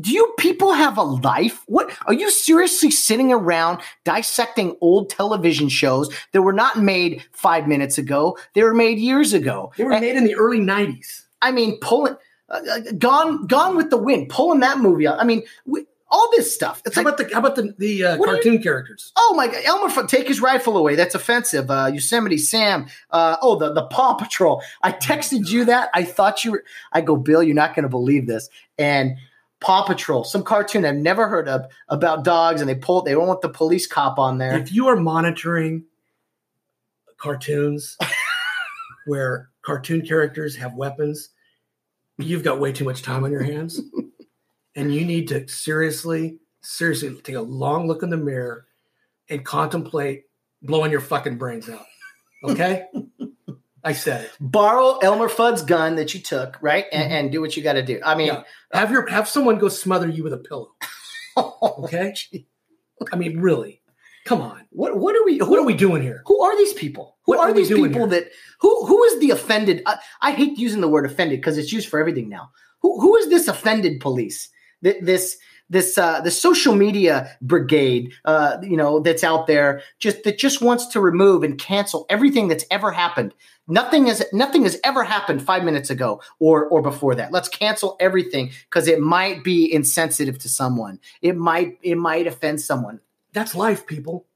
[0.01, 1.65] do you people have a life?
[1.67, 7.69] What are you seriously sitting around dissecting old television shows that were not made five
[7.69, 8.39] minutes ago?
[8.55, 9.71] They were made years ago.
[9.77, 11.25] They were And- made in the early '90s.
[11.43, 12.17] I mean, pulling,
[12.49, 15.21] uh, uh, gone, gone with the wind, pulling that movie out.
[15.21, 15.85] I mean, we,
[16.15, 16.83] all this stuff.
[16.85, 19.13] It's How like, about the how about the the uh, do you- cartoon characters?
[19.17, 20.95] oh my God, Elmer, Fudd, take his rifle away.
[20.95, 21.71] That's offensive.
[21.71, 22.87] Uh, Yosemite Sam.
[23.11, 24.63] Uh, oh, the the Paw Patrol.
[24.83, 25.89] I texted you that.
[25.95, 26.65] I thought you were.
[26.93, 28.49] I go, Bill, you're not going to believe this.
[28.79, 29.17] And
[29.61, 33.03] Paw Patrol, some cartoon I've never heard of about dogs, and they pull.
[33.03, 34.57] They don't want the police cop on there.
[34.59, 35.85] If you are monitoring
[37.17, 37.97] cartoons
[39.07, 41.31] where cartoon characters have weapons,
[42.19, 43.81] you've got way too much time on your hands.
[44.75, 48.67] and you need to seriously, seriously take a long look in the mirror
[49.29, 50.25] and contemplate
[50.63, 51.87] blowing your fucking brains out.
[52.45, 52.87] Okay?
[53.85, 54.31] I said it.
[54.41, 57.13] Borrow Elmer Fudd's gun that you took, right, and, mm-hmm.
[57.13, 58.01] and do what you got to do.
[58.05, 58.43] I mean, Yeah.
[58.73, 60.73] Have your have someone go smother you with a pillow.
[61.35, 62.15] Oh, okay?
[63.11, 63.81] I mean, really.
[64.27, 64.67] Come on.
[64.69, 65.39] what what are we?
[65.39, 66.23] What are we doing here?
[66.27, 67.17] Who are these people?
[67.25, 68.07] Who are, are these people here?
[68.09, 68.25] that
[68.61, 69.83] who who is the offended?
[69.87, 72.51] I, I hate using the word offended because it's used for everything now.
[72.83, 74.51] Who who is this offended police?
[74.83, 75.37] Th- This
[75.71, 80.61] this uh, the social media brigade, uh, you know, that's out there just that just
[80.61, 83.33] wants to remove and cancel everything that's ever happened.
[83.69, 87.33] Nothing has nothing has ever happened five minutes ago or or before that.
[87.33, 90.99] Let's cancel everything because it might be insensitive to someone.
[91.23, 93.01] It might it might offend someone.
[93.33, 94.27] that's life, people.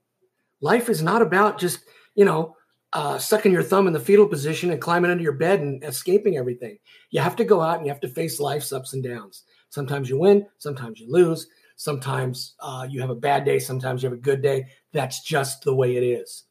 [0.63, 1.81] Life is not about just,
[2.15, 2.57] you know,
[2.95, 6.39] uh, sucking your thumb in the fetal position and climbing under your bed and escaping
[6.39, 6.79] everything.
[7.11, 9.43] You have to go out and you have to face life's ups and downs.
[9.71, 14.09] Sometimes you win, sometimes you lose, sometimes uh, you have a bad day, sometimes you
[14.09, 14.67] have a good day.
[14.93, 16.45] That's just the way it is.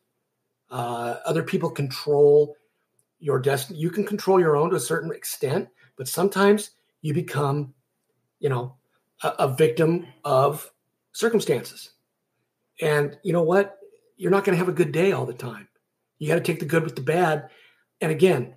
[0.70, 2.56] Uh, other people control
[3.20, 3.80] your destiny.
[3.80, 6.72] You can control your own to a certain extent, but sometimes
[7.02, 7.74] you become,
[8.40, 8.76] you know,
[9.24, 10.72] a, a victim of
[11.12, 11.92] circumstances.
[12.82, 13.78] And you know what?
[14.18, 15.68] You're not going to have a good day all the time.
[16.20, 17.50] You got to take the good with the bad.
[18.02, 18.56] And again,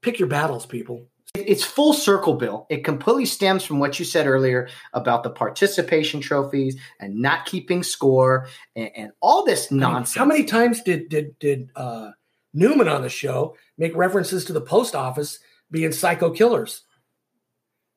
[0.00, 1.08] pick your battles, people.
[1.34, 2.66] It's full circle, Bill.
[2.68, 7.82] It completely stems from what you said earlier about the participation trophies and not keeping
[7.82, 10.14] score and, and all this nonsense.
[10.14, 12.10] How many times did did did uh,
[12.52, 15.38] Newman on the show make references to the post office
[15.70, 16.82] being psycho killers?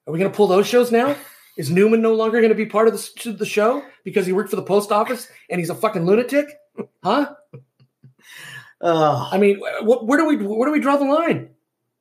[0.07, 1.15] Are we going to pull those shows now?
[1.57, 4.49] Is Newman no longer going to be part of the, the show because he worked
[4.49, 6.47] for the post office and he's a fucking lunatic?
[7.03, 7.33] Huh?
[8.81, 9.27] Ugh.
[9.31, 11.51] I mean, wh- where do we where do we draw the line?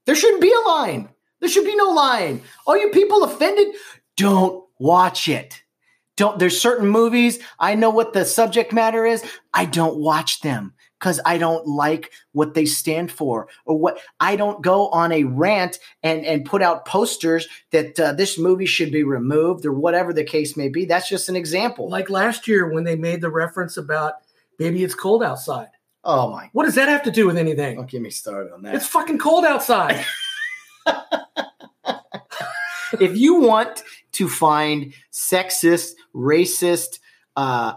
[0.06, 1.10] There shouldn't be a line.
[1.44, 2.40] There should be no lying.
[2.66, 3.74] All you people offended,
[4.16, 5.62] don't watch it.
[6.16, 9.22] Don't there's certain movies, I know what the subject matter is,
[9.52, 14.36] I don't watch them cuz I don't like what they stand for or what I
[14.36, 18.90] don't go on a rant and and put out posters that uh, this movie should
[18.90, 20.86] be removed or whatever the case may be.
[20.86, 21.90] That's just an example.
[21.90, 24.14] Like last year when they made the reference about
[24.58, 25.68] baby it's cold outside.
[26.04, 27.76] oh my What does that have to do with anything?
[27.76, 28.76] don't get me started on that.
[28.76, 30.06] It's fucking cold outside.
[33.00, 33.82] if you want
[34.12, 36.98] to find sexist, racist,
[37.36, 37.74] uh,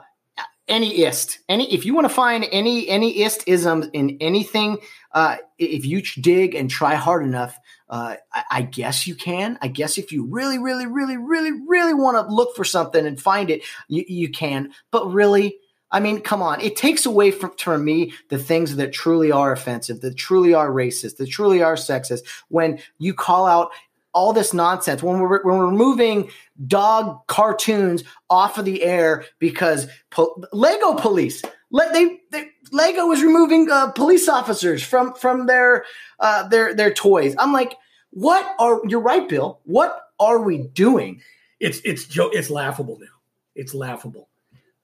[0.67, 4.77] any ist, any if you want to find any any ist isms in anything,
[5.13, 7.57] uh, if you dig and try hard enough,
[7.89, 9.57] uh, I, I guess you can.
[9.61, 13.19] I guess if you really, really, really, really, really want to look for something and
[13.19, 14.71] find it, you, you can.
[14.91, 15.57] But really,
[15.91, 16.59] I mean, come on.
[16.61, 20.69] It takes away from, from me the things that truly are offensive, that truly are
[20.69, 22.21] racist, that truly are sexist.
[22.49, 23.71] When you call out
[24.13, 26.29] all this nonsense, when we're, when we're removing
[26.65, 31.41] dog cartoons off of the air because po- Lego police,
[31.71, 35.85] le- they, they Lego is removing uh, police officers from from their
[36.19, 37.35] uh, their their toys.
[37.37, 37.75] I'm like,
[38.09, 38.81] what are?
[38.87, 39.59] You're right, Bill.
[39.63, 41.21] What are we doing?
[41.59, 43.07] it's it's jo- it's laughable now.
[43.55, 44.29] It's laughable.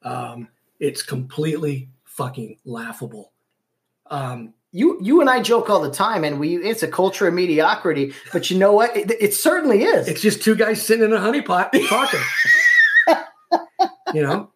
[0.01, 0.49] Um,
[0.83, 3.31] it's completely fucking laughable.
[4.07, 7.33] Um, you you and I joke all the time, and we it's a culture of
[7.33, 8.13] mediocrity.
[8.33, 8.95] But you know what?
[8.97, 10.07] It, it certainly is.
[10.07, 12.19] it's just two guys sitting in a honeypot talking.
[14.13, 14.51] you know,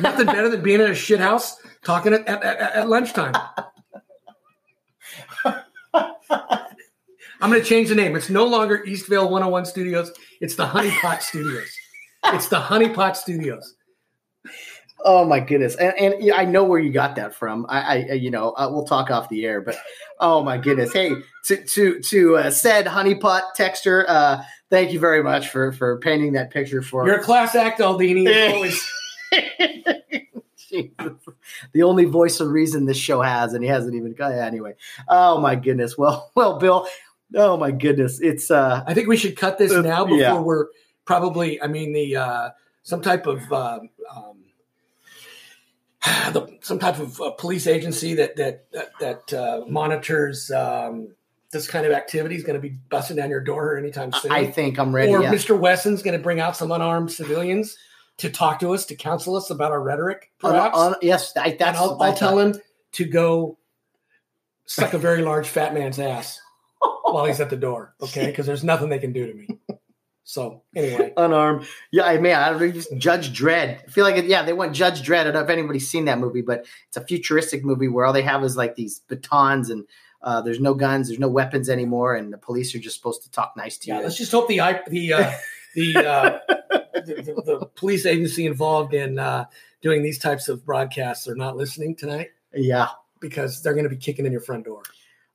[0.00, 3.34] nothing better than being in a shit house talking at, at, at, at lunchtime.
[7.42, 8.16] I'm going to change the name.
[8.16, 10.12] It's no longer Eastvale 101 Studios.
[10.42, 11.74] It's the Honeypot Studios.
[12.26, 13.76] It's the Honeypot Studios.
[15.04, 15.76] Oh my goodness!
[15.76, 17.66] And, and I know where you got that from.
[17.68, 19.76] I, I you know uh, we'll talk off the air, but
[20.18, 20.92] oh my goodness!
[20.92, 21.12] Hey,
[21.46, 26.32] to to to uh, said honeypot texter, uh, thank you very much for for painting
[26.32, 28.52] that picture for You're a class act, Aldini.
[28.52, 28.90] Always-
[31.72, 34.74] the only voice of reason this show has, and he hasn't even got anyway.
[35.08, 35.98] Oh my goodness.
[35.98, 36.86] Well, well, Bill.
[37.34, 38.20] Oh my goodness.
[38.20, 40.40] It's uh I think we should cut this Uh, now before yeah.
[40.40, 40.66] we're
[41.04, 41.60] probably.
[41.62, 42.50] I mean, the uh,
[42.82, 44.39] some type of um, um,
[46.32, 51.14] the, some type of uh, police agency that that that, that uh, monitors um,
[51.50, 54.30] this kind of activity is going to be busting down your door anytime soon.
[54.30, 55.12] I think I'm ready.
[55.12, 55.32] or yeah.
[55.32, 55.58] Mr.
[55.58, 57.76] Wesson's going to bring out some unarmed civilians
[58.18, 60.76] to talk to us, to counsel us about our rhetoric, perhaps.
[60.76, 62.54] on- yes, I, and that's I'll, I'll tell him
[62.92, 63.58] to go
[64.66, 66.40] suck a very large fat man's ass
[67.02, 68.26] while he's at the door, okay?
[68.26, 69.48] Because there's nothing they can do to me.
[70.30, 71.66] So anyway, unarmed.
[71.90, 73.82] Yeah, I mean, I don't know, just Judge Dredd.
[73.82, 75.22] I feel like, it, yeah, they want Judge Dredd.
[75.22, 78.12] I don't know if anybody's seen that movie, but it's a futuristic movie where all
[78.12, 79.86] they have is like these batons and
[80.22, 83.30] uh, there's no guns, there's no weapons anymore, and the police are just supposed to
[83.32, 84.04] talk nice to yeah, you.
[84.04, 85.32] let's just hope the the uh,
[85.74, 86.38] the, uh,
[86.94, 89.46] the, the the police agency involved in uh,
[89.80, 92.88] doing these types of broadcasts are not listening tonight yeah.
[93.18, 94.82] because they're going to be kicking in your front door.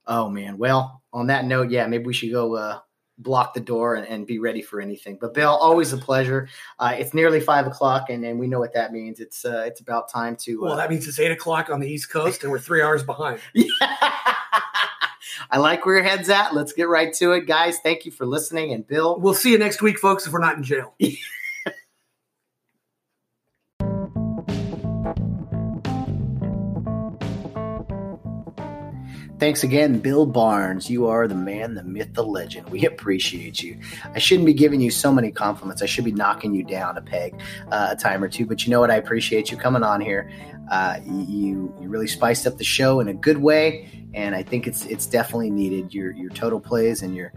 [0.07, 0.57] Oh man.
[0.57, 2.79] Well, on that note, yeah, maybe we should go uh,
[3.17, 5.17] block the door and, and be ready for anything.
[5.19, 6.47] But Bill, always a pleasure.
[6.79, 9.19] Uh, it's nearly five o'clock, and, and we know what that means.
[9.19, 10.61] It's uh, it's about time to.
[10.61, 13.03] Well, Uh, that means it's eight o'clock on the East Coast, and we're three hours
[13.03, 13.39] behind.
[15.51, 16.53] I like where your head's at.
[16.55, 17.77] Let's get right to it, guys.
[17.79, 19.19] Thank you for listening, and Bill.
[19.19, 20.95] We'll see you next week, folks, if we're not in jail.
[29.45, 30.89] Thanks again, Bill Barnes.
[30.89, 32.67] You are the man, the myth, the legend.
[32.69, 33.79] We appreciate you.
[34.15, 35.83] I shouldn't be giving you so many compliments.
[35.83, 37.39] I should be knocking you down a peg
[37.71, 38.47] uh, a time or two.
[38.47, 38.89] But you know what?
[38.89, 40.31] I appreciate you coming on here.
[40.71, 44.65] Uh, you you really spiced up the show in a good way, and I think
[44.65, 45.93] it's it's definitely needed.
[45.93, 47.31] Your your total plays and your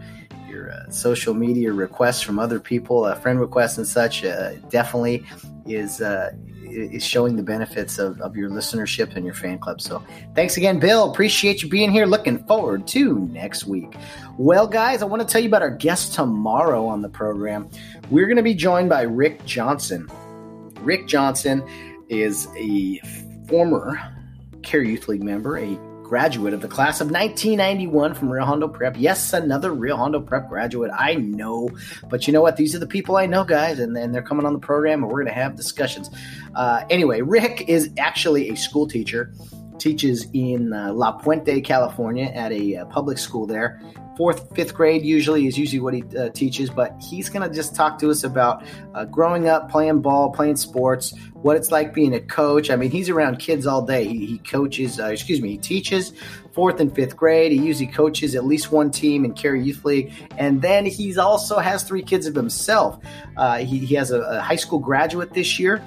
[0.49, 5.23] your uh, social media requests from other people, friend requests and such, uh, definitely
[5.67, 6.31] is uh,
[6.69, 9.81] is showing the benefits of, of your listenership and your fan club.
[9.81, 10.03] So
[10.35, 11.11] thanks again, Bill.
[11.11, 12.05] Appreciate you being here.
[12.05, 13.95] Looking forward to next week.
[14.37, 17.69] Well, guys, I want to tell you about our guest tomorrow on the program.
[18.09, 20.09] We're going to be joined by Rick Johnson.
[20.81, 21.63] Rick Johnson
[22.07, 22.99] is a
[23.47, 23.99] former
[24.61, 28.95] Care Youth League member, a graduate of the class of 1991 from Rio Hondo Prep.
[28.97, 30.89] Yes, another Rio Hondo Prep graduate.
[30.97, 31.69] I know,
[32.09, 32.57] but you know what?
[32.57, 35.23] These are the people I know, guys, and they're coming on the program, and we're
[35.23, 36.09] going to have discussions.
[36.55, 39.31] Uh, anyway, Rick is actually a school teacher,
[39.77, 43.79] teaches in uh, La Puente, California, at a uh, public school there
[44.19, 47.73] fourth, fifth grade usually is usually what he uh, teaches, but he's going to just
[47.73, 52.13] talk to us about uh, growing up, playing ball, playing sports, what it's like being
[52.13, 52.69] a coach.
[52.69, 54.05] I mean, he's around kids all day.
[54.05, 56.11] He, he coaches, uh, excuse me, he teaches
[56.51, 57.53] fourth and fifth grade.
[57.53, 61.57] He usually coaches at least one team in Cary Youth League, and then he's also
[61.59, 62.99] has three kids of himself.
[63.37, 65.81] Uh, he, he has a, a high school graduate this year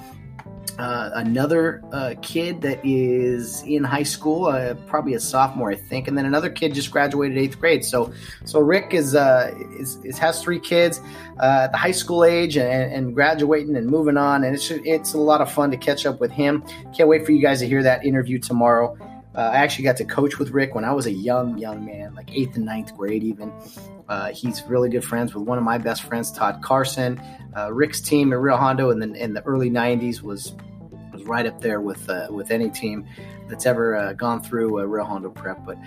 [0.79, 6.09] uh, another uh, kid that is in high school, uh, probably a sophomore, I think,
[6.09, 7.85] and then another kid just graduated eighth grade.
[7.85, 8.13] So,
[8.45, 11.01] so Rick is uh, is, is, has three kids
[11.41, 15.15] uh, at the high school age and, and, graduating and moving on, and it's it's
[15.15, 16.63] a lot of fun to catch up with him.
[16.97, 18.97] Can't wait for you guys to hear that interview tomorrow.
[19.35, 22.15] Uh, I actually got to coach with Rick when I was a young young man,
[22.15, 23.53] like eighth and ninth grade, even.
[24.33, 27.21] He's really good friends with one of my best friends, Todd Carson.
[27.71, 30.55] Rick's team at Rio Hondo in the in the early '90s was
[31.13, 33.07] was right up there with uh, with any team
[33.49, 35.65] that's ever uh, gone through a Rio Hondo prep.
[35.65, 35.79] But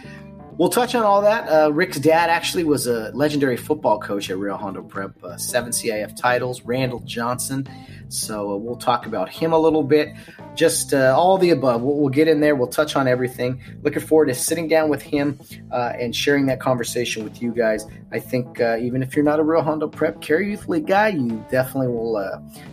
[0.57, 1.47] we'll touch on all that.
[1.49, 5.71] Uh, Rick's dad actually was a legendary football coach at Rio Hondo Prep, uh, seven
[5.71, 6.61] CIF titles.
[6.61, 7.67] Randall Johnson.
[8.09, 10.15] So uh, we'll talk about him a little bit.
[10.53, 11.81] Just uh, all the above.
[11.81, 12.55] We'll, we'll, get in there.
[12.55, 13.61] We'll touch on everything.
[13.81, 15.39] Looking forward to sitting down with him
[15.71, 17.85] uh, and sharing that conversation with you guys.
[18.11, 21.09] I think uh, even if you're not a Rio Hondo Prep Cary Youth League guy,
[21.09, 22.15] you definitely will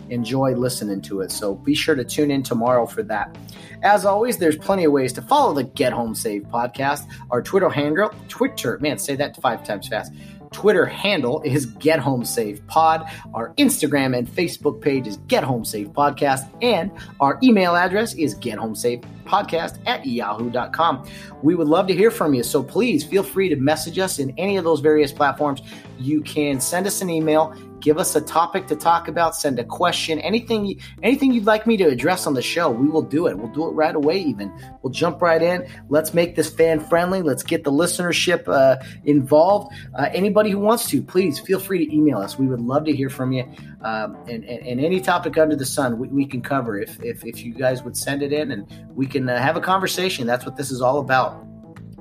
[0.09, 1.31] enjoy listening to it.
[1.31, 3.35] So be sure to tune in tomorrow for that.
[3.83, 7.05] As always, there's plenty of ways to follow the Get Home Safe podcast.
[7.31, 10.13] Our Twitter handle, Twitter, man, say that five times fast
[10.53, 13.05] Twitter handle is Get Home Safe Pod.
[13.33, 16.47] Our Instagram and Facebook page is Get Home Safe Podcast.
[16.61, 21.07] And our email address is Get Home Safe Podcast at yahoo.com.
[21.41, 22.43] We would love to hear from you.
[22.43, 25.61] So please feel free to message us in any of those various platforms.
[25.99, 29.63] You can send us an email give us a topic to talk about, send a
[29.63, 33.37] question, anything anything you'd like me to address on the show, we will do it.
[33.37, 34.51] We'll do it right away even.
[34.81, 35.67] We'll jump right in.
[35.89, 37.21] Let's make this fan friendly.
[37.21, 39.75] Let's get the listenership uh, involved.
[39.93, 42.39] Uh, anybody who wants to, please feel free to email us.
[42.39, 43.43] We would love to hear from you.
[43.81, 47.25] Um, and, and, and, any topic under the sun we, we, can cover if, if,
[47.25, 48.65] if you guys would send it in and
[48.95, 50.25] we can uh, have a conversation.
[50.25, 51.45] That's what this is all about.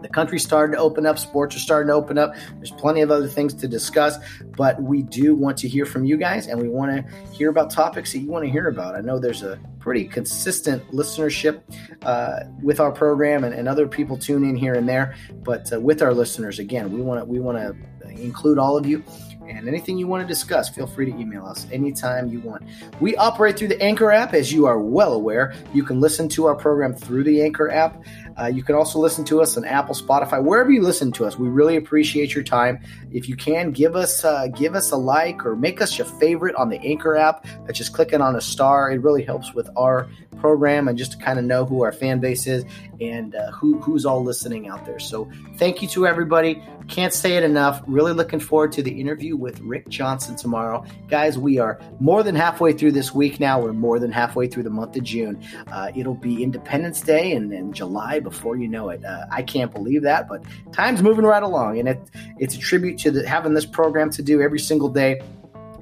[0.02, 2.34] The country's starting to open up, sports are starting to open up.
[2.56, 4.18] There's plenty of other things to discuss,
[4.56, 7.70] but we do want to hear from you guys and we want to hear about
[7.70, 8.94] topics that you want to hear about.
[8.94, 11.60] I know there's a pretty consistent listenership
[12.02, 15.80] uh, with our program and, and, other people tune in here and there, but uh,
[15.80, 17.74] with our listeners, again, we want to we want to
[18.10, 19.02] include all of you
[19.48, 22.62] and anything you want to discuss, feel free to email us anytime you want.
[23.00, 25.54] We operate through the Anchor app, as you are well aware.
[25.74, 28.02] You can listen to our program through the Anchor app.
[28.38, 31.38] Uh, you can also listen to us on Apple, Spotify, wherever you listen to us.
[31.38, 32.80] We really appreciate your time.
[33.12, 36.54] If you can, give us uh, give us a like or make us your favorite
[36.56, 37.46] on the Anchor app.
[37.66, 38.90] That's just clicking on a star.
[38.90, 42.18] It really helps with our program and just to kind of know who our fan
[42.18, 42.64] base is
[43.02, 44.98] and uh, who who's all listening out there.
[44.98, 46.62] So thank you to everybody.
[46.88, 47.82] Can't say it enough.
[47.86, 51.38] Really looking forward to the interview with Rick Johnson tomorrow, guys.
[51.38, 53.60] We are more than halfway through this week now.
[53.60, 55.42] We're more than halfway through the month of June.
[55.70, 59.04] Uh, it'll be Independence Day and then July before you know it.
[59.04, 60.42] Uh, I can't believe that, but
[60.72, 62.00] time's moving right along, and it
[62.38, 65.20] it's a tribute to the, having this program to do every single day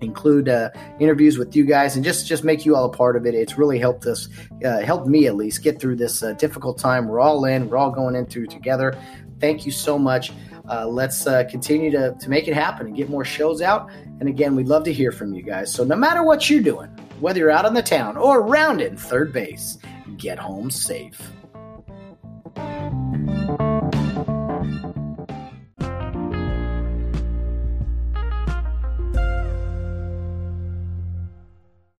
[0.01, 3.27] include uh, interviews with you guys and just just make you all a part of
[3.27, 3.35] it.
[3.35, 4.29] It's really helped us
[4.65, 7.09] uh, helped me at least get through this uh, difficult time.
[7.09, 8.99] We're all in we're all going into together.
[9.41, 10.33] Thank you so much.
[10.69, 13.91] Uh, let's uh, continue to, to make it happen and get more shows out.
[14.21, 15.73] And again we'd love to hear from you guys.
[15.73, 16.89] So no matter what you're doing
[17.21, 19.79] whether you're out on the town or around in third base
[20.17, 21.31] get home safe